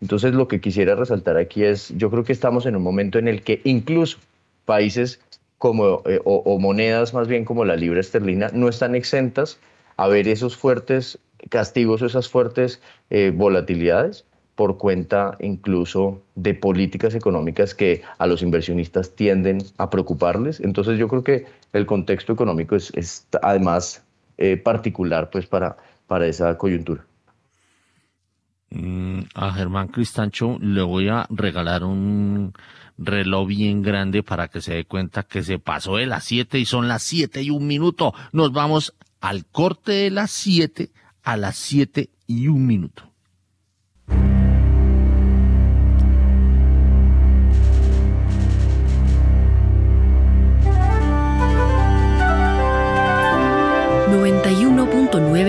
[0.00, 3.28] Entonces lo que quisiera resaltar aquí es, yo creo que estamos en un momento en
[3.28, 4.18] el que incluso
[4.64, 5.20] países
[5.58, 9.58] como, eh, o, monedas más bien como la libra esterlina no están exentas
[9.96, 14.24] a ver esos fuertes castigos, esas fuertes eh, volatilidades
[14.56, 20.60] por cuenta incluso de políticas económicas que a los inversionistas tienden a preocuparles.
[20.60, 24.02] Entonces yo creo que el contexto económico es, además
[24.38, 25.76] eh, particular pues para,
[26.06, 27.04] para esa coyuntura.
[28.70, 32.52] Mm, a Germán Cristancho le voy a regalar un
[32.98, 36.64] reloj bien grande para que se dé cuenta que se pasó de las 7 y
[36.64, 38.14] son las 7 y un minuto.
[38.32, 40.90] Nos vamos al corte de las 7
[41.22, 43.04] a las 7 y un minuto.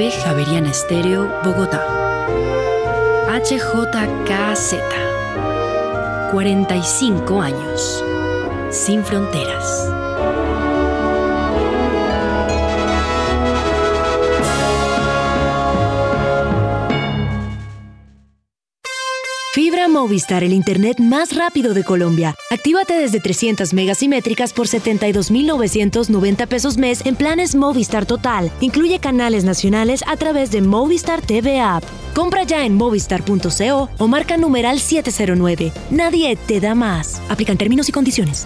[0.07, 1.85] 91.9 Javeriana Estéreo, Bogotá.
[3.29, 4.75] HJKZ.
[6.31, 8.03] 45 años.
[8.71, 9.89] Sin fronteras.
[19.57, 22.35] Fibra Movistar, el internet más rápido de Colombia.
[22.51, 28.51] Actívate desde 300 megasimétricas por 72,990 pesos mes en planes Movistar Total.
[28.61, 31.83] Incluye canales nacionales a través de Movistar TV App.
[32.13, 35.71] Compra ya en movistar.co o marca numeral 709.
[35.89, 37.19] Nadie te da más.
[37.27, 38.45] Aplican términos y condiciones.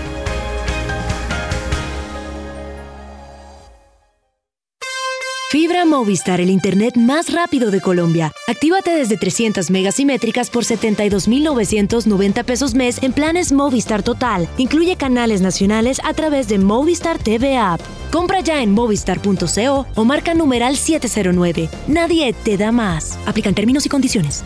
[5.51, 8.31] Fibra Movistar, el internet más rápido de Colombia.
[8.47, 14.47] Actívate desde 300 megasimétricas por 72,990 pesos mes en planes Movistar Total.
[14.57, 17.81] Incluye canales nacionales a través de Movistar TV App.
[18.13, 21.67] Compra ya en movistar.co o marca numeral 709.
[21.85, 23.19] Nadie te da más.
[23.25, 24.45] Aplican términos y condiciones.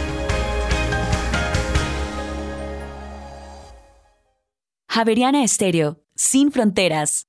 [4.93, 7.25] Javeriana Estéreo, sin fronteras.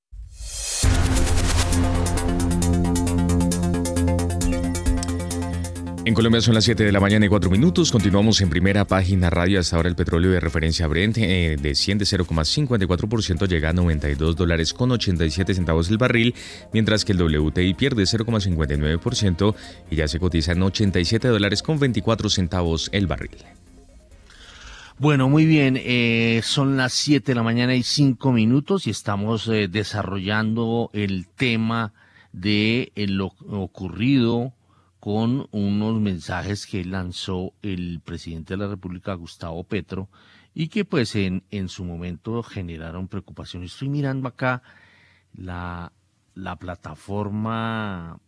[6.03, 7.89] En Colombia son las 7 de la mañana y 4 minutos.
[7.93, 9.61] Continuamos en primera página radio.
[9.61, 14.35] Hasta ahora el petróleo de referencia Brent eh, de 100 de 0,54% llega a 92
[14.35, 16.35] dólares con 87 centavos el barril,
[16.73, 19.55] mientras que el WTI pierde 0,59%
[19.89, 23.37] y ya se cotiza en 87 dólares con 24 centavos el barril.
[24.99, 29.47] Bueno, muy bien, eh, son las 7 de la mañana y 5 minutos y estamos
[29.47, 31.93] eh, desarrollando el tema
[32.31, 34.53] de eh, lo ocurrido
[34.99, 40.09] con unos mensajes que lanzó el presidente de la República, Gustavo Petro,
[40.53, 43.63] y que pues en, en su momento generaron preocupación.
[43.63, 44.61] Estoy mirando acá
[45.33, 45.91] la,
[46.35, 48.19] la plataforma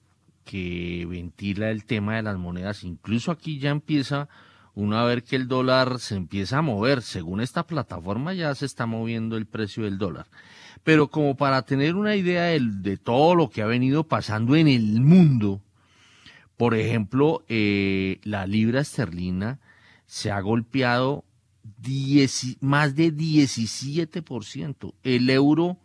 [0.44, 4.30] que ventila el tema de las monedas, incluso aquí ya empieza
[4.76, 7.02] uno a ver que el dólar se empieza a mover.
[7.02, 10.28] Según esta plataforma ya se está moviendo el precio del dólar.
[10.84, 15.02] Pero como para tener una idea de, todo lo que ha venido pasando en el
[15.02, 15.62] mundo,
[16.58, 19.60] por ejemplo, eh, la libra esterlina
[20.06, 21.24] se ha golpeado
[22.60, 25.78] más de 17%, el euro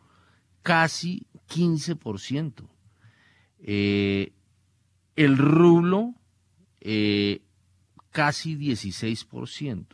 [0.63, 2.69] casi 15%,
[3.63, 4.33] eh,
[5.17, 6.15] el rublo
[6.81, 7.43] eh,
[8.11, 9.87] casi 16%.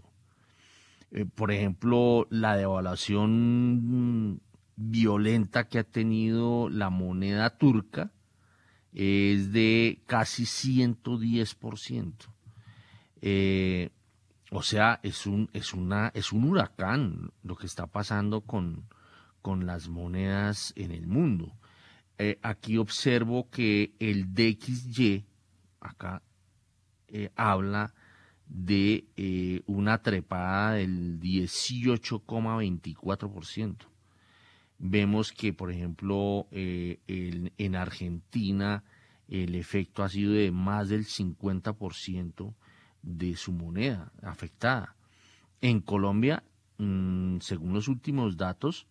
[1.12, 4.41] Eh, por ejemplo, la devaluación
[4.77, 8.12] violenta que ha tenido la moneda turca
[8.93, 12.12] es de casi 110%.
[13.21, 13.91] Eh,
[14.51, 18.89] o sea, es un, es, una, es un huracán lo que está pasando con,
[19.43, 21.57] con las monedas en el mundo.
[22.19, 25.27] Eh, aquí observo que el DXY,
[25.81, 26.23] acá
[27.09, 27.95] eh, habla
[28.47, 33.77] de eh, una trepada del 18,24%.
[34.79, 38.85] Vemos que, por ejemplo, en Argentina
[39.29, 42.55] el efecto ha sido de más del 50%
[43.03, 44.97] de su moneda afectada.
[45.61, 46.45] En Colombia,
[46.79, 48.87] mm, según los últimos datos,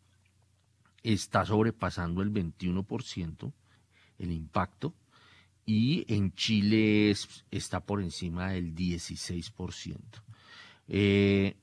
[1.04, 3.54] está sobrepasando el 21%
[4.18, 4.94] el impacto
[5.66, 7.14] y en Chile
[7.52, 9.98] está por encima del 16%.
[10.88, 11.56] Eh,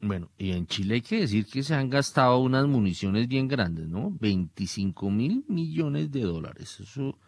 [0.00, 3.88] bueno, y en Chile hay que decir que se han gastado unas municiones bien grandes,
[3.88, 4.10] ¿no?
[4.20, 7.18] 25 mil millones de dólares, eso,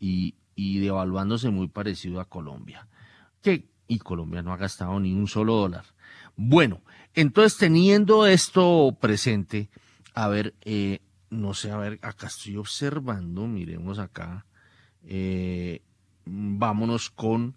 [0.00, 2.88] y, y devaluándose muy parecido a Colombia.
[3.86, 5.84] Y Colombia no ha gastado ni un solo dólar.
[6.36, 6.80] Bueno,
[7.14, 9.68] entonces teniendo esto presente,
[10.14, 14.46] a ver, eh, no sé, a ver, acá estoy observando, miremos acá,
[15.06, 15.82] eh,
[16.24, 17.56] vámonos con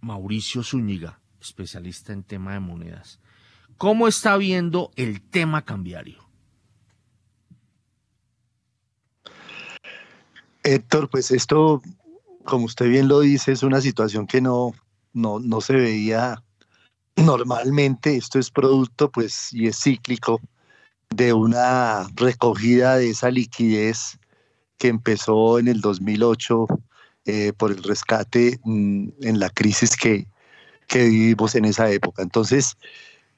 [0.00, 3.20] Mauricio Zúñiga, especialista en tema de monedas.
[3.76, 6.28] ¿Cómo está viendo el tema cambiario?
[10.62, 11.80] Héctor, pues esto,
[12.44, 14.72] como usted bien lo dice, es una situación que no,
[15.12, 16.42] no, no se veía
[17.16, 18.16] normalmente.
[18.16, 20.40] Esto es producto, pues, y es cíclico
[21.08, 24.18] de una recogida de esa liquidez
[24.80, 26.66] que empezó en el 2008
[27.26, 30.26] eh, por el rescate mm, en la crisis que,
[30.92, 32.22] vivimos en esa época.
[32.22, 32.76] Entonces,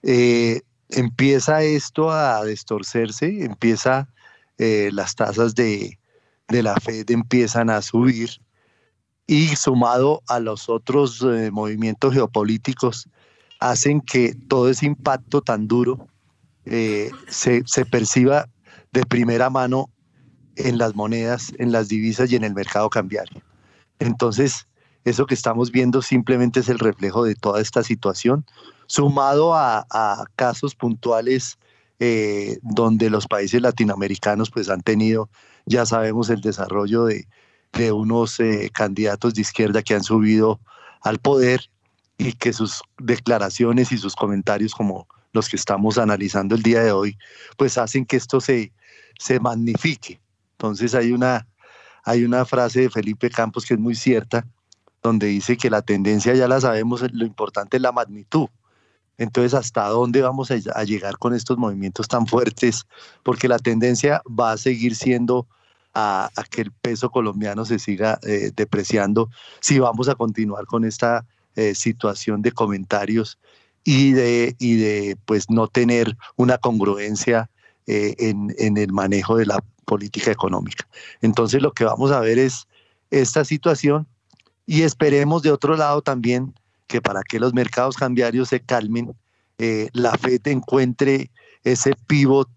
[0.02, 4.08] eh, empieza esto a distorcerse, empieza
[4.56, 5.98] eh, las tasas de,
[6.48, 8.30] de, la Fed empiezan a subir
[9.26, 13.08] y sumado a los otros movimientos geopolíticos
[13.60, 16.08] hacen que todo ese impacto tan duro
[16.64, 18.48] eh, se, perciba
[18.92, 19.90] de primera mano
[20.56, 23.42] en las monedas, en las divisas y en el mercado cambiario.
[23.98, 24.66] Entonces,
[25.04, 28.44] eso que estamos viendo simplemente es el reflejo de toda esta situación,
[28.86, 29.86] sumado a,
[30.36, 31.58] casos puntuales
[31.98, 35.28] eh, donde los países latinoamericanos pues han tenido,
[35.66, 37.26] ya sabemos, el desarrollo de,
[37.92, 40.60] unos eh, candidatos de izquierda que han subido
[41.00, 41.70] al poder
[42.18, 46.92] y que sus declaraciones y sus comentarios como los que estamos analizando el día de
[46.92, 47.16] hoy,
[47.56, 48.72] pues hacen que esto se,
[49.18, 50.20] se magnifique.
[50.62, 51.48] Entonces hay una,
[52.04, 54.46] hay una frase de Felipe Campos que es muy cierta,
[55.02, 58.46] donde dice que la tendencia ya la sabemos, lo importante es la magnitud.
[59.18, 62.86] Entonces, ¿hasta dónde vamos a, llegar con estos movimientos tan fuertes?
[63.24, 65.48] Porque la tendencia va a seguir siendo
[65.94, 71.26] a, que el peso colombiano se siga eh, depreciando si vamos a continuar con esta
[71.56, 73.36] eh, situación de comentarios
[73.82, 77.50] y de, y de pues no tener una congruencia
[77.86, 80.86] eh, en, el manejo de la política económica.
[81.20, 82.66] Entonces lo que vamos a ver es
[83.10, 84.06] esta situación
[84.66, 86.54] y esperemos de otro lado también
[86.86, 89.14] que para que los mercados cambiarios se calmen,
[89.58, 91.30] eh, la FED encuentre
[91.64, 92.48] ese pivot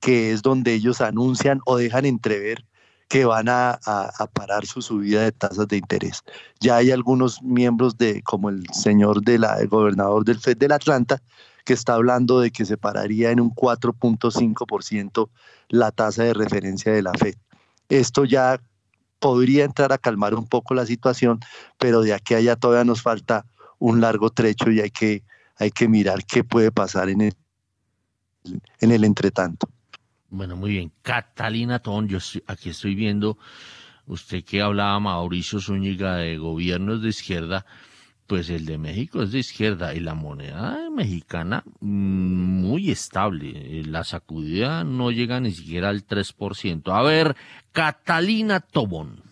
[0.00, 2.64] que es donde ellos anuncian o dejan entrever
[3.08, 3.80] que van a,
[4.34, 6.22] parar su subida de tasas de interés.
[6.60, 11.20] Ya hay algunos miembros de, como el señor de gobernador del FED del Atlanta,
[11.68, 15.28] que está hablando de que se pararía en un 4.5%
[15.68, 17.34] la tasa de referencia de la FED.
[17.90, 18.58] Esto ya
[19.18, 21.40] podría entrar a calmar un poco la situación,
[21.76, 23.44] pero de aquí a allá todavía nos falta
[23.78, 25.24] un largo trecho y hay que,
[25.56, 27.34] hay que mirar qué puede pasar en el,
[28.80, 29.68] en el entretanto.
[30.30, 30.90] Bueno, muy bien.
[31.02, 32.16] Catalina Ton, yo
[32.46, 33.36] aquí estoy viendo
[34.06, 37.66] usted que hablaba Mauricio Zúñiga de gobiernos de izquierda,
[38.28, 43.82] pues el de México es de izquierda y la moneda mexicana mm, muy estable.
[43.84, 46.94] La sacudida no llega ni siquiera al 3%.
[46.94, 47.36] A ver,
[47.72, 49.27] Catalina Tobón.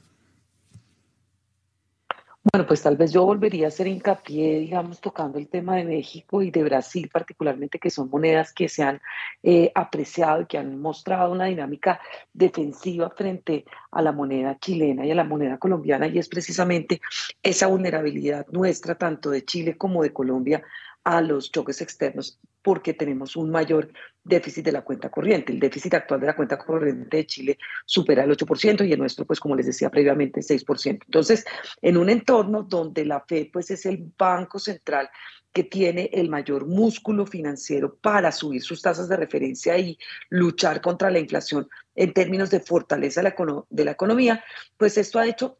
[2.52, 6.42] Bueno, pues tal vez yo volvería a hacer hincapié, digamos, tocando el tema de México
[6.42, 9.00] y de Brasil particularmente, que son monedas que se han
[9.42, 12.00] eh, apreciado y que han mostrado una dinámica
[12.32, 17.00] defensiva frente a la moneda chilena y a la moneda colombiana, y es precisamente
[17.42, 20.62] esa vulnerabilidad nuestra, tanto de Chile como de Colombia,
[21.02, 23.92] a los choques externos porque tenemos un mayor
[24.24, 25.52] déficit de la cuenta corriente.
[25.52, 29.24] El déficit actual de la cuenta corriente de Chile supera el 8% y el nuestro,
[29.24, 31.04] pues como les decía previamente, 6%.
[31.04, 31.44] Entonces,
[31.80, 35.08] en un entorno donde la FED pues es el banco central
[35.52, 39.96] que tiene el mayor músculo financiero para subir sus tasas de referencia y
[40.30, 44.42] luchar contra la inflación en términos de fortaleza de la economía,
[44.76, 45.56] pues esto ha hecho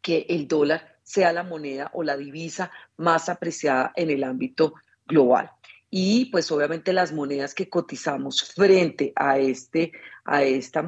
[0.00, 4.74] que el dólar sea la moneda o la divisa más apreciada en el ámbito
[5.04, 5.50] global.
[5.90, 9.92] Y pues obviamente las monedas que cotizamos frente a este
[10.24, 10.82] a esta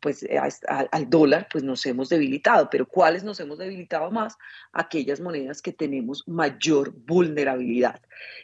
[0.00, 2.68] pues eh, al dólar, pues nos hemos debilitado.
[2.70, 4.36] Pero ¿cuáles nos hemos debilitado más?
[4.72, 8.00] Aquellas monedas que tenemos mayor vulnerabilidad.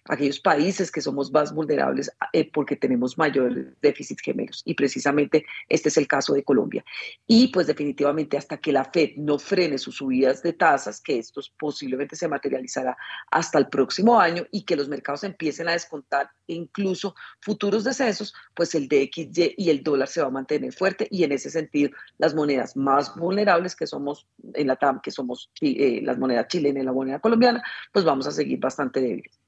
[0.09, 4.62] Aquellos países que somos más vulnerables eh, porque tenemos mayor déficit gemelos.
[4.65, 6.85] Y precisamente este es el caso de Colombia.
[7.27, 11.40] Y pues definitivamente hasta que la Fed no frene sus subidas de tasas, que esto
[11.59, 12.97] posiblemente se materializará
[13.31, 18.74] hasta el próximo año y que los mercados empiecen a descontar incluso futuros descensos, pues
[18.74, 22.35] el DXY y el dólar se va a mantener fuerte y en ese sentido las
[22.35, 26.86] monedas más vulnerables que somos en la TAM, que somos eh, las monedas chilenas y
[26.86, 27.62] la moneda colombiana,
[27.93, 29.41] pues vamos a seguir bastante débiles.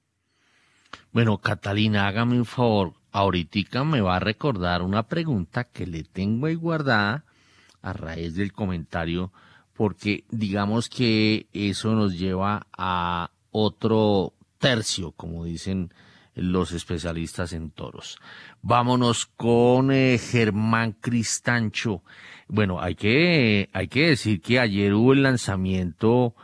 [1.15, 2.95] Bueno, Catalina, hágame un favor.
[3.13, 7.25] Ahorita me va a recordar una pregunta que le tengo ahí guardada
[7.83, 9.33] a raíz del comentario,
[9.75, 15.95] porque digamos que eso nos lleva a otro tercio, como dicen
[16.35, 18.19] los especialistas en toros.
[18.61, 22.03] Vámonos con eh, Germán Cristancho.
[22.49, 26.35] Bueno, hay que, hay que decir que ayer hubo el lanzamiento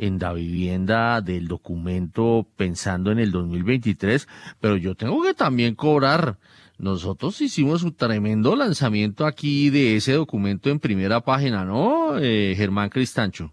[0.00, 4.26] en la vivienda del documento pensando en el 2023,
[4.58, 6.38] pero yo tengo que también cobrar.
[6.78, 12.88] Nosotros hicimos un tremendo lanzamiento aquí de ese documento en primera página, ¿no, eh, Germán
[12.88, 13.52] Cristancho?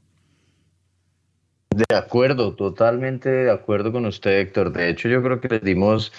[1.69, 4.71] De acuerdo, totalmente de acuerdo con usted, Héctor.
[4.71, 6.13] De hecho, yo creo que le dimos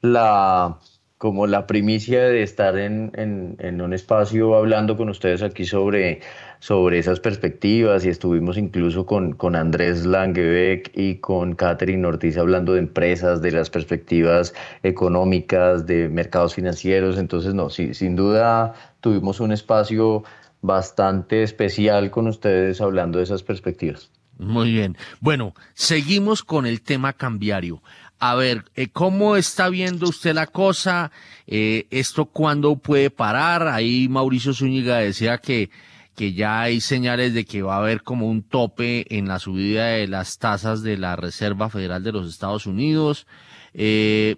[0.00, 0.78] la
[1.24, 3.10] como la primicia de estar en,
[3.58, 6.20] en, un espacio hablando con ustedes aquí sobre,
[6.58, 12.74] sobre esas perspectivas y estuvimos incluso con, con Andrés Langebeck y con Catherine Ortiz hablando
[12.74, 14.52] de empresas, de las perspectivas
[14.82, 17.16] económicas, de mercados financieros.
[17.16, 20.24] Entonces, no, sí, sin duda tuvimos un espacio
[20.60, 24.10] bastante especial con ustedes hablando de esas perspectivas.
[24.38, 24.96] Muy bien.
[25.20, 27.82] Bueno, seguimos con el tema cambiario.
[28.26, 31.12] A ver, eh, ¿cómo está viendo usted la cosa?
[31.46, 33.68] Eh, ¿Esto cuándo puede parar?
[33.68, 35.68] Ahí Mauricio Zúñiga decía que,
[36.16, 39.88] que ya hay señales de que va a haber como un tope en la subida
[39.88, 43.26] de las tasas de la Reserva Federal de los Estados Unidos.
[43.74, 44.36] Eh,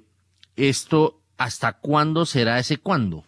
[0.56, 3.22] ¿Esto hasta cuándo será ese cuándo?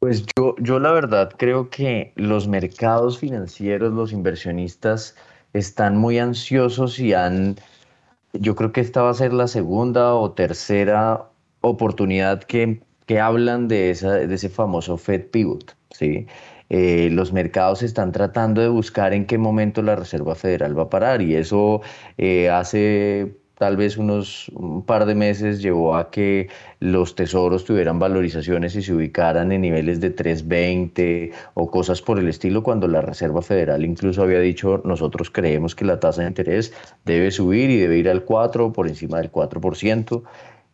[0.00, 5.16] Pues yo, yo la verdad creo que los mercados financieros, los inversionistas
[5.54, 7.56] están muy ansiosos y han,
[8.32, 11.30] yo creo que esta va a ser la segunda o tercera
[11.60, 16.26] oportunidad que, que hablan de, esa, de ese famoso Fed Pivot, ¿sí?
[16.70, 20.90] Eh, los mercados están tratando de buscar en qué momento la Reserva Federal va a
[20.90, 21.80] parar y eso
[22.18, 26.48] eh, hace tal vez unos un par de meses llevó a que
[26.80, 32.28] los tesoros tuvieran valorizaciones y se ubicaran en niveles de 3.20 o cosas por el
[32.28, 36.72] estilo, cuando la Reserva Federal incluso había dicho nosotros creemos que la tasa de interés
[37.04, 40.22] debe subir y debe ir al 4 por encima del 4%.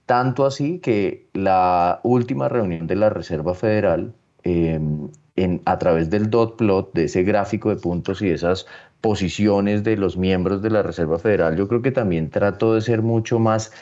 [0.07, 4.13] Tanto así que la última reunión de la Reserva Federal
[4.45, 5.09] em,
[5.65, 8.67] a través del dot plot, de ese gráfico de puntos y esas
[9.01, 13.03] posiciones de los miembros de la Reserva Federal, yo creo que también trató de ser
[13.03, 13.73] mucho más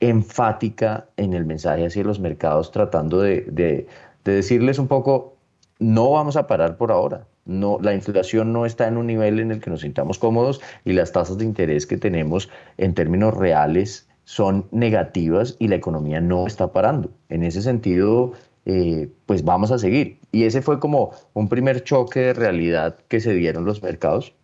[0.00, 3.86] enfática en el mensaje hacia los mercados, tratando de,
[4.24, 5.36] decirles un poco,
[5.78, 7.26] no vamos a parar por ahora.
[7.44, 10.92] No, la inflación no está en un nivel en el que nos sintamos cómodos y
[10.92, 16.46] las tasas de interés que tenemos en términos reales son negativas y la economía no
[16.46, 17.10] está parando.
[17.28, 18.32] En ese sentido,
[18.64, 20.18] eh, pues vamos a seguir.
[20.30, 24.34] Y ese fue como un primer choque de realidad que se dieron los mercados.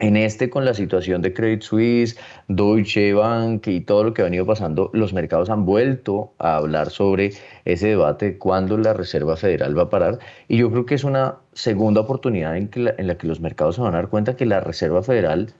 [0.00, 2.16] En este, con la situación de Credit Suisse,
[2.48, 6.88] Deutsche Bank y todo lo que ha venido pasando, los mercados han vuelto a hablar
[6.88, 7.32] sobre
[7.66, 10.18] ese debate de cuándo la Reserva Federal va a parar.
[10.48, 13.92] Y yo creo que es una segunda oportunidad en, la, que los mercados se van
[13.92, 15.52] a dar cuenta que la Reserva Federal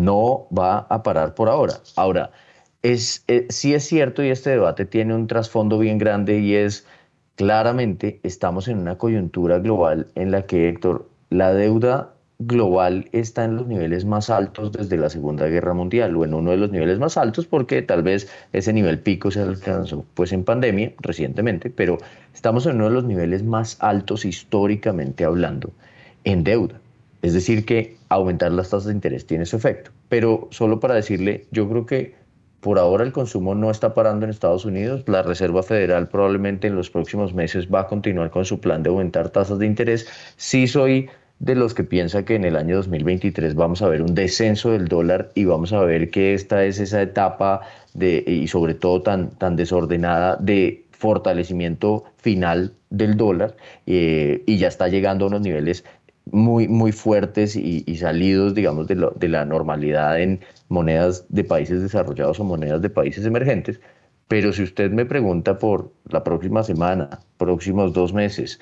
[0.00, 1.74] no va a parar por ahora.
[1.94, 2.32] Ahora,
[2.82, 6.84] es, eh, sí es cierto y este debate tiene un trasfondo bien grande y es
[7.36, 13.56] claramente estamos en una coyuntura global en la que, Héctor, la deuda global está en
[13.56, 16.98] los niveles más altos desde la Segunda Guerra Mundial o en uno de los niveles
[16.98, 21.98] más altos porque tal vez ese nivel pico se alcanzó pues en pandemia recientemente, pero
[22.34, 25.70] estamos en uno de los niveles más altos históricamente hablando
[26.24, 26.80] en deuda.
[27.22, 29.90] Es decir, que aumentar las tasas de interés tiene su efecto.
[30.10, 32.14] Pero solo para decirle, yo creo que
[32.64, 35.04] por ahora el consumo no está parando en Estados Unidos.
[35.06, 38.88] La Reserva Federal probablemente en los próximos meses va a continuar con su plan de
[38.88, 40.08] aumentar tasas de interés.
[40.38, 41.10] Sí soy
[41.40, 44.88] de los que piensa que en el año 2023 vamos a ver un descenso del
[44.88, 47.60] dólar y vamos a ver que esta es esa etapa
[47.92, 54.68] de, y sobre todo tan, tan desordenada de fortalecimiento final del dólar eh, y ya
[54.68, 55.84] está llegando a unos niveles
[56.32, 60.40] muy, muy fuertes y, salidos, digamos, de, de, la normalidad en
[60.78, 63.80] monedas de países desarrollados o monedas de países emergentes,
[64.28, 68.58] pero si usted me pregunta por la próxima semana, próximos dos meses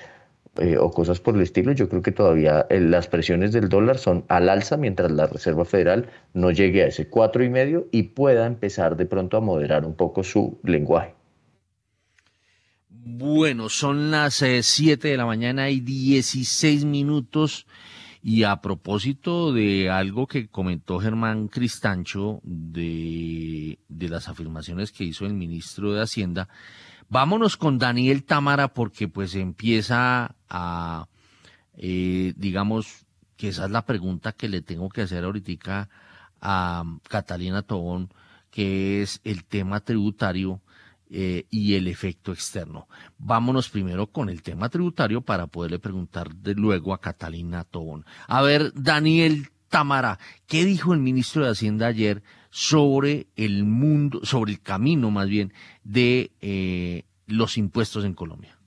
[0.57, 3.97] eh, o cosas por el estilo, yo creo que todavía eh, las presiones del dólar
[3.97, 8.03] son al alza mientras la Reserva Federal no llegue a ese cuatro y medio y
[8.03, 11.15] pueda empezar de pronto a moderar un poco su lenguaje.
[13.05, 17.65] Bueno, son las 7 eh, de la mañana y 16 minutos.
[18.25, 25.25] Y a propósito de algo que comentó Germán Cristancho de, de las afirmaciones que hizo
[25.25, 26.47] el ministro de Hacienda,
[27.09, 31.07] vámonos con Daniel Támara porque pues empieza a,
[31.75, 33.05] eh, digamos,
[33.35, 35.89] que esa es la pregunta que le tengo que hacer ahorita
[36.39, 38.09] a Catalina Tobón,
[38.49, 40.61] que es el tema tributario
[41.09, 42.87] eh, y el efecto externo.
[43.17, 48.05] Vámonos primero con el tema tributario para poderle preguntar de luego a Catalina Tobón.
[48.27, 54.53] A ver, Daniel Tamara, ¿qué dijo el ministro de Hacienda ayer sobre el mundo, sobre
[54.53, 55.53] el camino más bien
[55.83, 58.57] de eh, los impuestos en Colombia?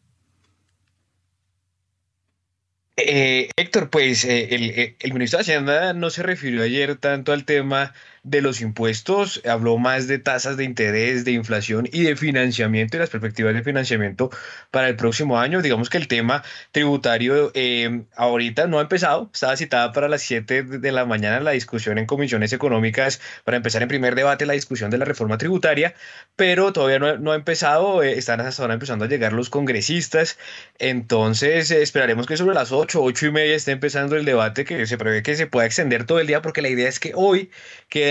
[2.97, 7.93] Eh, Héctor, pues el, el, ministro de Hacienda no se refirió ayer tanto al tema
[8.27, 13.01] de los impuestos, habló más de tasas de interés, de inflación y de financiamiento y
[13.01, 14.31] las perspectivas de financiamiento
[14.73, 15.63] para el próximo año.
[15.63, 16.43] Digamos que el tema
[16.73, 21.53] tributario eh, ahorita no ha empezado, estaba citada para las 7 de la mañana la
[21.53, 25.95] discusión en comisiones económicas para empezar en primer debate la discusión de la reforma tributaria,
[26.35, 30.37] pero todavía no, ha empezado, eh, están hasta ahora empezando a llegar los congresistas,
[30.81, 34.85] entonces eh, esperaremos que sobre las 8, 8 y media esté empezando el debate que
[34.87, 37.51] se prevé que se pueda extender todo el día porque la idea es que hoy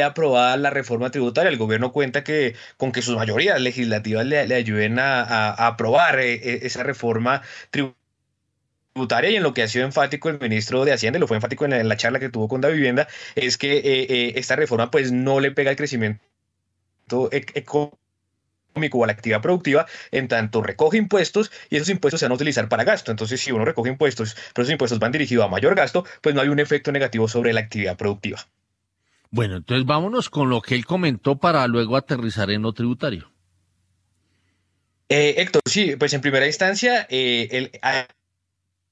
[0.07, 1.49] aprobada la reforma tributaria.
[1.49, 6.59] El gobierno cuenta que con que sus mayorías legislativas le, ayuden a, aprobar eh, eh,
[6.63, 7.41] esa reforma
[7.71, 11.65] tributaria y en lo que ha sido enfático el ministro de Hacienda, lo fue enfático
[11.65, 15.39] en la, charla que tuvo con la vivienda, es que eh, esta reforma pues no
[15.39, 16.21] le pega el crecimiento
[17.31, 17.95] económico
[18.93, 22.35] o a la actividad productiva, en tanto recoge impuestos y esos impuestos se van a
[22.35, 23.11] utilizar para gasto.
[23.11, 26.41] Entonces, si uno recoge impuestos, pero esos impuestos van dirigidos a mayor gasto, pues no
[26.41, 28.47] hay un efecto negativo sobre la actividad productiva.
[29.35, 33.29] Bueno, entonces vámonos con lo que él comentó para luego aterrizar en lo tributario.
[35.09, 37.69] Eh, Héctor, sí, pues en primera instancia, eh,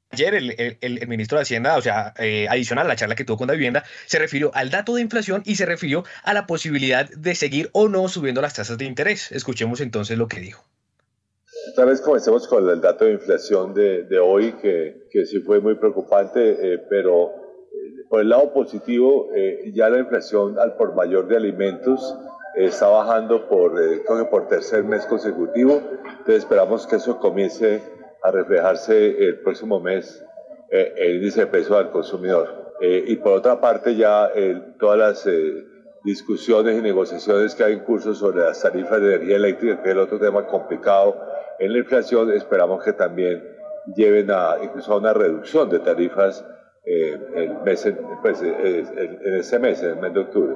[0.09, 0.35] ayer
[0.81, 3.53] el, ministro de Hacienda, o sea, eh, adicional a la charla que tuvo con la
[3.53, 7.69] vivienda, se refirió al dato de inflación y se refirió a la posibilidad de seguir
[7.71, 9.31] o no subiendo las tasas de interés.
[9.31, 10.65] Escuchemos entonces lo que dijo.
[11.77, 15.75] Tal vez comencemos con el dato de inflación de, hoy, que, que, sí fue muy
[15.75, 17.42] preocupante, pero
[18.13, 22.15] por el lado positivo, eh, ya la inflación al por mayor de alimentos
[22.53, 25.81] está bajando por, eh, creo que por tercer mes consecutivo.
[26.19, 27.81] Entonces esperamos que eso comience
[28.21, 30.23] a reflejarse el próximo mes
[30.69, 32.71] eh, el índice de peso al consumidor.
[32.81, 34.29] y por otra parte, ya
[34.77, 35.35] todas las
[36.03, 39.95] discusiones y negociaciones que hay en curso sobre las tarifas de energía eléctrica, que es
[39.95, 41.15] el otro tema complicado
[41.57, 43.43] en la inflación, esperamos que también
[43.95, 46.45] lleven a incluso a una reducción de tarifas
[46.85, 50.55] eh, el mes, pues, en ese mes, en el mes de octubre.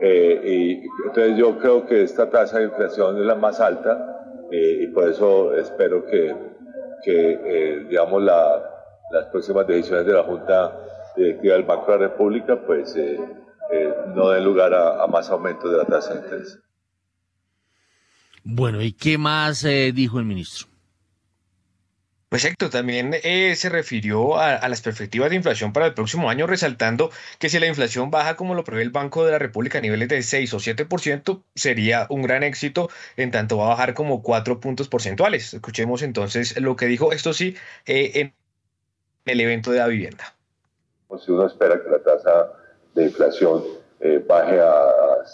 [0.00, 4.80] Eh, y entonces yo creo que esta tasa de inflación es la más alta eh,
[4.82, 6.36] y por eso espero que,
[7.02, 8.62] que digamos, la,
[9.10, 10.78] las próximas decisiones de la Junta
[11.16, 12.96] Directiva del Banco de la República pues
[14.14, 16.58] no den lugar a, más aumentos de la tasa de interés.
[18.44, 20.68] Bueno, ¿y qué más dijo el ministro?
[22.28, 26.46] Pues Héctor también eh, se refirió a, las perspectivas de inflación para el próximo año,
[26.46, 29.80] resaltando que si la inflación baja como lo prevé el Banco de la República a
[29.80, 34.22] niveles de 6 o 7%, sería un gran éxito, en tanto va a bajar como
[34.22, 35.54] 4 puntos porcentuales.
[35.54, 37.56] Escuchemos entonces lo que dijo, esto sí,
[37.86, 38.34] eh, en
[39.24, 40.34] el evento de la vivienda.
[41.06, 42.52] Pues si uno espera que la tasa
[42.94, 43.64] de inflación
[44.00, 45.24] eh, baje a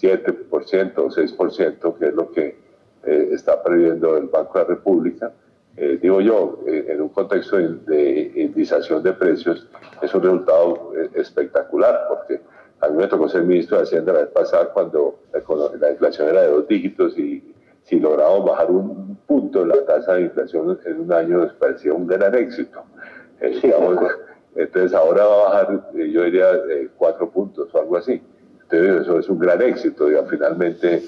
[0.00, 2.58] 7% o 6%, que es lo que
[3.04, 5.32] está previendo el Banco de la República,
[5.76, 9.68] eh, digo yo, eh, en un contexto de, indización de precios,
[10.02, 12.40] es un resultado eh, espectacular, porque
[12.80, 16.42] a mí me tocó ser ministro de Hacienda la vez pasada cuando la, inflación era
[16.42, 21.12] de dos dígitos y si logramos bajar un punto la tasa de inflación en un
[21.12, 22.82] año nos parecía un gran éxito.
[23.40, 26.46] entonces ahora va a bajar, yo diría,
[26.96, 28.20] cuatro puntos o algo así.
[28.62, 31.02] Entonces eso es un gran éxito, finalmente,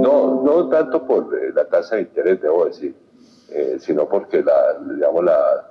[0.00, 2.94] no, no tanto por la tasa de interés, debo decir,
[3.50, 5.70] eh, sino porque la, digamos, la,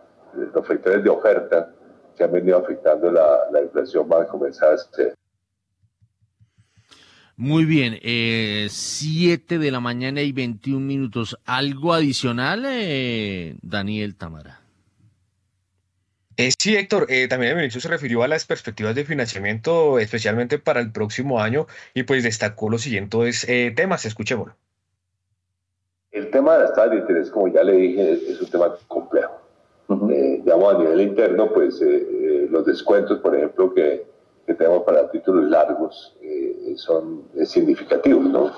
[0.54, 1.72] los factores de oferta
[2.18, 5.16] que han venido afectando la, la inflación van a comenzar a ser.
[7.38, 8.00] Muy bien,
[8.70, 11.38] 7 eh, de la mañana y 21 minutos.
[11.46, 14.62] ¿Algo adicional, eh, Daniel Tamara?
[16.38, 20.60] Eh, sí, Héctor, eh, también el ministro se refirió a las perspectivas de financiamiento, especialmente
[20.60, 24.06] para el próximo año, y pues destacó los siguientes eh, temas.
[24.06, 24.56] Escuchémoslo.
[26.16, 29.36] El tema de las tasas de interés, como ya le dije, es, un tema complejo.
[29.88, 31.80] digamos, a nivel interno, pues
[32.50, 34.06] los descuentos, por ejemplo, que,
[34.48, 36.16] que tenemos para títulos largos
[36.78, 38.52] son significativos, ¿no?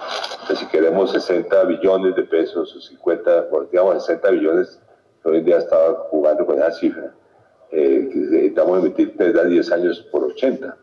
[0.56, 4.80] si queremos 60 billones de pesos o 50, digamos 60 billones,
[5.24, 7.14] hoy en día estaba jugando con esa cifra
[7.72, 10.78] eh, necesitamos emitir 3 a 10 años por 80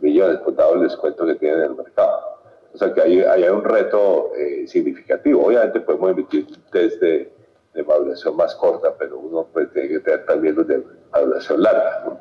[0.00, 2.33] millones, por dado el descuento que tienen en el mercado.
[2.74, 5.46] O sea que hay, hay un reto eh, significativo.
[5.46, 7.32] Obviamente podemos emitir test de,
[7.72, 10.82] de, maduración más corta, pero uno pues, tiene que tener también los de
[11.12, 12.18] maduración larga.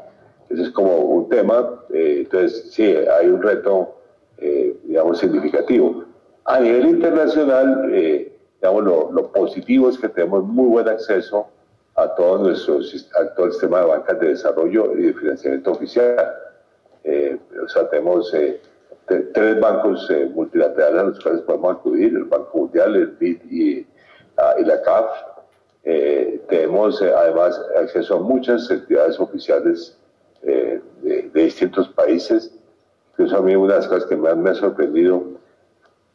[0.49, 1.81] Ese es como un tema.
[1.91, 3.95] Eh, entonces, sí, hay un reto,
[4.37, 6.05] eh, digamos, significativo.
[6.45, 11.47] A nivel internacional, digamos, lo, lo positivo es que tenemos muy buen acceso
[11.95, 12.79] a todo nuestro
[13.19, 16.35] actual sistema de bancas de desarrollo y de financiamiento oficial.
[17.03, 18.61] Eh, o sea, tenemos eh,
[19.07, 23.87] tres bancos eh, multilaterales a los cuales podemos acudir, el Banco Mundial, el BID y,
[24.37, 25.11] ah, y la CAF.
[26.47, 29.97] tenemos además acceso a muchas entidades oficiales
[30.41, 32.53] de, de, distintos países.
[33.17, 35.23] Eso a mí una de las cosas que más me ha sorprendido,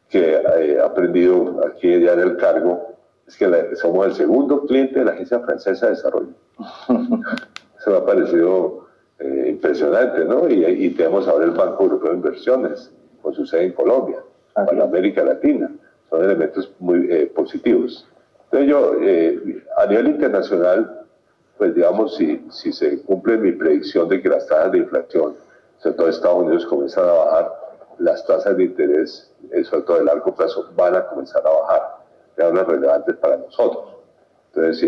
[0.09, 2.95] que he aprendido aquí ya en el cargo,
[3.29, 6.33] es que somos el segundo cliente de la Agencia Francesa de Desarrollo.
[7.79, 8.88] Eso me ha parecido
[9.19, 10.49] eh, impresionante, ¿no?
[10.49, 12.91] Y, tenemos ahora el Banco Europeo de Inversiones,
[13.21, 14.19] con su sede en Colombia,
[14.53, 15.71] para América Latina.
[16.09, 18.07] Son elementos muy eh, positivos.
[18.45, 21.05] Entonces yo, eh, a nivel internacional,
[21.57, 25.35] pues digamos, si, si se cumple mi predicción de que las tasas de inflación,
[25.77, 27.51] sobre todo Estados Unidos, comienzan a bajar,
[27.99, 29.31] las tasas de interés,
[29.63, 31.99] sobre todo de largo plazo, van a comenzar a bajar
[32.43, 33.95] hablan relevantes para nosotros.
[34.53, 34.79] Entonces,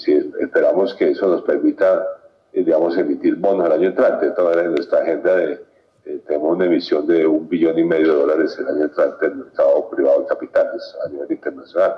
[0.00, 2.04] si, esperamos que eso nos permita, eh,
[2.62, 5.52] digamos, emitir bonos el año entrante, entonces en nuestra agenda de,
[6.04, 9.32] eh, tenemos una emisión de un billón y medio de dólares el año entrante en
[9.32, 11.94] el mercado privado de capitales a nivel internacional.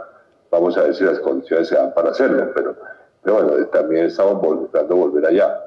[0.51, 2.77] Vamos a ver si las condiciones se dan para hacerlo, pero,
[3.23, 5.61] pero bueno, también estamos buscando volver allá.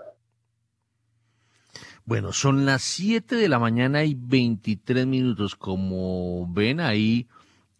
[2.05, 5.55] Bueno, son las 7 de la mañana y 23 minutos.
[5.55, 7.27] Como ven ahí,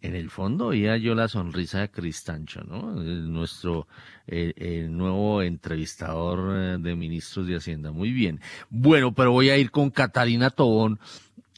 [0.02, 2.92] en el fondo oía yo la sonrisa de Cristancho, ¿no?
[2.92, 3.86] nuestro
[4.26, 7.90] el nuevo entrevistador eh, de ministros de Hacienda.
[7.90, 8.40] Muy bien.
[8.68, 11.00] Bueno, pero voy a ir con Catalina Tobón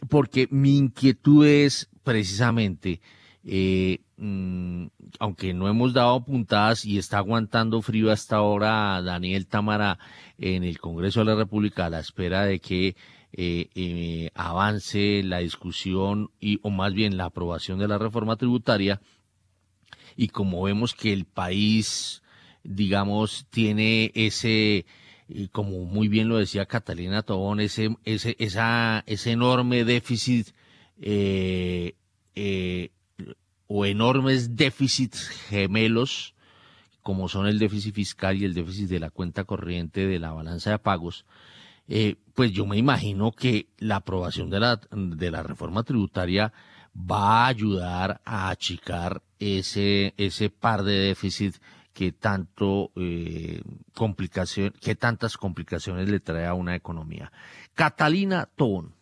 [0.08, 3.00] porque mi inquietud es precisamente,
[3.44, 4.86] eh, mm,
[5.20, 9.98] aunque no hemos dado puntadas y está aguantando frío hasta ahora Daniel Tamara
[10.38, 12.96] en el Congreso de la República a la espera de que
[13.32, 19.00] eh, eh, avance la discusión y, o más bien la aprobación de la reforma tributaria.
[20.16, 22.22] Y como vemos que el país,
[22.62, 24.84] digamos, tiene ese,
[25.52, 30.48] como muy bien lo decía Catalina Tobón, ese, ese, esa, ese enorme déficit
[31.00, 31.94] eh,
[33.66, 36.34] o enormes déficits gemelos,
[37.02, 40.70] como son el déficit fiscal y el déficit de la cuenta corriente de la balanza
[40.70, 41.24] de pagos,
[41.88, 46.52] eh, pues yo me imagino que la aprobación de la, de la reforma tributaria
[46.94, 51.56] va a ayudar a achicar ese, ese par de déficit
[51.92, 53.62] que tanto eh,
[53.94, 57.30] complicación, que tantas complicaciones le trae a una economía.
[57.74, 58.94] Catalina Tón.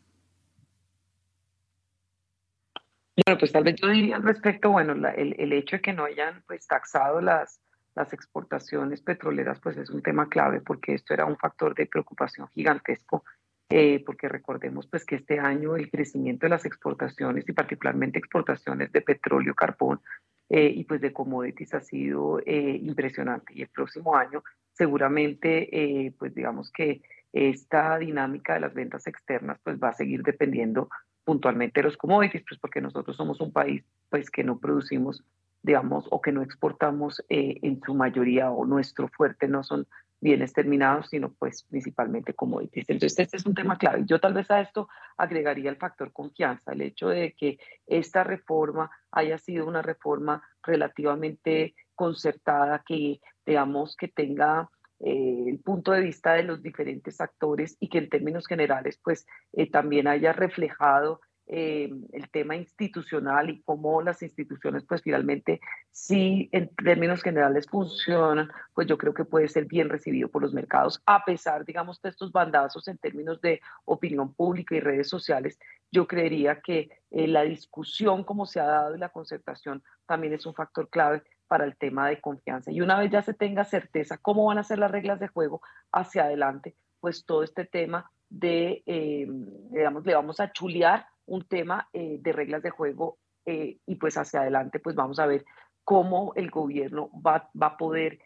[3.27, 6.05] Bueno, pues tal vez yo diría al respecto, bueno, el, el, hecho de que no
[6.05, 7.61] hayan pues taxado las,
[7.94, 12.48] las exportaciones petroleras pues es un tema clave porque esto era un factor de preocupación
[12.48, 13.24] gigantesco
[13.72, 18.90] eh, porque recordemos pues que este año el crecimiento de las exportaciones y particularmente exportaciones
[18.90, 20.00] de petróleo, carbón
[20.48, 23.52] eh, y pues de commodities ha sido eh, impresionante.
[23.54, 24.42] Y el próximo año
[24.72, 27.02] seguramente pues digamos que
[27.32, 30.88] esta dinámica de las ventas externas pues va a seguir dependiendo
[31.22, 35.22] puntualmente de los commodities pues porque nosotros somos un país pues que no producimos
[35.62, 39.86] digamos, o que no exportamos eh, en su mayoría o nuestro fuerte no son
[40.20, 42.88] bienes terminados, sino pues principalmente commodities.
[42.90, 44.04] Entonces, este es un tema clave.
[44.04, 48.90] Yo tal vez a esto agregaría el factor confianza, el hecho de que esta reforma
[49.10, 54.70] haya sido una reforma relativamente concertada, que digamos que tenga
[55.00, 59.26] eh, el punto de vista de los diferentes actores y que en términos generales pues
[59.52, 61.22] eh, también haya reflejado
[61.52, 65.60] eh, el tema institucional y cómo las instituciones pues finalmente
[65.90, 70.55] sí en términos generales funcionan, pues yo creo que puede ser bien recibido por los
[70.55, 75.59] mercados, a pesar digamos de estos bandazos en términos de opinión pública y redes sociales,
[75.90, 80.47] yo creería que eh, la discusión como se ha dado y la concertación también es
[80.47, 82.70] un factor clave para el tema de confianza.
[82.70, 85.62] Y una vez ya se tenga certeza cómo van a ser las reglas de juego
[85.90, 91.88] hacia adelante, pues todo este tema de, eh, digamos, le vamos a chulear un tema
[91.92, 95.44] eh, de reglas de juego eh, y pues hacia adelante pues vamos a ver
[95.84, 98.18] cómo el gobierno va, va a poder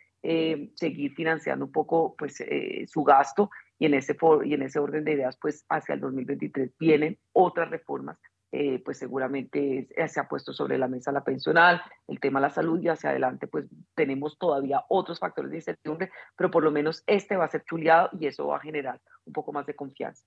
[0.74, 2.42] seguir financiando un poco pues
[2.86, 6.72] su gasto y en, ese y en ese orden de ideas pues hacia el 2023
[6.78, 8.16] vienen otras reformas
[8.56, 12.46] eh, pues seguramente eh, se ha puesto sobre la mesa la pensional, el tema de
[12.46, 13.66] la salud y hacia adelante pues
[13.96, 18.10] tenemos todavía otros factores de incertidumbre, pero por lo menos este va a ser chuleado
[18.12, 20.24] y eso va a generar un poco más de confianza.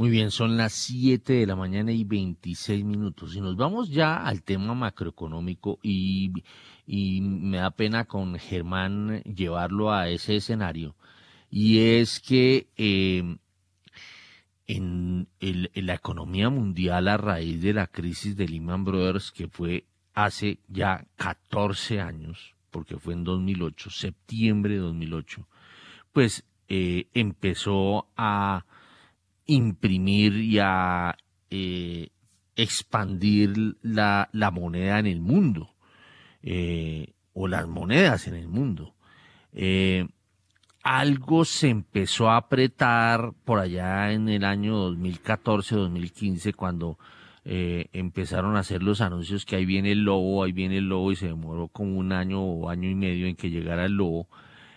[0.00, 3.36] Muy bien, son las 7 de la mañana y 26 minutos.
[3.36, 6.32] Y nos vamos ya al tema macroeconómico y,
[6.86, 10.96] me da pena con Germán llevarlo a ese escenario.
[11.50, 13.36] Y es que eh,
[14.66, 15.28] en,
[15.74, 21.06] la economía mundial a raíz de la crisis de Lehman Brothers, que fue hace ya
[21.16, 25.46] 14 años, porque fue en 2008, septiembre de 2008,
[26.14, 28.64] pues eh, empezó a
[29.52, 31.16] imprimir y a
[31.50, 32.08] eh,
[32.56, 35.74] expandir la, moneda en el mundo,
[36.42, 38.94] eh, o las monedas en el mundo.
[40.82, 46.98] Algo se empezó a apretar por allá en el año 2014-2015 cuando
[47.44, 51.12] eh, empezaron a hacer los anuncios que ahí viene el lobo, ahí viene el lobo
[51.12, 54.28] y se demoró como un año o año y medio en que llegara el lobo.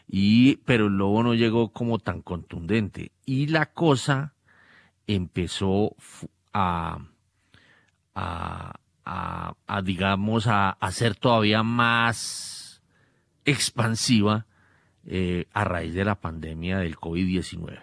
[0.06, 3.14] Y pero el lobo no llegó como tan contundente.
[3.26, 4.34] Y la cosa
[5.08, 5.96] empezó
[6.54, 7.00] a
[8.16, 8.74] a,
[9.06, 12.82] a, digamos a, a ser todavía más
[13.46, 14.46] expansiva
[15.06, 17.80] eh, a raíz de la pandemia del COVID-19.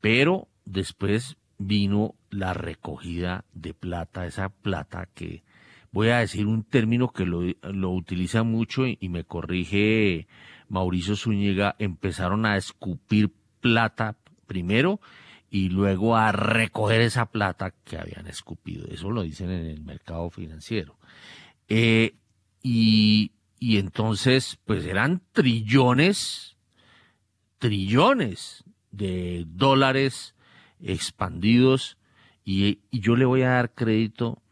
[0.00, 5.42] Pero después vino la recogida de plata, esa plata que
[5.92, 10.26] voy a decir un término que lo, lo utiliza mucho y, me corrige
[10.68, 14.16] Mauricio Zúñiga, empezaron a escupir plata
[14.46, 15.00] primero
[15.52, 18.88] y luego a recoger esa plata que habían escupido.
[18.88, 20.96] Eso lo dicen en el mercado financiero.
[21.68, 22.16] Eh,
[22.60, 23.30] y
[23.62, 26.56] y entonces, pues eran trillones,
[27.58, 30.34] trillones de dólares
[30.80, 31.96] expandidos.
[32.44, 34.42] Y, yo le voy a dar crédito,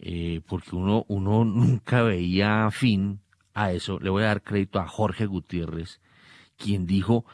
[0.00, 3.20] eh, porque uno, uno nunca veía fin
[3.54, 4.00] a eso.
[4.00, 6.00] Le voy a dar crédito a Jorge Gutiérrez,
[6.56, 7.24] quien dijo,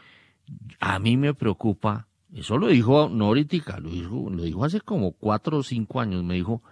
[0.81, 5.13] a mí me preocupa, eso lo dijo no ahorita, lo dijo, lo dijo hace como
[5.13, 6.63] cuatro o cinco años, me dijo,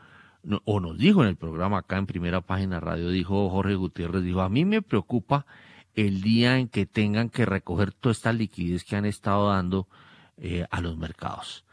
[0.64, 4.40] o nos dijo en el programa acá en primera página radio, dijo Jorge Gutiérrez, dijo,
[4.42, 5.46] a mí me preocupa
[5.94, 9.88] el día en que tengan que recoger toda esta liquidez que han estado dando
[10.36, 11.64] eh, a los mercados.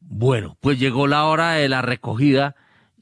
[0.00, 2.54] Bueno, pues llegó la hora de la recogida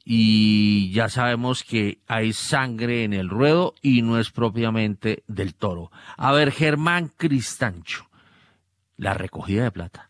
[0.05, 5.91] y ya sabemos que hay sangre en el ruedo y no es propiamente del toro.
[6.17, 8.05] A ver, Germán Cristancho,
[8.97, 10.09] la recogida de plata.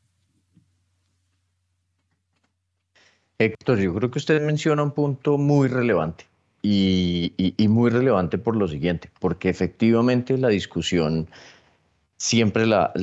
[3.40, 6.26] Héctor, yo creo que usted menciona un punto muy relevante
[6.62, 11.28] y, muy relevante por lo siguiente, porque efectivamente la discusión
[12.18, 12.94] siempre la,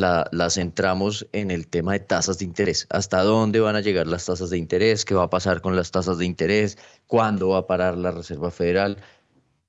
[0.50, 2.86] centramos en el tema de tasas de interés.
[2.90, 5.04] ¿Hasta dónde van a llegar las tasas de interés?
[5.04, 6.78] ¿Qué va a pasar con las tasas de interés?
[7.06, 8.96] ¿Cuándo va a parar la Reserva Federal?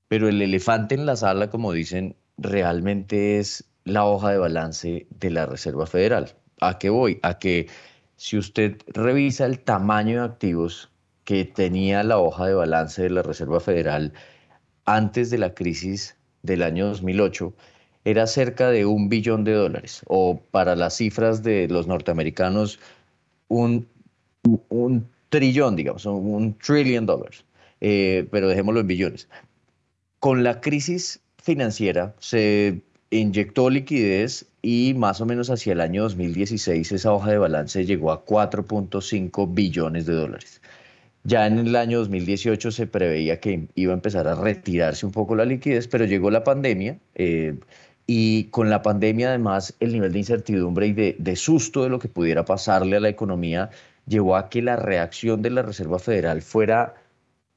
[0.08, 5.30] Pero el elefante en la sala, como dicen, realmente es la hoja de balance de
[5.30, 6.34] la Reserva Federal.
[6.60, 7.18] ¿A qué voy?
[7.22, 7.68] A que
[8.16, 10.90] si usted revisa el tamaño de activos
[11.24, 14.12] que tenía la hoja de balance de la Reserva Federal
[14.84, 17.52] antes de la crisis del año 2008,
[18.04, 22.80] era cerca de un billón de dólares, o para las cifras de los norteamericanos,
[23.48, 23.86] un,
[24.68, 27.44] un trillón, digamos, un trillion dólares,
[27.80, 29.28] eh, pero dejémoslo en billones.
[30.18, 32.82] Con la crisis financiera se
[33.12, 38.10] inyectó liquidez y más o menos hacia el año 2016 esa hoja de balance llegó
[38.10, 40.60] a 4.5 billones de dólares.
[41.24, 45.36] Ya en el año 2018 se preveía que iba a empezar a retirarse un poco
[45.36, 47.54] la liquidez, pero llegó la pandemia eh,
[48.06, 51.98] y con la pandemia además el nivel de incertidumbre y de, de susto de lo
[51.98, 53.70] que pudiera pasarle a la economía
[54.06, 56.94] llevó a que la reacción de la Reserva Federal fuera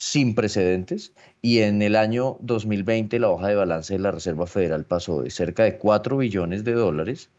[0.06, 4.86] sin precedentes y en el año 2020 la hoja de balance de la Reserva Federal
[4.86, 7.32] pasó de cerca de 4 billones de dólares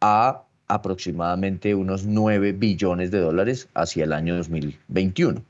[0.00, 5.42] a aproximadamente unos 9 billones de dólares hacia el año 2021.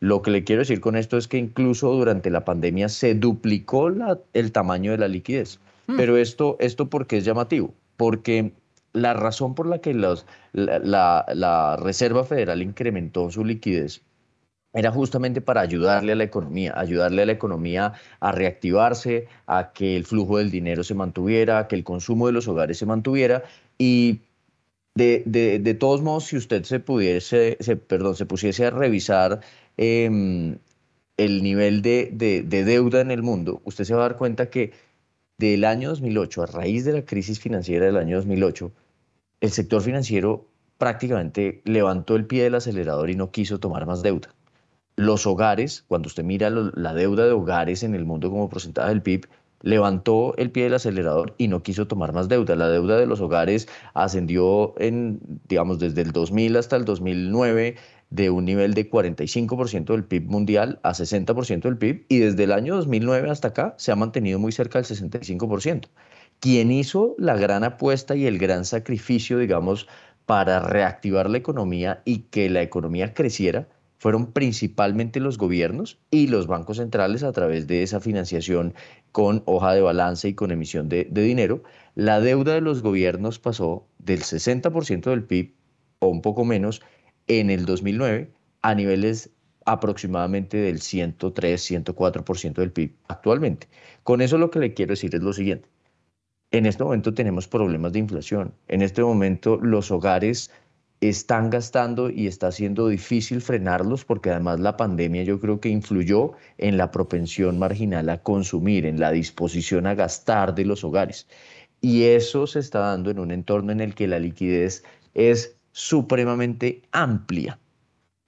[0.00, 3.92] Lo que le quiero decir con esto es que incluso durante la pandemia se duplicó
[4.32, 5.60] el tamaño de la liquidez.
[5.88, 5.98] Hmm.
[5.98, 7.74] Pero esto, esto ¿por qué es llamativo?
[7.98, 8.54] Porque
[8.94, 10.24] la razón por la que los,
[10.54, 14.00] la Reserva Federal incrementó su liquidez
[14.74, 19.96] era justamente para ayudarle a la economía, ayudarle a la economía a reactivarse, a que
[19.96, 23.44] el flujo del dinero se mantuviera, a que el consumo de los hogares se mantuviera
[23.78, 24.20] y
[24.94, 29.40] de, todos modos, si usted se pudiese, se, perdón, se pusiese a revisar
[29.76, 30.58] em,
[31.16, 34.72] el nivel de, de, deuda en el mundo, usted se va a dar cuenta que
[35.38, 38.72] del año 2008, a raíz de la crisis financiera del año 2008,
[39.40, 40.46] el sector financiero
[40.78, 44.34] prácticamente levantó el pie del acelerador y no quiso tomar más deuda.
[44.96, 49.02] Los hogares, cuando usted mira la deuda de hogares en el mundo como porcentaje del
[49.02, 49.26] PIB,
[49.60, 52.54] levantó el pie del acelerador y no quiso tomar más deuda.
[52.54, 57.76] La deuda de los hogares ascendió en, digamos, desde el 2000 hasta el 2009
[58.10, 62.52] de un nivel de 45% del PIB mundial a 60% del PIB y desde el
[62.52, 65.88] año 2009 hasta acá se ha mantenido muy cerca del 65%.
[66.40, 69.88] Quien hizo la gran apuesta y el gran sacrificio, digamos,
[70.26, 73.66] para reactivar la economía y que la economía creciera
[74.04, 78.74] fueron principalmente los gobiernos y los bancos centrales a través de esa financiación
[79.12, 81.62] con hoja de balance y con emisión de, dinero.
[81.94, 85.54] La deuda de los gobiernos pasó del 60% del PIB
[86.00, 86.82] o un poco menos
[87.28, 89.30] en el 2009 a niveles
[89.64, 93.68] aproximadamente del 103, 104% del PIB actualmente.
[94.02, 95.66] Con eso lo que le quiero decir es lo siguiente.
[96.50, 98.52] En este momento tenemos problemas de inflación.
[98.68, 100.50] En este momento los hogares
[101.08, 106.32] están gastando y está siendo difícil frenarlos porque además la pandemia yo creo que influyó
[106.58, 111.26] en la propensión marginal a consumir, en la disposición a gastar de los hogares.
[111.80, 116.82] Y eso se está dando en un entorno en el que la liquidez es supremamente
[116.92, 117.58] amplia.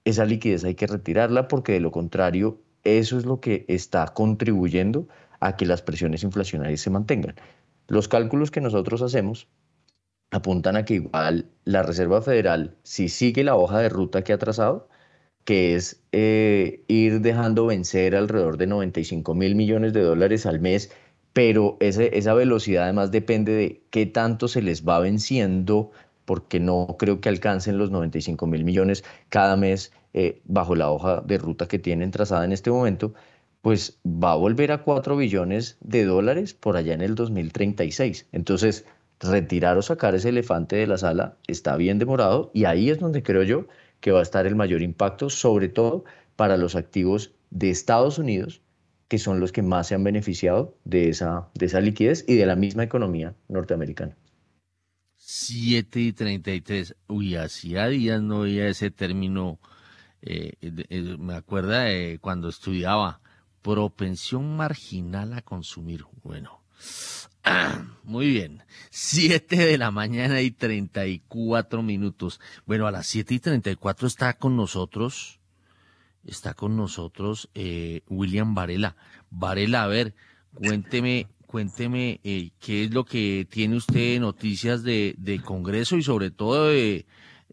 [0.04, 5.08] Esa liquidez hay que retirarla porque de lo contrario eso es lo que está contribuyendo
[5.40, 7.34] a que las presiones inflacionarias se mantengan.
[7.88, 9.48] Los cálculos que nosotros hacemos
[10.30, 14.38] apuntan a que igual la Reserva Federal, si sigue la hoja de ruta que ha
[14.38, 14.88] trazado,
[15.44, 20.90] que es eh, ir dejando vencer alrededor de 95 mil millones de dólares al mes,
[21.32, 25.92] pero esa velocidad además depende de qué tanto se les va venciendo,
[26.24, 31.20] porque no creo que alcancen los 95 mil millones cada mes eh, bajo la hoja
[31.20, 33.14] de ruta que tienen trazada en este momento,
[33.60, 38.28] pues va a volver a 4 billones de dólares por allá en el 2036.
[38.32, 38.86] Entonces,
[39.20, 43.22] retirar o sacar ese elefante de la sala está bien demorado y ahí es donde
[43.22, 43.66] creo yo
[44.00, 46.04] que va a estar el mayor impacto, sobre todo
[46.36, 48.60] para los activos de Estados Unidos,
[49.08, 52.46] que son los que más se han beneficiado de esa, de esa liquidez y de
[52.46, 54.16] la misma economía norteamericana.
[55.16, 56.94] 7 y 33.
[57.08, 59.58] Uy, hacía días no oía ese término.
[60.22, 63.20] Eh, eh, me acuerda de cuando estudiaba
[63.62, 66.04] propensión marginal a consumir.
[66.22, 66.62] Bueno,
[68.04, 68.62] muy bien.
[68.90, 72.40] 7 de la mañana y 34 minutos.
[72.64, 75.40] Bueno, a las 7 y 34 está con nosotros,
[76.24, 78.96] está con nosotros eh, William Varela.
[79.30, 80.14] Varela, a ver,
[80.54, 86.30] cuénteme, cuénteme eh, qué es lo que tiene usted noticias de, de Congreso y sobre
[86.30, 87.06] todo de,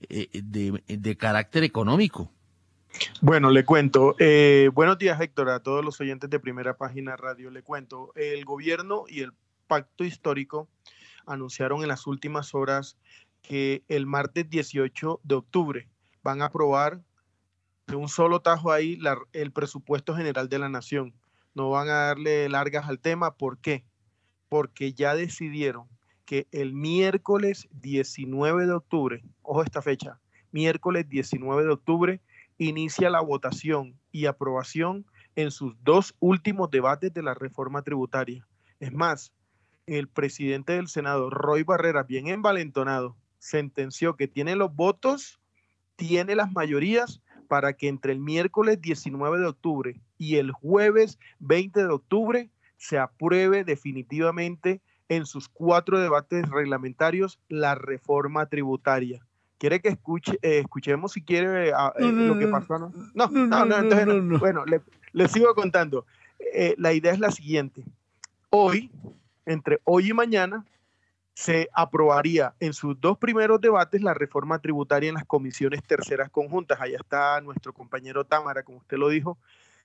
[0.10, 2.32] eh, de, de carácter económico.
[3.22, 4.16] Bueno, le cuento.
[4.20, 7.50] Eh, buenos días, Héctor, a todos los oyentes de Primera Página Radio.
[7.50, 8.12] Le cuento.
[8.16, 9.34] El gobierno y el
[9.74, 10.70] pacto histórico
[11.26, 12.96] anunciaron en las últimas horas
[13.42, 15.90] que el martes 18 de octubre
[16.22, 17.02] van a aprobar
[17.88, 19.00] de un solo tajo ahí
[19.32, 21.16] el presupuesto general de la nación.
[21.56, 23.34] No van a darle largas al tema.
[23.36, 23.84] ¿Por qué?
[24.48, 25.88] Porque ya decidieron
[26.26, 30.22] que el miércoles 19 de octubre, ojo esta fecha,
[30.52, 32.22] miércoles 19 de octubre,
[32.60, 38.48] inicia la votación y aprobación en sus dos últimos debates de la reforma tributaria.
[38.80, 39.34] Es más,
[39.88, 45.40] el presidente del Senado, Roy Barrera, bien envalentonado, sentenció que tiene los votos,
[45.96, 51.82] tiene las mayorías para que entre el miércoles 19 de octubre y el jueves 20
[51.82, 59.22] de octubre se apruebe definitivamente en sus cuatro debates reglamentarios la reforma tributaria.
[59.58, 62.80] ¿Quiere que escuche, eh, escuchemos si quiere eh, eh, lo que pasó?
[62.80, 66.06] No, no, no, no entonces Bueno, le, sigo contando.
[66.78, 67.84] la idea es la siguiente.
[68.50, 68.92] Hoy,
[69.46, 70.66] entre hoy y mañana,
[71.34, 76.80] se aprobaría en sus dos primeros debates la reforma tributaria en las comisiones terceras conjuntas.
[76.80, 79.38] Allá está nuestro compañero Támara, como usted lo dijo,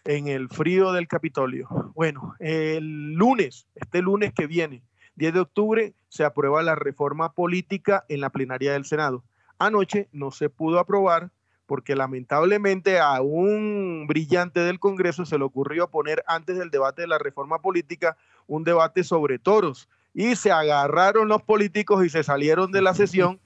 [0.04, 1.68] en el frío del Capitolio.
[1.94, 4.82] Bueno, el lunes, este lunes que viene,
[5.16, 9.24] 10 de octubre, se aprueba la reforma política en la plenaria del Senado.
[9.58, 11.30] Anoche no se pudo aprobar
[11.68, 17.08] porque lamentablemente a un brillante del Congreso se le ocurrió poner antes del debate de
[17.08, 18.16] la reforma política
[18.46, 19.86] un debate sobre toros
[20.18, 23.38] y se agarraron los políticos y se salieron de la sesión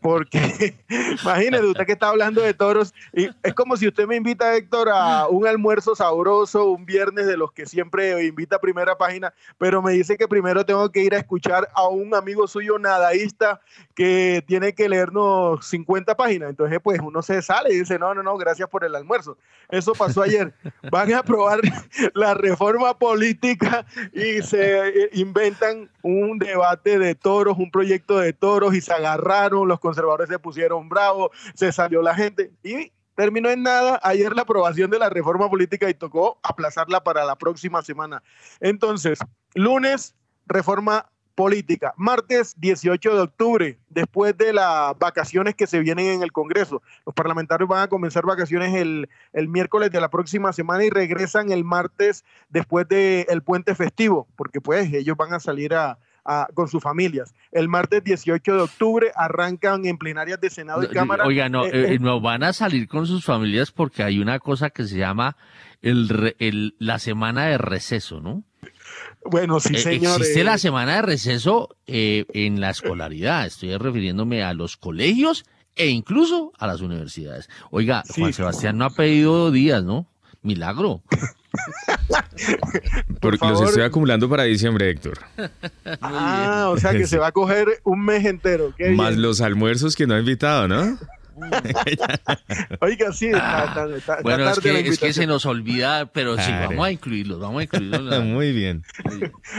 [0.00, 0.76] porque
[1.20, 4.90] imagínese usted que está hablando de toros y es como si usted me invita Héctor
[4.90, 9.82] a un almuerzo sabroso un viernes de los que siempre invita a primera página pero
[9.82, 13.60] me dice que primero tengo que ir a escuchar a un amigo suyo nadaísta
[13.94, 16.50] que tiene que leernos 50 páginas.
[16.50, 19.36] Entonces pues uno se sale y dice no no no gracias por el almuerzo.
[19.68, 20.52] Eso pasó ayer.
[20.90, 21.60] Van a aprobar
[22.14, 28.82] la reforma política y se inventan un debate de toros, un proyecto de toros y
[28.82, 33.98] se agarraron, los conservadores se pusieron bravos, se salió la gente y terminó en nada
[34.02, 38.22] ayer la aprobación de la reforma política y tocó aplazarla para la próxima semana.
[38.60, 39.18] Entonces,
[39.54, 40.14] lunes,
[40.46, 41.94] reforma política.
[41.96, 46.82] Martes 18 de octubre, después de las vacaciones que se vienen en el Congreso.
[47.04, 49.08] Los parlamentarios van a comenzar vacaciones el,
[49.48, 54.92] miércoles de la próxima semana y regresan el martes después del puente festivo, porque pues
[54.92, 55.98] ellos van a salir a,
[56.54, 57.34] con sus familias.
[57.52, 61.26] El martes 18 de octubre arrancan en plenarias de Senado y Cámara.
[61.26, 64.70] Oiga, no, eh, eh, no van a salir con sus familias porque hay una cosa
[64.70, 65.36] que se llama
[65.82, 68.42] el, el, la semana de receso, ¿no?
[69.24, 70.20] Bueno, sí, eh, señor.
[70.20, 73.46] Existe la semana de receso eh, en la escolaridad.
[73.46, 75.44] Estoy refiriéndome a los colegios
[75.76, 77.48] e incluso a las universidades.
[77.70, 80.06] Oiga, Juan Sebastián no ha pedido días, ¿no?
[80.42, 81.02] Milagro.
[83.20, 85.18] Porque los estoy acumulando para diciembre, Héctor.
[86.02, 88.74] Ah, o sea que se va a coger un mes entero.
[88.94, 90.98] Más los almuerzos que no ha invitado, ¿no?
[92.80, 96.90] Oiga, sí, está, bueno, es, que, es, que, se nos olvida, pero sí, vamos a
[96.90, 98.24] incluirlos, vamos a incluirlos.
[98.24, 98.82] Muy bien.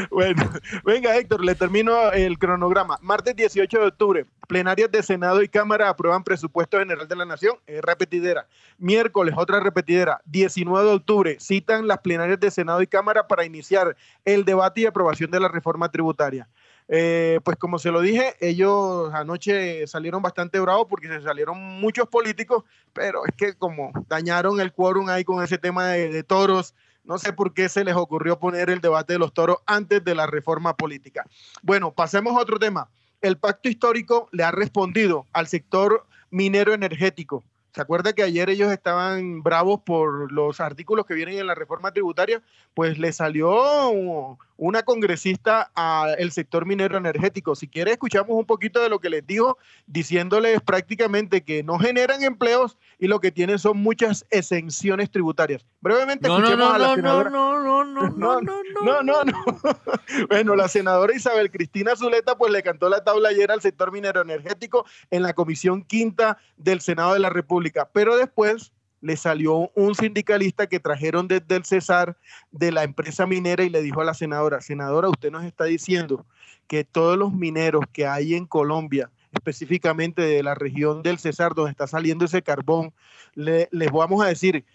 [0.09, 0.49] bueno,
[0.83, 2.97] venga, Héctor, le termino el cronograma.
[3.01, 7.57] Martes 18 de octubre, plenarias de Senado y Cámara aprueban presupuesto general de la Nación,
[7.81, 8.47] repetidera.
[8.77, 10.21] Miércoles, otra repetidera.
[10.25, 14.85] 19 de octubre, citan las plenarias de Senado y Cámara para iniciar el debate y
[14.85, 16.47] aprobación de la reforma tributaria.
[16.87, 22.07] Eh, pues como se lo dije, ellos anoche salieron bastante bravos porque se salieron muchos
[22.07, 22.63] políticos,
[22.93, 27.33] pero es que como dañaron el quórum ahí con ese tema de, toros, no sé
[27.33, 30.75] por qué se les ocurrió poner el debate de los toros antes de la reforma
[30.75, 31.25] política.
[31.63, 32.89] Bueno, pasemos a otro tema.
[33.21, 37.43] El pacto histórico le ha respondido al sector minero energético.
[37.75, 41.91] ¿Se acuerda que ayer ellos estaban bravos por los artículos que vienen en la reforma
[41.91, 42.41] tributaria?
[42.73, 47.55] Pues le salió una congresista al sector minero energético.
[47.55, 49.57] Si quiere, escuchamos un poquito de lo que les dijo,
[49.87, 55.65] diciéndoles prácticamente que no generan empleos y lo que tienen son muchas exenciones tributarias.
[55.81, 57.29] Brevemente escuchemos a la senadora.
[57.35, 59.45] No, no, no, no, no, no, no, no,
[60.29, 64.21] Bueno, la senadora Isabel Cristina Zuleta pues le cantó la tabla ayer al sector minero
[64.21, 68.71] energético en la Comisión Quinta del Senado de la República, pero después
[69.01, 72.17] le salió un sindicalista que trajeron desde el Cesar
[72.51, 76.25] de la empresa minera y le dijo a la senadora, senadora, usted nos está diciendo
[76.67, 81.71] que todos los mineros que hay en Colombia, específicamente de la región del Cesar, donde
[81.71, 82.93] está saliendo ese carbón,
[83.35, 84.65] les vamos a decir,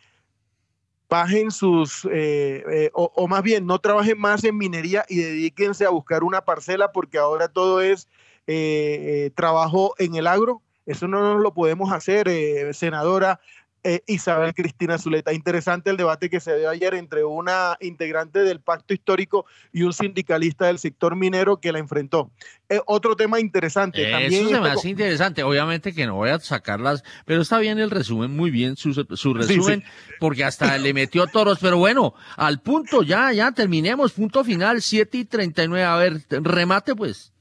[1.11, 5.91] bajen sus, eh, eh, o, más bien, no trabajen más en minería y dedíquense a
[5.91, 8.09] buscar una parcela porque ahora todo es
[8.47, 10.63] eh, trabajo en el agro.
[10.87, 12.29] Eso no nos lo podemos hacer,
[12.75, 13.41] senadora.
[13.83, 15.33] Eh, Isabel Cristina Zuleta.
[15.33, 19.95] Interesante el debate que se dio ayer entre una integrante del pacto histórico y un
[19.95, 22.31] sindicalista del sector minero que la enfrentó.
[22.69, 24.03] Eh, otro tema interesante.
[24.03, 25.43] Eso también se me hace interesante.
[25.43, 28.93] Obviamente que no voy a sacarlas, pero está bien el resumen, muy bien su,
[29.33, 29.83] resumen,
[30.19, 31.59] porque hasta le metió toros.
[31.59, 35.85] Pero bueno, al punto, ya, ya terminemos, punto final, 7 y 39.
[35.87, 37.33] A ver, remate pues.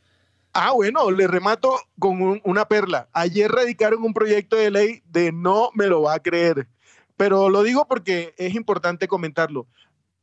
[0.54, 3.08] Ah, bueno, le remato con una perla.
[3.14, 6.68] Ayer radicaron un proyecto de ley de no me lo va a creer,
[7.18, 9.68] pero lo digo porque es importante comentarlo.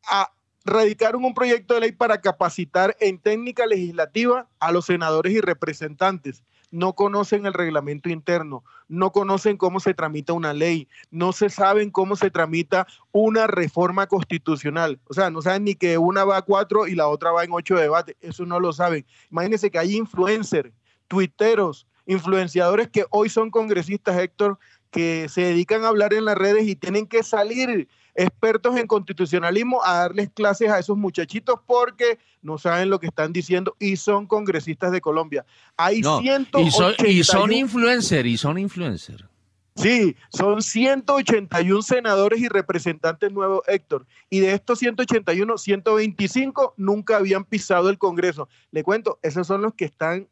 [0.09, 0.33] A,
[0.65, 6.43] radicaron un proyecto de ley para capacitar en técnica legislativa a los senadores y representantes
[6.77, 11.91] no conocen el reglamento interno, no conocen cómo se tramita una ley, no se saben
[11.91, 15.01] cómo se tramita una reforma constitucional.
[15.07, 17.53] O sea, no saben ni que una va a cuatro y la otra va en
[17.53, 18.15] ocho debates.
[18.21, 19.07] Eso no lo saben.
[19.31, 20.71] Imagínense que hay influencers,
[21.09, 24.59] tuiteros, influenciadores que hoy son congresistas, Héctor,
[24.91, 29.85] que se dedican a hablar en las redes y tienen que salir expertos en constitucionalismo
[29.85, 34.27] a darles clases a esos muchachitos porque no saben lo que están diciendo y son
[34.27, 35.45] congresistas de Colombia.
[35.77, 39.29] Hay no, y son, y son influencer, y son influencer.
[39.77, 44.07] Sí, son 181 senadores y representantes nuevos, Héctor.
[44.31, 48.49] Y de estos 181, 125 nunca habían pisado el Congreso.
[48.71, 50.29] Le cuento, esos son los que están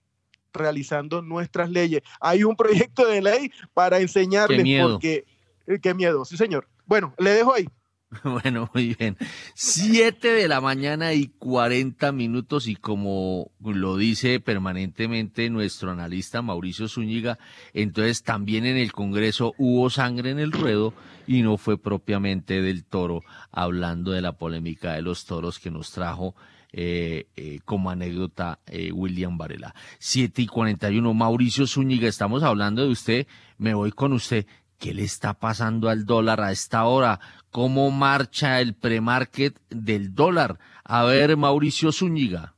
[0.54, 2.00] realizando nuestras leyes.
[2.20, 4.92] Hay un proyecto de ley para enseñarles qué miedo.
[4.92, 5.26] porque...
[5.66, 6.68] Eh, qué miedo, sí señor.
[6.86, 7.66] Bueno, le dejo ahí.
[8.22, 9.16] Bueno, muy bien.
[9.54, 16.88] Siete de la mañana y cuarenta minutos y como lo dice permanentemente nuestro analista Mauricio
[16.88, 17.38] Zúñiga,
[17.72, 20.94] entonces también en el Congreso hubo sangre en el ruedo
[21.26, 25.90] y no fue propiamente del toro, hablando de la polémica de los toros que nos
[25.90, 26.34] trajo
[26.76, 29.74] eh, eh, como anécdota eh, William Varela.
[29.98, 33.26] Siete y cuarenta y uno, Mauricio Zúñiga, estamos hablando de usted,
[33.58, 34.46] me voy con usted.
[34.84, 37.18] ¿Qué le está pasando al dólar a esta hora?
[37.50, 40.58] ¿Cómo marcha el premarket del dólar?
[40.84, 42.54] A ver, Mauricio Zúñiga.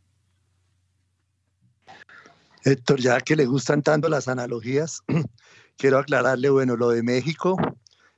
[2.64, 5.04] Héctor, ya que le gustan tanto las analogías,
[5.78, 7.56] quiero aclararle, bueno, lo de México,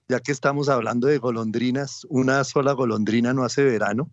[0.08, 4.10] ya que estamos hablando de golondrinas, una sola golondrina no hace verano.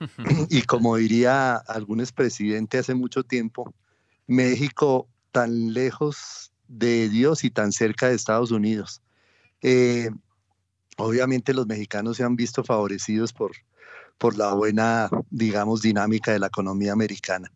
[0.50, 3.72] y como diría algún expresidente hace mucho tiempo,
[4.26, 9.00] México tan lejos de Dios y tan cerca de Estados Unidos.
[9.62, 10.10] Eh,
[10.96, 13.52] obviamente los mexicanos se han visto favorecidos por,
[14.18, 17.50] por la buena, digamos, dinámica de la economía americana.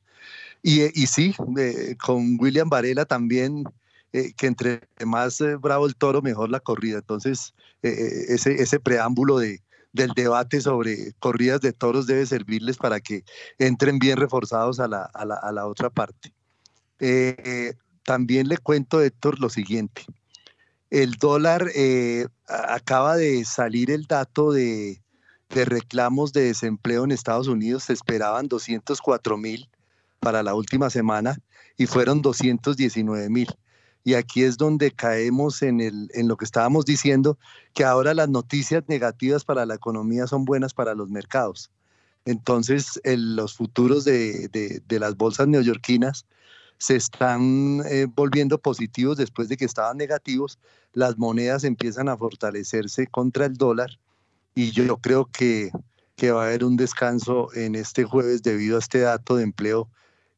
[0.62, 3.64] Y, y sí, eh, con William Varela también,
[4.12, 6.98] eh, que entre más bravo el toro, mejor la corrida.
[6.98, 9.60] Entonces, ese, ese preámbulo de,
[9.92, 13.24] del debate sobre corridas de toros debe servirles para que
[13.58, 16.32] entren bien reforzados a la, a la, a la otra parte.
[18.04, 20.04] también le cuento, Héctor, lo siguiente.
[20.92, 25.00] El dólar, eh, acaba de salir el dato de,
[25.48, 27.84] reclamos de desempleo en Estados Unidos.
[27.84, 29.70] Se esperaban 204 mil
[30.20, 31.38] para la última semana
[31.78, 33.48] y fueron 219 mil.
[34.04, 37.38] Y aquí es donde caemos en, el, lo que estábamos diciendo,
[37.72, 41.70] que ahora las noticias negativas para la economía son buenas para los mercados.
[42.26, 46.26] Entonces, los futuros de las bolsas neoyorquinas
[46.78, 50.58] se están eh, volviendo positivos después de que estaban negativos,
[50.92, 53.98] las monedas empiezan a fortalecerse contra el dólar
[54.54, 55.70] y yo, creo que,
[56.16, 59.88] que, va a haber un descanso en este jueves debido a este dato de empleo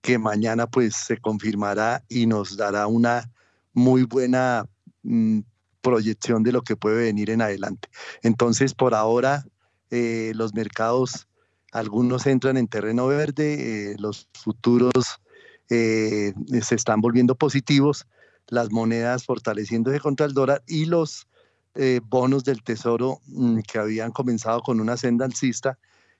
[0.02, 3.30] que mañana pues se confirmará y nos dará una
[3.72, 4.68] muy buena
[5.02, 5.40] mm,
[5.80, 7.88] proyección de lo que puede venir en adelante.
[8.22, 9.44] Entonces, por ahora,
[9.90, 11.26] eh, los mercados,
[11.72, 15.20] algunos entran en terreno verde, eh, los futuros
[15.70, 16.32] eh,
[16.62, 18.06] se están volviendo positivos,
[18.48, 21.26] las monedas fortaleciéndose contra el dólar y los
[21.74, 25.78] eh, bonos del tesoro mm, que habían comenzado con una senda alcista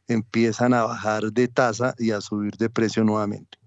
[0.09, 3.59] empiezan a bajar de tasa y a subir de precio nuevamente.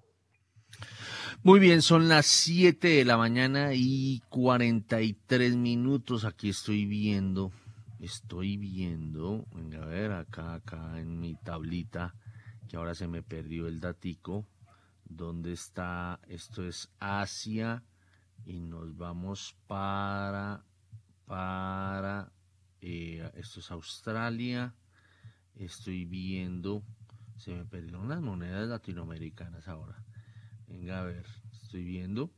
[1.44, 6.26] Muy bien, son las 7 de la mañana y 43 minutos.
[6.26, 7.52] Aquí estoy viendo,
[8.00, 12.16] estoy viendo, venga a ver acá, acá en mi tablita,
[12.68, 14.46] que ahora se me perdió el datico.
[15.10, 16.20] ¿Dónde está?
[16.28, 17.84] Esto es Asia
[18.46, 20.66] y nos vamos para,
[21.26, 22.32] para,
[22.82, 24.76] eh, esto es Australia.
[25.56, 26.84] Estoy viendo,
[27.38, 30.04] se me perdieron las monedas latinoamericanas ahora.
[30.68, 32.32] Venga a ver, estoy viendo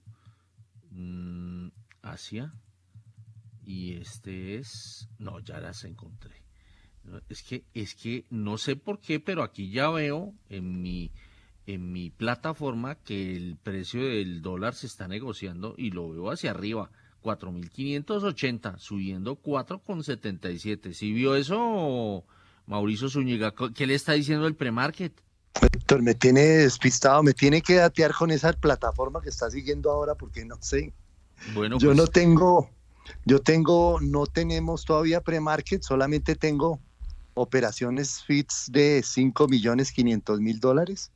[0.91, 1.69] mm,
[2.03, 2.53] Asia
[3.65, 6.43] y este es, no, ya las encontré.
[7.29, 11.11] Es que, es que no sé por qué, pero aquí ya veo en mi
[11.73, 16.49] en mi plataforma que el precio del dólar se está negociando y lo veo hacia
[16.49, 16.89] arriba,
[17.21, 20.93] 4.580, subiendo 4,77.
[20.93, 22.23] ¿Sí vio eso,
[22.65, 23.53] Mauricio Zúñiga?
[23.75, 25.13] ¿Qué le está diciendo el premarket?
[25.61, 30.15] Héctor, me tiene despistado, me tiene que datear con esa plataforma que está siguiendo ahora
[30.15, 30.91] porque no sé.
[31.53, 32.71] Bueno, yo pues no tengo,
[33.25, 36.79] yo tengo, no tenemos todavía premarket, solamente tengo
[37.35, 41.11] operaciones FITS de 5 millones 500 mil dólares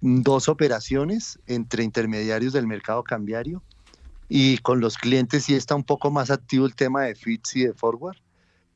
[0.00, 3.62] dos operaciones entre intermediarios del mercado cambiario
[4.28, 7.64] y con los clientes sí está un poco más activo el tema de FITS y
[7.64, 8.16] de Forward.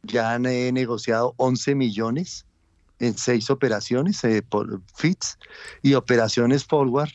[0.02, 2.44] Ya han eh, negociado 11 millones
[2.98, 5.38] en seis operaciones eh, por FITS
[5.80, 7.12] y operaciones Forward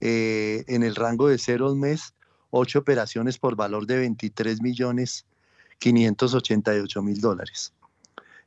[0.00, 2.12] eh, en el rango de cero al mes,
[2.50, 5.24] ocho operaciones por valor de 23 millones
[5.78, 7.72] 588 mil dólares.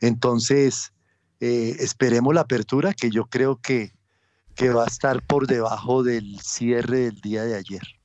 [0.01, 0.91] Entonces,
[1.39, 3.93] esperemos la apertura, que yo creo que
[4.59, 7.98] que va a estar por debajo del cierre del día de ayer.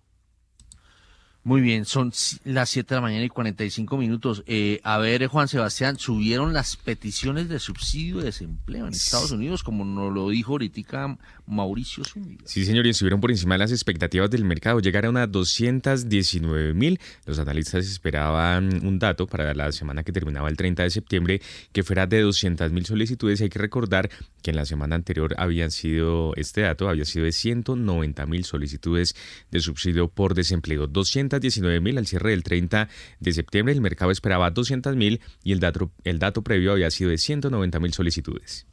[1.47, 2.11] Muy bien, son
[2.45, 4.43] las 7 de la mañana y 45 minutos.
[4.47, 9.63] Eh, a ver, Juan Sebastián, subieron las peticiones de subsidio de desempleo en Estados Unidos,
[9.63, 12.45] como nos lo dijo ahorita Mauricio Zúñiga.
[12.47, 14.81] Sí, señor, y estuvieron por encima de las expectativas del mercado.
[14.81, 16.99] Llegaron a 219 mil.
[17.27, 21.43] Los analistas esperaban un dato para la semana que terminaba el 30 de septiembre
[21.73, 23.43] que fuera de 200 mil solicitudes.
[23.43, 24.09] hay que recordar
[24.43, 29.15] que en la semana anterior habían sido, este dato había sido de 190 mil solicitudes
[29.51, 30.87] de subsidio por desempleo.
[30.87, 32.89] 200 219.000 al cierre del 30
[33.21, 33.75] de septiembre.
[33.75, 38.67] El mercado esperaba 200.000 y el dato, el dato previo había sido de 190.000 solicitudes.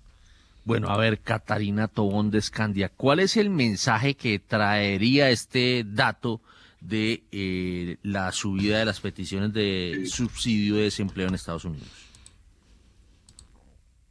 [0.63, 6.39] Bueno, a ver, Catarina Tobón de Escandia, ¿cuál es el mensaje que traería este dato
[6.81, 11.87] de eh, la subida de las peticiones de subsidio de desempleo en Estados Unidos?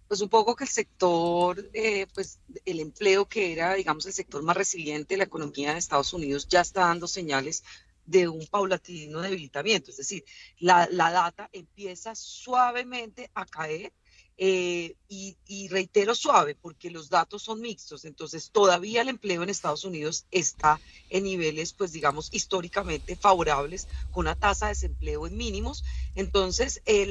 [0.09, 4.43] Pues un poco que el sector, eh, pues el empleo que era, digamos, el sector
[4.43, 7.63] más resiliente de la economía de Estados Unidos ya está dando señales
[8.11, 9.91] de un paulatino debilitamiento.
[9.91, 10.25] Es decir,
[10.59, 13.93] la, la data empieza suavemente a caer
[14.43, 19.85] eh, y, reitero suave porque los datos son mixtos, entonces todavía el empleo en Estados
[19.85, 20.81] Unidos está
[21.11, 25.85] en niveles, pues digamos, históricamente favorables, con una tasa de desempleo en mínimos.
[26.15, 27.07] Entonces, eh,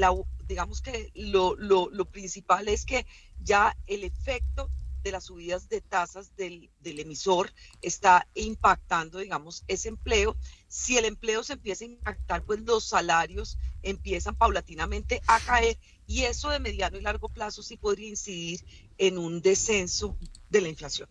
[0.48, 3.06] digamos que lo, lo, lo principal es que
[3.44, 4.72] ya el efecto
[5.04, 7.52] de las subidas de tasas del, del, emisor
[7.82, 10.36] está impactando, digamos, ese empleo.
[10.68, 15.78] Si el empleo se empieza a impactar, pues los salarios empiezan paulatinamente a caer
[16.08, 18.66] y eso de mediano y largo plazo sí podría incidir
[18.98, 20.18] en un descenso
[20.50, 21.08] de la inflación.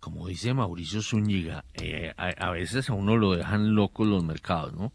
[0.00, 4.92] Como dice Mauricio Zúñiga, eh, a, veces a uno lo dejan loco los mercados, ¿no?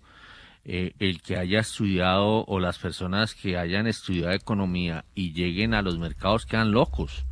[0.63, 5.81] Eh, el que haya estudiado o las personas que hayan estudiado economía y lleguen a
[5.81, 7.25] los mercados quedan locos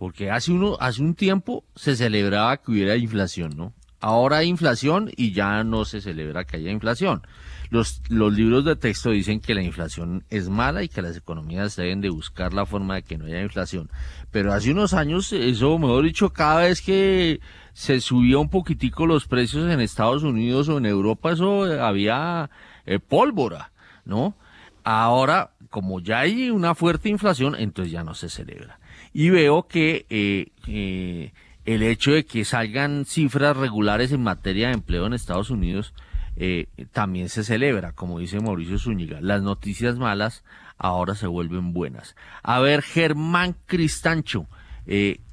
[0.00, 3.74] porque hace, uno, hace un tiempo se celebraba que hubiera inflación, ¿no?
[4.00, 7.20] Ahora hay inflación y ya no se celebra que haya inflación.
[7.68, 11.76] Los, los libros de texto dicen que la inflación es mala y que las economías
[11.76, 13.90] deben de buscar la forma de que no haya inflación.
[14.30, 17.40] Pero hace unos años, eso, mejor dicho, cada vez que
[17.74, 22.48] se subía un poquitico los precios en Estados Unidos o en Europa, eso había
[22.86, 23.70] eh, pólvora,
[24.06, 24.34] ¿no?
[24.82, 28.79] Ahora, como ya hay una fuerte inflación, entonces ya no se celebra
[29.12, 31.32] y veo que eh, eh,
[31.64, 35.94] el hecho de que salgan cifras regulares en materia de empleo en Estados Unidos
[36.36, 39.20] eh, también se celebra, como dice Mauricio Zúñiga.
[39.20, 40.44] Las noticias malas
[40.78, 42.16] ahora se vuelven buenas.
[42.42, 44.46] A ver, Germán Cristancho,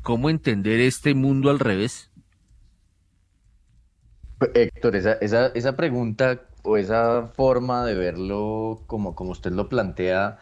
[0.01, 2.11] ¿cómo entender este mundo al revés?
[4.53, 10.37] Héctor, esa, esa, esa pregunta o esa forma de verlo como, como usted lo plantea,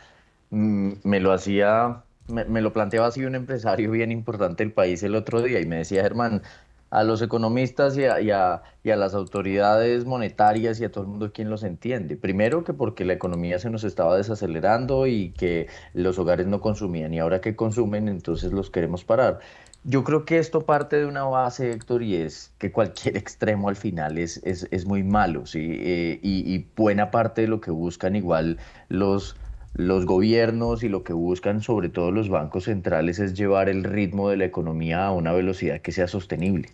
[0.49, 5.15] mm, me lo hacía me, lo planteaba así un empresario bien importante del país el
[5.15, 6.41] otro día y me decía, Germán,
[6.89, 11.31] a los economistas y a, y, a, las autoridades monetarias y a todo el mundo
[11.33, 12.15] quien los entiende.
[12.15, 17.13] Primero que porque la economía se nos estaba desacelerando y que los hogares no consumían
[17.13, 19.39] y ahora que consumen entonces los queremos parar.
[19.83, 23.75] Yo creo que esto parte de una base, Héctor, y es que cualquier extremo al
[23.75, 25.77] final es, es, es muy malo, ¿sí?
[25.79, 28.57] Eh, y, y buena parte de lo que buscan igual
[28.89, 29.35] los
[29.75, 34.29] los gobiernos y lo que buscan sobre todo los bancos centrales es llevar el ritmo
[34.29, 36.69] de la economía a una velocidad que sea sostenible,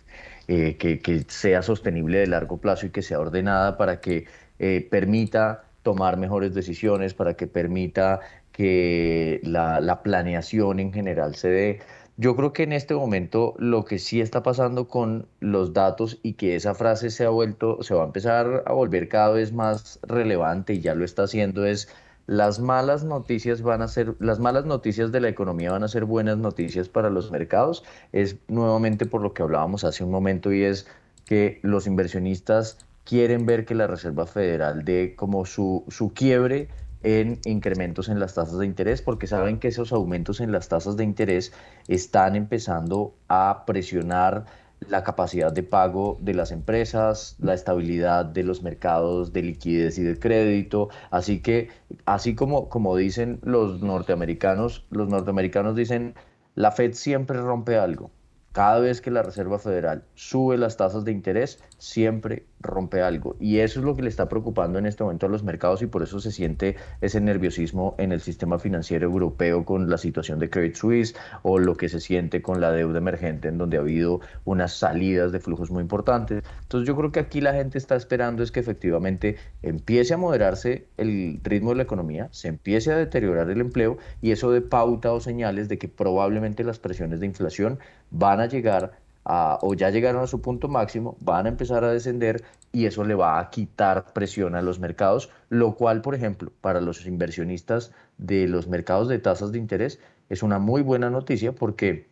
[0.46, 4.26] eh, que, sea sostenible de largo plazo y que sea ordenada para que
[4.60, 8.20] eh, permita tomar mejores decisiones, para que permita
[8.52, 11.80] que la, la planeación en general se dé.
[12.18, 16.34] Yo creo que en este momento lo que sí está pasando con los datos y
[16.34, 19.98] que esa frase se ha vuelto, se va a empezar a volver cada vez más
[20.04, 21.88] relevante y ya lo está haciendo es
[22.26, 26.04] las malas noticias van a ser, las malas noticias de la economía van a ser
[26.04, 27.84] buenas noticias para los mercados.
[28.12, 30.86] Es nuevamente por lo que hablábamos hace un momento y es
[31.24, 36.68] que los inversionistas quieren ver que la Reserva Federal dé como su, su quiebre
[37.02, 40.96] en incrementos en las tasas de interés, porque saben que esos aumentos en las tasas
[40.96, 41.52] de interés
[41.88, 44.44] están empezando a presionar
[44.88, 50.02] la capacidad de pago de las empresas, la estabilidad de los mercados de liquidez y
[50.02, 50.88] de crédito.
[51.10, 51.68] Así que,
[52.04, 56.14] así como, como dicen los norteamericanos, los norteamericanos dicen,
[56.54, 58.10] la Fed siempre rompe algo.
[58.52, 63.36] Cada vez que la Reserva Federal sube las tasas de interés, siempre rompe algo.
[63.40, 65.86] Y eso es lo que le está preocupando en este momento a los mercados y
[65.86, 70.48] por eso se siente ese nerviosismo en el sistema financiero europeo con la situación de
[70.48, 74.20] Credit Suisse o lo que se siente con la deuda emergente en donde ha habido
[74.44, 76.42] unas salidas de flujos muy importantes.
[76.62, 80.86] Entonces yo creo que aquí la gente está esperando es que efectivamente empiece a moderarse
[80.96, 85.12] el ritmo de la economía, se empiece a deteriorar el empleo y eso de pauta
[85.12, 87.78] o señales de que probablemente las presiones de inflación
[88.10, 92.44] van a llegar o ya llegaron a su punto máximo, van a empezar a descender
[92.72, 96.80] y eso le va a quitar presión a los mercados, lo cual, por ejemplo, para
[96.80, 102.10] los inversionistas de los mercados de tasas de interés es una muy buena noticia porque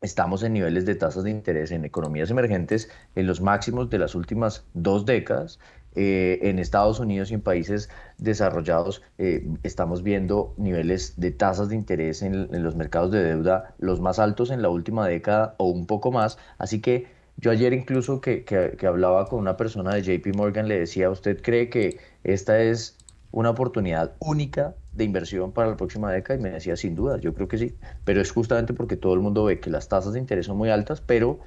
[0.00, 4.14] estamos en niveles de tasas de interés en economías emergentes en los máximos de las
[4.14, 5.58] últimas dos décadas
[5.96, 7.88] eh, en Estados Unidos y en países
[8.18, 14.00] desarrollados eh, estamos viendo niveles de tasas de interés en, los mercados de deuda los
[14.00, 16.38] más altos en la última década o un poco más.
[16.58, 17.06] Así que
[17.36, 21.40] Yo ayer incluso que, que, hablaba con una persona de JP Morgan le decía, ¿usted
[21.42, 22.96] cree que esta es
[23.32, 26.38] una oportunidad única de inversión para la próxima década?
[26.38, 27.74] Y me decía, sin duda, yo creo que sí.
[28.04, 30.70] Pero es justamente porque todo el mundo ve que las tasas de interés son muy
[30.70, 31.40] altas, pero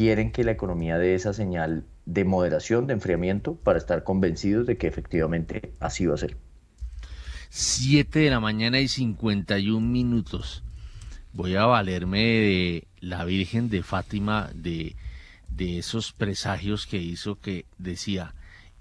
[0.00, 4.78] quieren que la economía dé esa señal de moderación, de enfriamiento, para estar convencidos de
[4.78, 6.38] que efectivamente así va a ser.
[7.50, 10.64] 7 de la mañana y 51 minutos.
[11.34, 14.96] Voy a valerme de la Virgen de Fátima, de,
[15.50, 18.34] de esos presagios que hizo que decía,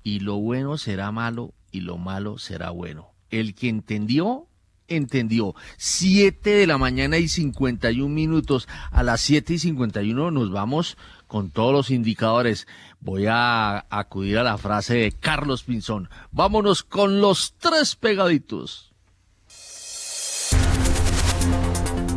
[0.03, 3.11] y lo bueno será malo y lo malo será bueno.
[3.29, 4.47] El que entendió,
[4.89, 5.55] entendió.
[5.77, 8.67] 7 de la mañana y 51 minutos.
[8.91, 10.97] A las 7 y 51 nos vamos
[11.27, 12.67] con todos los indicadores.
[12.99, 16.09] Voy a acudir a la frase de Carlos Pinzón.
[16.31, 18.91] Vámonos con los tres pegaditos.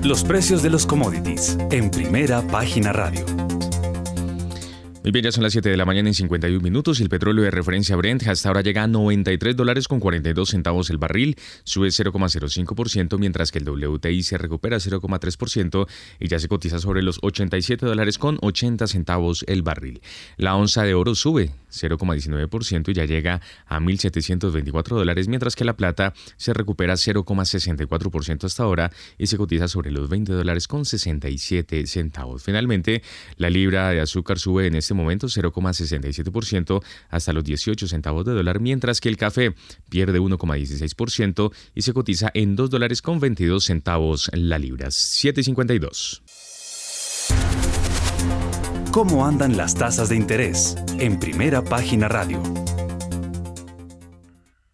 [0.02, 3.24] Los precios de los commodities en primera página radio.
[5.02, 7.50] Muy bien, ya son las 7 de la mañana en 51 minutos el petróleo de
[7.50, 13.18] referencia Brent hasta ahora llega a 93 dólares con 42 centavos el barril, sube 0,05%,
[13.18, 15.88] mientras que el WTI se recupera 0,3%
[16.20, 20.00] y ya se cotiza sobre los 87 dólares con 80 centavos el barril.
[20.36, 25.76] La onza de oro sube 0,19% y ya llega a 1.724 dólares, mientras que la
[25.76, 31.88] plata se recupera 0,64% hasta ahora y se cotiza sobre los 20 dólares con 67
[31.88, 32.44] centavos.
[32.44, 33.02] Finalmente,
[33.36, 38.32] la libra de azúcar sube en este este momento 0,67% hasta los 18 centavos de
[38.32, 39.54] dólar, mientras que el café
[39.88, 44.88] pierde 1,16% y se cotiza en 2 dólares con 22 centavos la libra.
[44.88, 46.20] 7,52.
[48.92, 50.76] ¿Cómo andan las tasas de interés?
[50.98, 52.42] En primera página radio.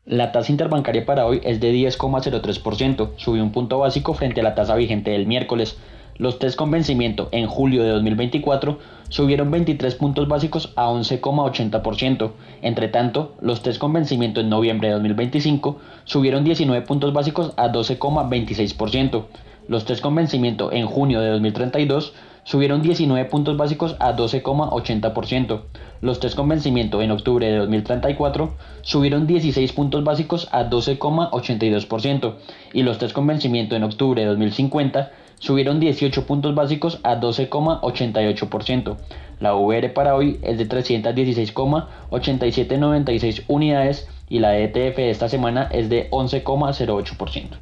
[0.04, 4.56] La tasa interbancaria para hoy es de 10,03%, subió un punto básico frente a la
[4.56, 5.76] tasa vigente del miércoles.
[6.18, 8.78] Los test con vencimiento en julio de 2024
[9.08, 12.32] subieron 23 puntos básicos a 11,80%.
[12.60, 17.70] Entre tanto, los test con vencimiento en noviembre de 2025 subieron 19 puntos básicos a
[17.70, 19.26] 12,26%.
[19.68, 25.60] Los test con vencimiento en junio de 2032 subieron 19 puntos básicos a 12,80%.
[26.00, 32.34] Los test con vencimiento en octubre de 2034 subieron 16 puntos básicos a 12,82%
[32.72, 38.96] y los test con vencimiento en octubre de 2050 subieron 18 puntos básicos a 12,88%.
[39.40, 45.88] La VR para hoy es de 316,8796 unidades y la ETF de esta semana es
[45.88, 47.58] de 11,08%.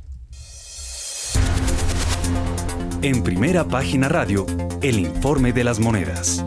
[3.03, 4.47] En primera página radio,
[4.83, 6.43] el informe de las monedas.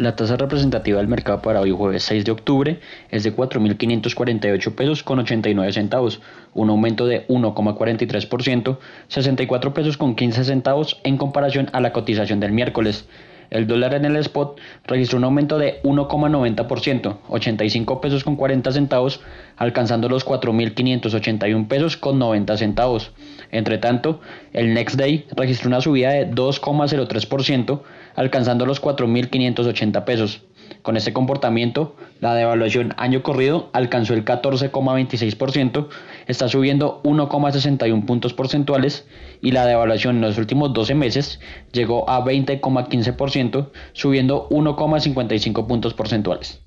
[0.00, 5.02] La tasa representativa del mercado para hoy jueves 6 de octubre es de 4.548 pesos
[5.02, 6.22] con 89 centavos,
[6.54, 8.78] un aumento de 1,43%,
[9.08, 13.06] 64 pesos con 15 centavos en comparación a la cotización del miércoles.
[13.50, 19.20] El dólar en el spot registró un aumento de 1,90%, 85 pesos con 40 centavos,
[19.58, 23.10] alcanzando los 4.581 pesos con 90 centavos.
[23.50, 24.20] Entre tanto,
[24.54, 27.80] el Next Day registró una subida de 2,03%,
[28.14, 30.42] alcanzando los 4.580 pesos.
[30.82, 35.88] Con este comportamiento, la devaluación año corrido alcanzó el 14,26%,
[36.26, 39.06] está subiendo 1,61 puntos porcentuales
[39.42, 41.40] y la devaluación en los últimos 12 meses
[41.72, 46.62] llegó a 20,15%, subiendo 1,55 puntos porcentuales.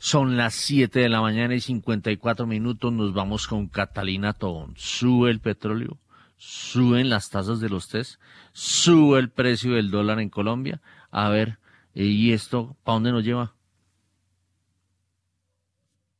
[0.00, 2.92] Son las 7 de la mañana y 54 minutos.
[2.92, 4.74] Nos vamos con Catalina Tobón.
[4.76, 5.98] Sube el petróleo,
[6.36, 8.20] suben las tasas de los test,
[8.58, 10.80] sube el precio del dólar en Colombia.
[11.12, 11.58] A ver,
[11.94, 13.54] ¿y esto para dónde nos lleva?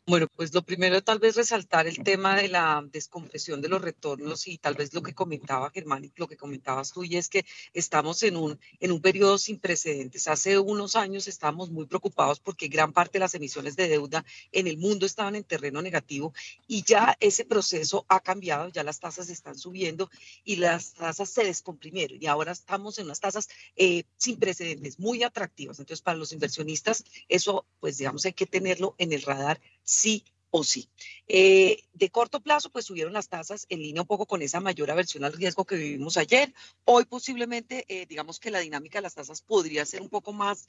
[0.09, 4.48] Bueno, pues lo primero tal vez resaltar el tema de la descompresión de los retornos
[4.48, 7.44] y tal vez lo que comentaba Germán y lo que comentabas tú, y es que
[7.74, 10.26] estamos en un, en un periodo sin precedentes.
[10.26, 14.66] Hace unos años estábamos muy preocupados porque gran parte de las emisiones de deuda en
[14.66, 16.32] el mundo estaban en terreno negativo
[16.66, 20.09] y ya ese proceso ha cambiado, ya las tasas están subiendo
[20.43, 25.22] y las tasas se descomprimieron y ahora estamos en unas tasas eh, sin precedentes, muy
[25.22, 25.78] atractivas.
[25.80, 29.60] Entonces, para los inversionistas, eso pues digamos hay que tenerlo en el radar
[29.99, 30.89] sí o sí.
[31.27, 34.91] Eh, de corto plazo, pues subieron las tasas en línea un poco con esa mayor
[34.91, 36.55] aversión al riesgo que vivimos ayer.
[36.85, 40.66] Hoy posiblemente, eh, digamos que la dinámica de las tasas podría ser un poco más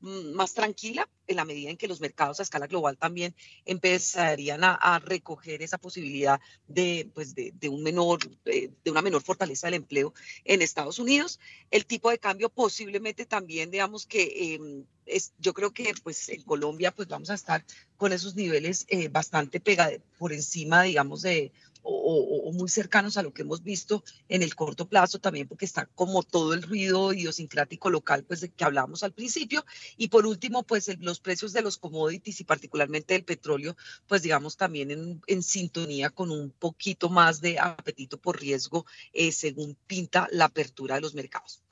[0.00, 3.34] más tranquila en la medida en que los mercados a escala global también
[3.64, 9.74] empezarían a, recoger esa posibilidad de, pues de, un menor, de, una menor fortaleza del
[9.74, 10.14] empleo
[10.44, 11.40] en Estados Unidos.
[11.70, 16.42] El tipo de cambio posiblemente también, digamos que em, es, yo creo que pues en
[16.42, 17.64] Colombia pues vamos a estar
[17.96, 21.52] con esos niveles eh, bastante pegados por encima, digamos, de,
[21.82, 25.86] o, muy cercanos a lo que hemos visto en el corto plazo también porque está
[25.94, 29.64] como todo el ruido idiosincrático local pues de que hablábamos al principio
[29.96, 33.76] y por último pues los precios de los commodities y particularmente del petróleo
[34.06, 39.32] pues digamos también en, en sintonía con un poquito más de apetito por riesgo eh,
[39.32, 41.62] según pinta la apertura de los mercados.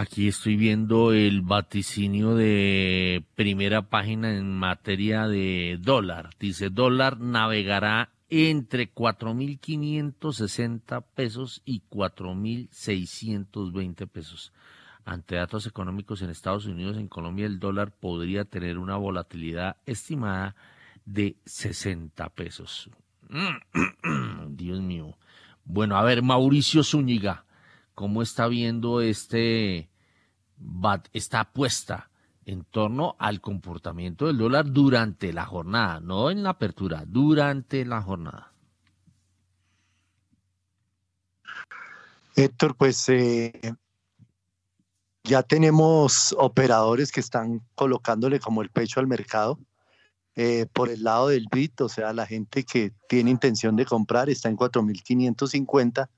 [0.00, 6.30] Aquí estoy viendo el vaticinio de primera página en materia de dólar.
[6.38, 14.52] Dice, dólar navegará entre 4.560 pesos y 4.620 pesos.
[15.04, 20.54] Ante datos económicos en Estados Unidos, en Colombia el dólar podría tener una volatilidad estimada
[21.06, 22.88] de 60 pesos.
[24.50, 25.18] Dios mío.
[25.64, 27.47] Bueno, a ver, Mauricio Zúñiga
[27.98, 29.90] cómo está viendo este,
[31.12, 32.10] esta apuesta
[32.44, 38.00] en torno al comportamiento del dólar durante la jornada, no en la apertura, durante la
[38.00, 38.52] jornada.
[42.36, 43.74] Héctor, pues eh,
[45.24, 49.58] ya tenemos operadores que están colocándole como el pecho al mercado.
[50.36, 54.30] Eh, por el lado del BIT, o sea, la gente que tiene intención de comprar
[54.30, 56.08] está en 4.550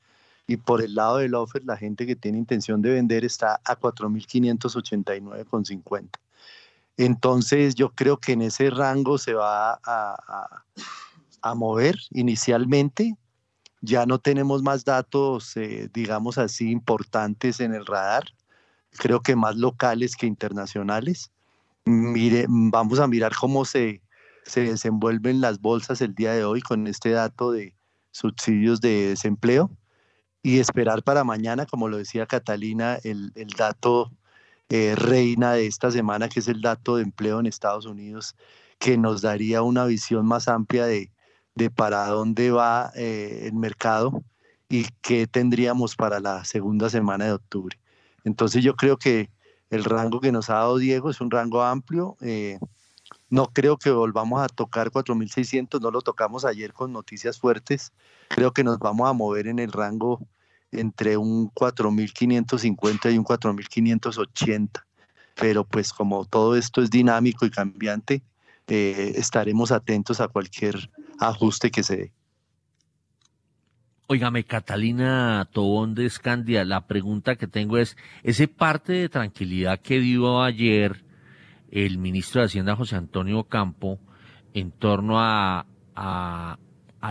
[0.50, 3.78] y por el lado del offer la gente que tiene intención de vender está a
[3.78, 6.08] 4.589,50.
[6.96, 10.64] Entonces yo creo que en ese rango se va a,
[11.54, 13.16] mover inicialmente.
[13.80, 18.24] Ya no tenemos más datos, eh, digamos así, importantes en el radar.
[18.98, 21.30] Creo que más locales que internacionales.
[21.84, 24.02] Mire, vamos a mirar cómo se,
[24.44, 27.72] se desenvuelven las bolsas el día de hoy con este dato de
[28.10, 29.70] subsidios de desempleo
[30.42, 34.10] y esperar para mañana, como lo decía Catalina, el, dato
[34.68, 38.36] eh, reina de esta semana, que es el dato de empleo en Estados Unidos,
[38.78, 41.10] que nos daría una visión más amplia de,
[41.74, 44.22] para dónde va eh, el mercado
[44.68, 47.78] y qué tendríamos para la segunda semana de octubre.
[48.24, 49.30] Entonces yo creo que
[49.68, 52.16] el rango que nos ha dado Diego es un rango amplio.
[52.20, 52.58] Eh,
[53.30, 57.92] no creo que volvamos a tocar 4.600, no lo tocamos ayer con noticias fuertes.
[58.28, 60.20] Creo que nos vamos a mover en el rango
[60.72, 64.84] entre un 4.550 y un 4.580.
[65.36, 68.22] Pero pues como todo esto es dinámico y cambiante,
[68.66, 70.90] eh, estaremos atentos a cualquier
[71.20, 72.12] ajuste que se dé.
[74.08, 80.00] Óigame, Catalina Tobón de Escandia, la pregunta que tengo es, ese parte de tranquilidad que
[80.00, 81.04] dio ayer
[81.70, 83.98] el ministro de Hacienda José Antonio Campo
[84.54, 86.58] en torno a, a,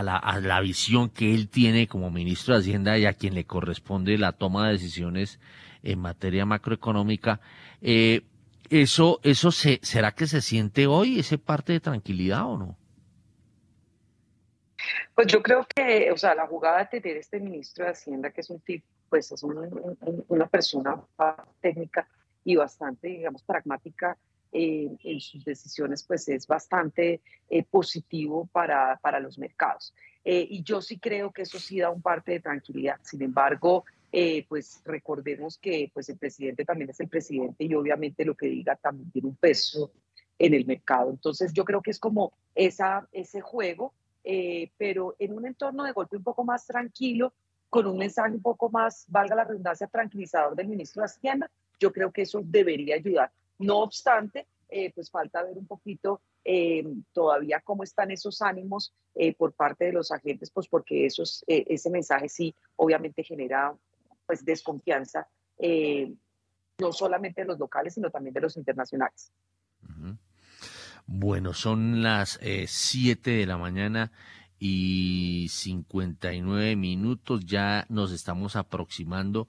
[0.02, 4.32] la, visión que él tiene como ministro de Hacienda y a quien le corresponde la
[4.32, 5.40] toma de decisiones
[5.82, 7.40] en materia macroeconómica.
[7.80, 8.22] Eh,
[8.68, 12.76] ¿Eso, eso se, será que se siente hoy, ese parte de tranquilidad o no?
[15.14, 18.42] Pues yo creo que, o sea, la jugada de tener este ministro de Hacienda, que
[18.42, 21.02] es un tipo, pues es una persona
[21.60, 22.06] técnica
[22.44, 24.16] y bastante, digamos, pragmática,
[24.52, 29.94] eh, en sus decisiones, pues es bastante eh, positivo para, para, los mercados.
[30.24, 32.96] Eh, y yo sí creo que eso sí da un parte de tranquilidad.
[33.02, 33.84] Sin embargo,
[34.48, 38.74] pues recordemos que pues el presidente también es el presidente y obviamente lo que diga
[38.74, 39.92] también tiene un peso
[40.36, 41.10] en el mercado.
[41.10, 43.94] Entonces yo creo que es como esa, ese juego,
[44.76, 47.32] pero en un entorno de golpe un poco más tranquilo,
[47.68, 51.48] con un mensaje un poco más, valga la redundancia, tranquilizador del ministro de Hacienda,
[51.78, 53.30] yo creo que eso debería ayudar
[53.60, 59.34] no obstante, eh, pues falta ver un poquito eh, todavía cómo están esos ánimos eh,
[59.34, 63.74] por parte de los agentes, pues porque esos, ese mensaje sí obviamente genera
[64.26, 65.28] pues desconfianza,
[66.78, 69.32] no solamente de los locales, sino también de los internacionales.
[71.06, 74.12] Bueno, son las 7 de la mañana
[74.60, 79.48] y 59 minutos, ya nos estamos aproximando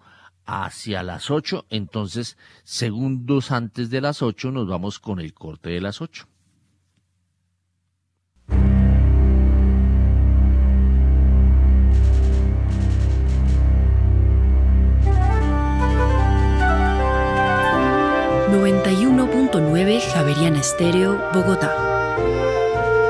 [0.52, 5.82] hacia las 8, entonces segundos antes de las 8 nos vamos con el corte de
[5.82, 6.28] las 8.
[18.52, 21.74] ...91.9 Javeriana Estéreo, Bogotá.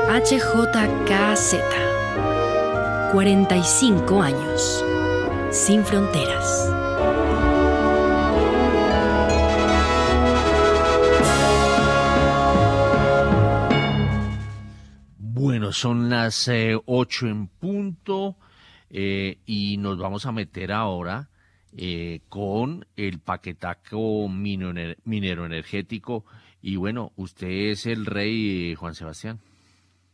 [0.08, 1.56] HJKZ.
[3.12, 4.84] 45 años.
[5.50, 6.71] Sin fronteras.
[15.72, 18.36] Son las eh, ocho en punto
[18.90, 21.28] eh, y nos vamos a meter ahora
[21.76, 26.24] eh, con el paquetaco minero, energético.
[26.60, 29.40] Y bueno, usted es el rey, Juan Sebastián.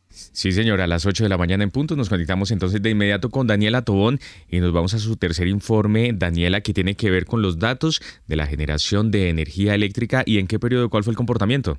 [0.09, 3.29] Sí, señora, a las 8 de la mañana en punto nos conectamos entonces de inmediato
[3.29, 4.19] con Daniela Tobón
[4.49, 8.01] y nos vamos a su tercer informe, Daniela, que tiene que ver con los datos
[8.25, 11.77] de la generación de energía eléctrica y en qué periodo, cuál fue el comportamiento.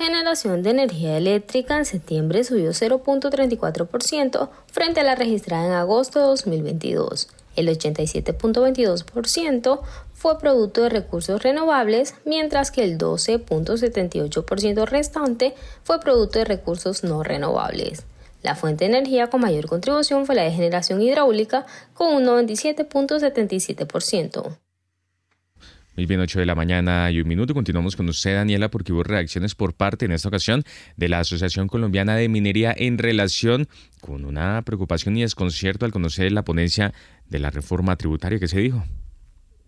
[0.00, 6.24] Generación de energía eléctrica en septiembre subió 0.34% frente a la registrada en agosto de
[6.24, 7.28] 2022.
[7.54, 9.80] El 87.22%
[10.14, 15.54] fue producto de recursos renovables, mientras que el 12.78% restante
[15.84, 18.06] fue producto de recursos no renovables.
[18.42, 24.56] La fuente de energía con mayor contribución fue la de generación hidráulica, con un 97.77%.
[25.96, 27.52] Muy bien, 8 de la mañana y un minuto.
[27.52, 30.64] Continuamos con usted, Daniela, porque hubo reacciones por parte, en esta ocasión,
[30.96, 33.68] de la Asociación Colombiana de Minería en relación
[34.00, 36.94] con una preocupación y desconcierto al conocer la ponencia
[37.28, 38.84] de la reforma tributaria que se dijo.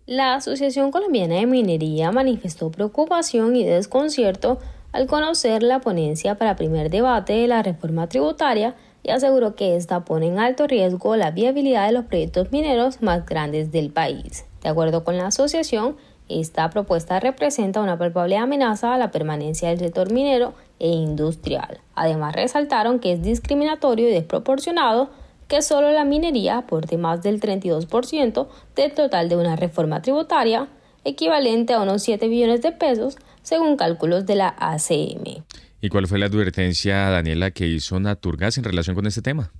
[0.05, 4.59] La Asociación Colombiana de Minería manifestó preocupación y desconcierto
[4.91, 10.05] al conocer la ponencia para primer debate de la reforma tributaria y aseguró que esta
[10.05, 14.45] pone en alto riesgo la viabilidad de los proyectos mineros más grandes del país.
[14.61, 15.97] De acuerdo con la asociación,
[16.29, 21.79] esta propuesta representa una palpable amenaza a la permanencia del sector minero e industrial.
[21.95, 25.09] Además, resaltaron que es discriminatorio y desproporcionado
[25.47, 30.67] que solo la minería aporte más del 32% del total de una reforma tributaria,
[31.03, 35.43] equivalente a unos 7 billones de pesos, según cálculos de la ACM.
[35.81, 39.51] ¿Y cuál fue la advertencia, Daniela, que hizo Naturgas en relación con este tema?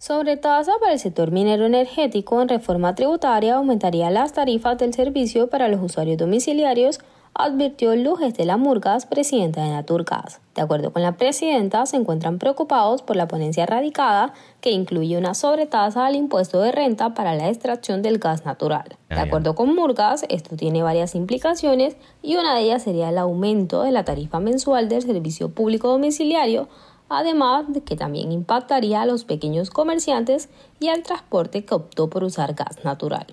[0.00, 5.50] Sobre tasa para el sector minero energético en reforma tributaria aumentaría las tarifas del servicio
[5.50, 7.00] para los usuarios domiciliarios,
[7.34, 10.40] advirtió Lujes de la Murgas, presidenta de Naturgas.
[10.54, 14.32] De acuerdo con la presidenta, se encuentran preocupados por la ponencia radicada
[14.62, 18.96] que incluye una sobretasa al impuesto de renta para la extracción del gas natural.
[19.10, 23.82] De acuerdo con Murgas, esto tiene varias implicaciones y una de ellas sería el aumento
[23.82, 26.68] de la tarifa mensual del servicio público domiciliario
[27.10, 32.24] además de que también impactaría a los pequeños comerciantes y al transporte que optó por
[32.24, 33.26] usar gas natural.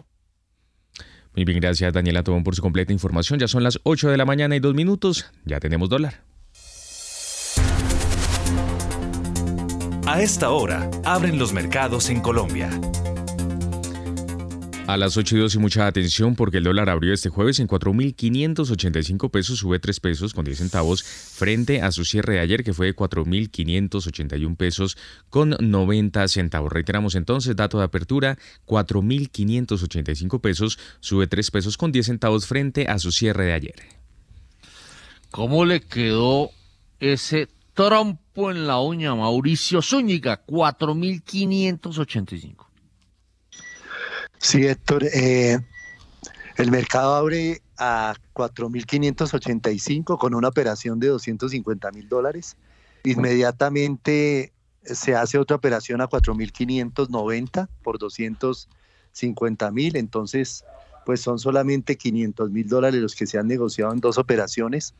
[1.35, 3.39] Muy bien, gracias Daniela Tobón por su completa información.
[3.39, 6.23] Ya son las 8 de la mañana y dos minutos, ya tenemos dólar.
[10.07, 12.69] A esta hora, abren los mercados en Colombia.
[14.88, 17.68] A las 8 y 2 y mucha atención porque el dólar abrió este jueves en
[17.68, 22.73] 4.585 pesos, sube 3 pesos con 10 centavos frente a su cierre de ayer que
[22.73, 24.97] fue de 4.581 pesos
[25.30, 26.72] con 90 centavos.
[26.72, 32.97] Reiteramos entonces, dato de apertura, 4.585 pesos, sube 3 pesos con 10 centavos frente a
[32.97, 33.76] su cierre de ayer.
[35.31, 36.51] ¿Cómo le quedó
[37.01, 40.45] ese trompo en la uña Mauricio Zúñiga?
[40.45, 42.66] 4.585.
[44.39, 45.03] Sí, Héctor.
[45.05, 45.59] Eh,
[46.57, 52.57] el mercado abre a 4.585 con una operación de 250 mil dólares.
[53.03, 54.51] Inmediatamente
[54.84, 59.95] se hace otra operación a 4.590 por 250 mil.
[59.95, 60.64] Entonces,
[61.05, 64.93] pues son solamente 500 mil dólares los que se han negociado en dos operaciones.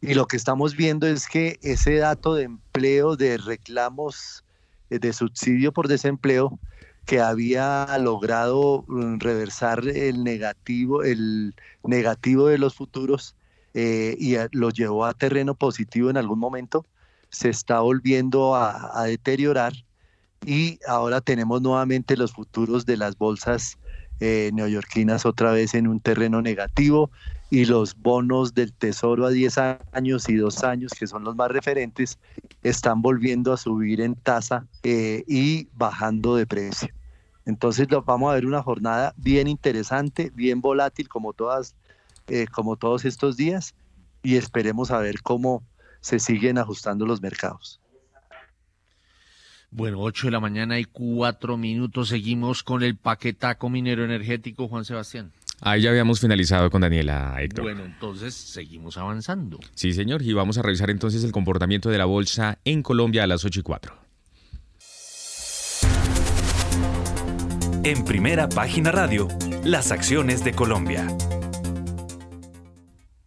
[0.00, 4.44] Y lo que estamos viendo es que ese dato de empleo, de reclamos
[4.90, 6.58] eh, de subsidio por desempleo,
[7.06, 11.54] que había logrado mm, reversar el negativo, el
[11.84, 13.34] negativo de los futuros
[13.74, 16.84] eh, y lo llevó a terreno positivo en algún momento,
[17.30, 19.72] se está volviendo a, deteriorar
[20.44, 23.78] y ahora tenemos nuevamente los futuros de las bolsas
[24.20, 27.10] eh, neoyorquinas otra vez en un terreno negativo
[27.52, 29.58] y los bonos del tesoro a 10
[29.92, 32.18] años y 2 años, que son los más referentes,
[32.62, 36.88] están volviendo a subir en tasa eh, y bajando de precio.
[37.44, 41.74] Entonces vamos a ver una jornada bien interesante, bien volátil como todas,
[42.26, 43.74] eh, como todos estos días,
[44.22, 45.62] y esperemos a ver cómo
[46.00, 47.82] se siguen ajustando los mercados.
[49.70, 52.08] Bueno, 8 de la mañana y 4 minutos.
[52.08, 55.32] Seguimos con el paquetaco minero energético, Juan Sebastián.
[55.64, 57.62] Ahí ya habíamos finalizado con Daniela, Héctor.
[57.62, 59.60] Bueno, entonces seguimos avanzando.
[59.74, 63.28] Sí, señor, y vamos a revisar entonces el comportamiento de la bolsa en Colombia a
[63.28, 63.94] las 8 y 4.
[67.84, 69.28] En primera página radio,
[69.62, 71.06] las acciones de Colombia.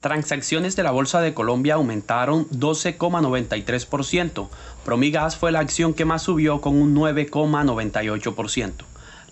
[0.01, 4.49] Transacciones de la Bolsa de Colombia aumentaron 12,93%.
[4.83, 8.83] Promigas fue la acción que más subió con un 9,98%.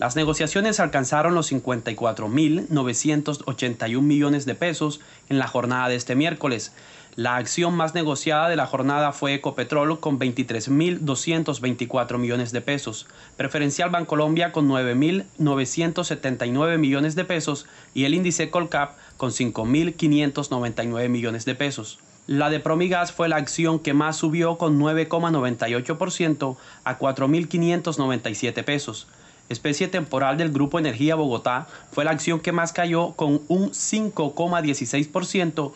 [0.03, 4.99] Las negociaciones alcanzaron los 54.981 millones de pesos
[5.30, 6.73] en la jornada de este miércoles.
[7.15, 13.07] La acción más negociada de la jornada fue Ecopetrol con 23.224 millones de pesos,
[13.38, 21.55] Preferencial Bancolombia con 9.979 millones de pesos y el índice Colcap con 5.599 millones de
[21.55, 21.99] pesos.
[22.27, 29.07] La de Promigas fue la acción que más subió con 9,98% a 4.597 pesos.
[29.53, 35.71] Especie temporal del Grupo Energía Bogotá fue la acción que más cayó con un 5,16%.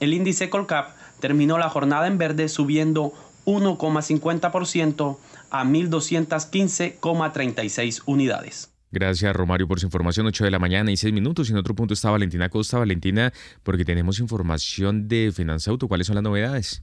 [0.00, 3.12] El índice Colcap terminó la jornada en verde subiendo
[3.44, 5.18] 1,50%
[5.50, 8.70] a 1.215,36 unidades.
[8.90, 10.26] Gracias, Romario, por su información.
[10.26, 11.48] 8 de la mañana y 6 minutos.
[11.48, 12.78] Y en otro punto está Valentina Costa.
[12.78, 13.32] Valentina,
[13.62, 15.32] porque tenemos información de
[15.66, 15.88] Auto.
[15.88, 16.82] ¿Cuáles son las novedades?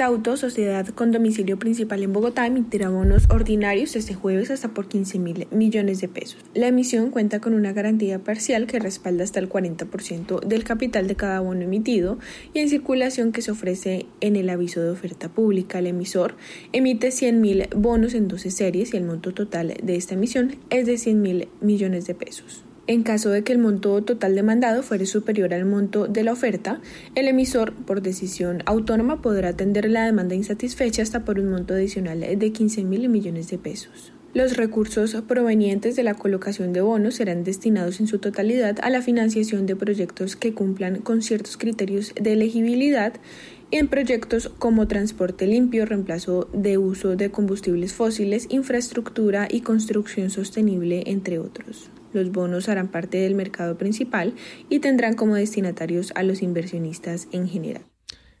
[0.00, 5.18] Auto, sociedad con domicilio principal en Bogotá, emitirá bonos ordinarios este jueves hasta por 15
[5.18, 6.44] mil millones de pesos.
[6.54, 11.16] La emisión cuenta con una garantía parcial que respalda hasta el 40% del capital de
[11.16, 12.18] cada bono emitido
[12.54, 15.80] y en circulación que se ofrece en el aviso de oferta pública.
[15.80, 16.36] El emisor
[16.72, 20.86] emite 100 mil bonos en 12 series y el monto total de esta emisión es
[20.86, 22.65] de 100 mil millones de pesos.
[22.88, 26.80] En caso de que el monto total demandado fuere superior al monto de la oferta,
[27.16, 32.20] el emisor, por decisión autónoma, podrá atender la demanda insatisfecha hasta por un monto adicional
[32.20, 34.12] de 15 mil millones de pesos.
[34.34, 39.02] Los recursos provenientes de la colocación de bonos serán destinados en su totalidad a la
[39.02, 43.14] financiación de proyectos que cumplan con ciertos criterios de elegibilidad
[43.72, 51.02] en proyectos como transporte limpio, reemplazo de uso de combustibles fósiles, infraestructura y construcción sostenible,
[51.06, 51.90] entre otros.
[52.16, 54.32] Los bonos harán parte del mercado principal
[54.70, 57.82] y tendrán como destinatarios a los inversionistas en general.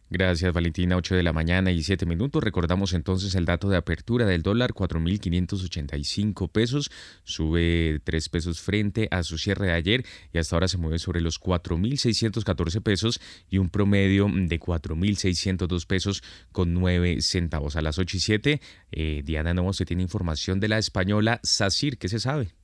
[0.08, 2.42] Gracias Valentina, 8 de la mañana y 7 minutos.
[2.42, 6.90] Recordamos entonces el dato de apertura del dólar, 4.585 pesos,
[7.24, 11.20] sube 3 pesos frente a su cierre de ayer y hasta ahora se mueve sobre
[11.20, 13.20] los 4.614 pesos
[13.50, 17.76] y un promedio de 4.602 pesos con 9 centavos.
[17.76, 18.60] A las 8 y 7,
[18.92, 22.54] eh, Diana Novo se tiene información de la española SACIR, ¿qué se sabe?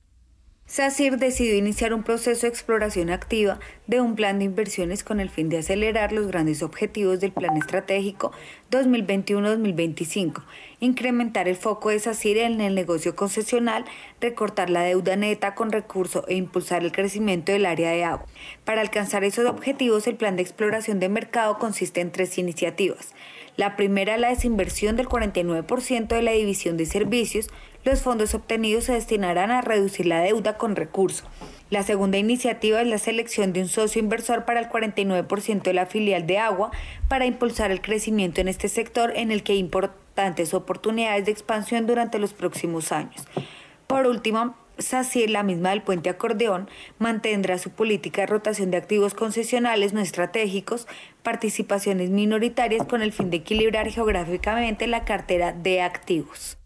[0.65, 5.29] SACIR decidió iniciar un proceso de exploración activa de un plan de inversiones con el
[5.29, 8.31] fin de acelerar los grandes objetivos del Plan Estratégico
[8.71, 10.41] 2021-2025,
[10.79, 13.83] incrementar el foco de SACIR en el negocio concesional,
[14.21, 18.25] recortar la deuda neta con recursos e impulsar el crecimiento del área de agua.
[18.63, 23.13] Para alcanzar esos objetivos, el plan de exploración de mercado consiste en tres iniciativas.
[23.57, 27.49] La primera, la desinversión del 49% de la división de servicios,
[27.83, 31.27] los fondos obtenidos se destinarán a reducir la deuda con recursos.
[31.69, 35.85] La segunda iniciativa es la selección de un socio inversor para el 49% de la
[35.85, 36.71] filial de agua
[37.07, 41.87] para impulsar el crecimiento en este sector en el que hay importantes oportunidades de expansión
[41.87, 43.27] durante los próximos años.
[43.87, 46.69] Por último, SACIR, la misma del puente acordeón,
[46.99, 50.87] mantendrá su política de rotación de activos concesionales no estratégicos,
[51.21, 56.57] participaciones minoritarias con el fin de equilibrar geográficamente la cartera de activos.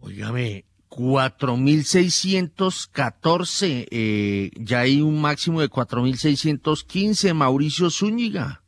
[0.00, 8.62] Óigame, 4.614, eh, ya hay un máximo de 4.615, Mauricio Zúñiga.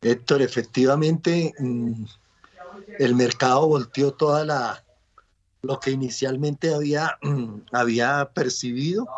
[0.00, 2.04] Héctor, efectivamente, mm,
[2.98, 4.84] el mercado volteó toda la
[5.62, 7.18] lo que inicialmente había,
[7.72, 9.08] había percibido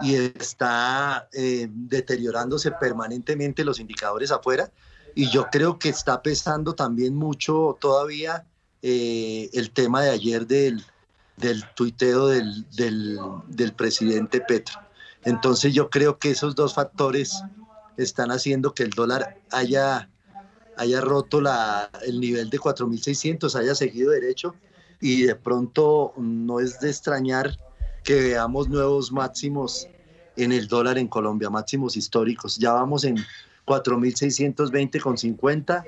[0.00, 4.72] y está eh, deteriorándose permanentemente los indicadores afuera.
[5.14, 8.46] Y yo creo que está pesando también mucho todavía
[8.82, 10.84] eh, el tema de ayer del,
[11.36, 14.80] del tuiteo del, del, presidente Petro.
[15.24, 17.42] Entonces yo creo que esos dos factores
[17.96, 20.08] están haciendo que el dólar haya,
[20.76, 24.54] haya roto la, el nivel de 4.600, haya seguido derecho
[25.00, 27.56] y de pronto no es de extrañar
[28.02, 29.88] que veamos nuevos máximos
[30.36, 32.56] en el dólar en Colombia, máximos históricos.
[32.58, 33.16] Ya vamos en
[33.66, 35.84] 4.620,50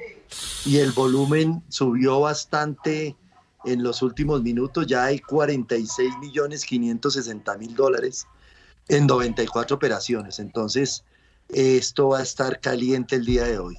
[0.67, 3.17] y el volumen subió bastante
[3.65, 4.87] en los últimos minutos.
[4.87, 8.29] Ya hay 46 millones 560 mil dólares
[8.89, 10.39] en 94 operaciones.
[10.39, 11.05] Entonces,
[11.49, 13.77] esto va a estar caliente el día de hoy.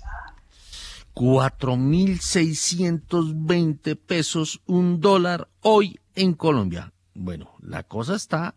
[1.13, 6.91] 4.620 pesos un dólar hoy en Colombia.
[7.13, 8.55] Bueno, la cosa está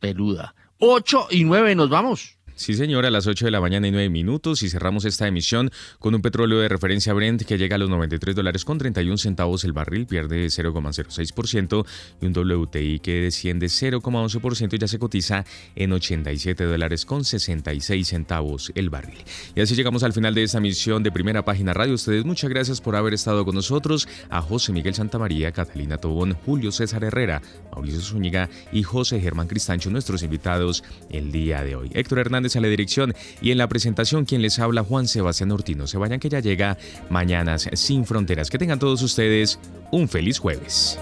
[0.00, 0.54] peluda.
[0.78, 2.35] 8 y 9, nos vamos.
[2.58, 5.70] Sí, señora, a las 8 de la mañana y 9 minutos y cerramos esta emisión
[5.98, 9.64] con un petróleo de referencia Brent que llega a los 93 dólares con 31 centavos
[9.64, 11.86] el barril, pierde 0,06%
[12.22, 18.08] y un WTI que desciende 0,11% y ya se cotiza en 87 dólares con 66
[18.08, 19.22] centavos el barril.
[19.54, 21.92] Y así llegamos al final de esta emisión de Primera Página Radio.
[21.92, 24.08] Ustedes muchas gracias por haber estado con nosotros.
[24.30, 29.90] A José Miguel Santamaría, Catalina Tobón, Julio César Herrera, Mauricio Zúñiga y José Germán Cristancho,
[29.90, 31.90] nuestros invitados el día de hoy.
[31.92, 32.20] Héctor
[32.54, 33.12] A la dirección
[33.42, 35.88] y en la presentación quien les habla Juan Sebastián Ortino.
[35.88, 36.78] Se vayan que ya llega
[37.10, 38.50] Mañanas sin Fronteras.
[38.50, 39.58] Que tengan todos ustedes
[39.90, 40.96] un feliz jueves.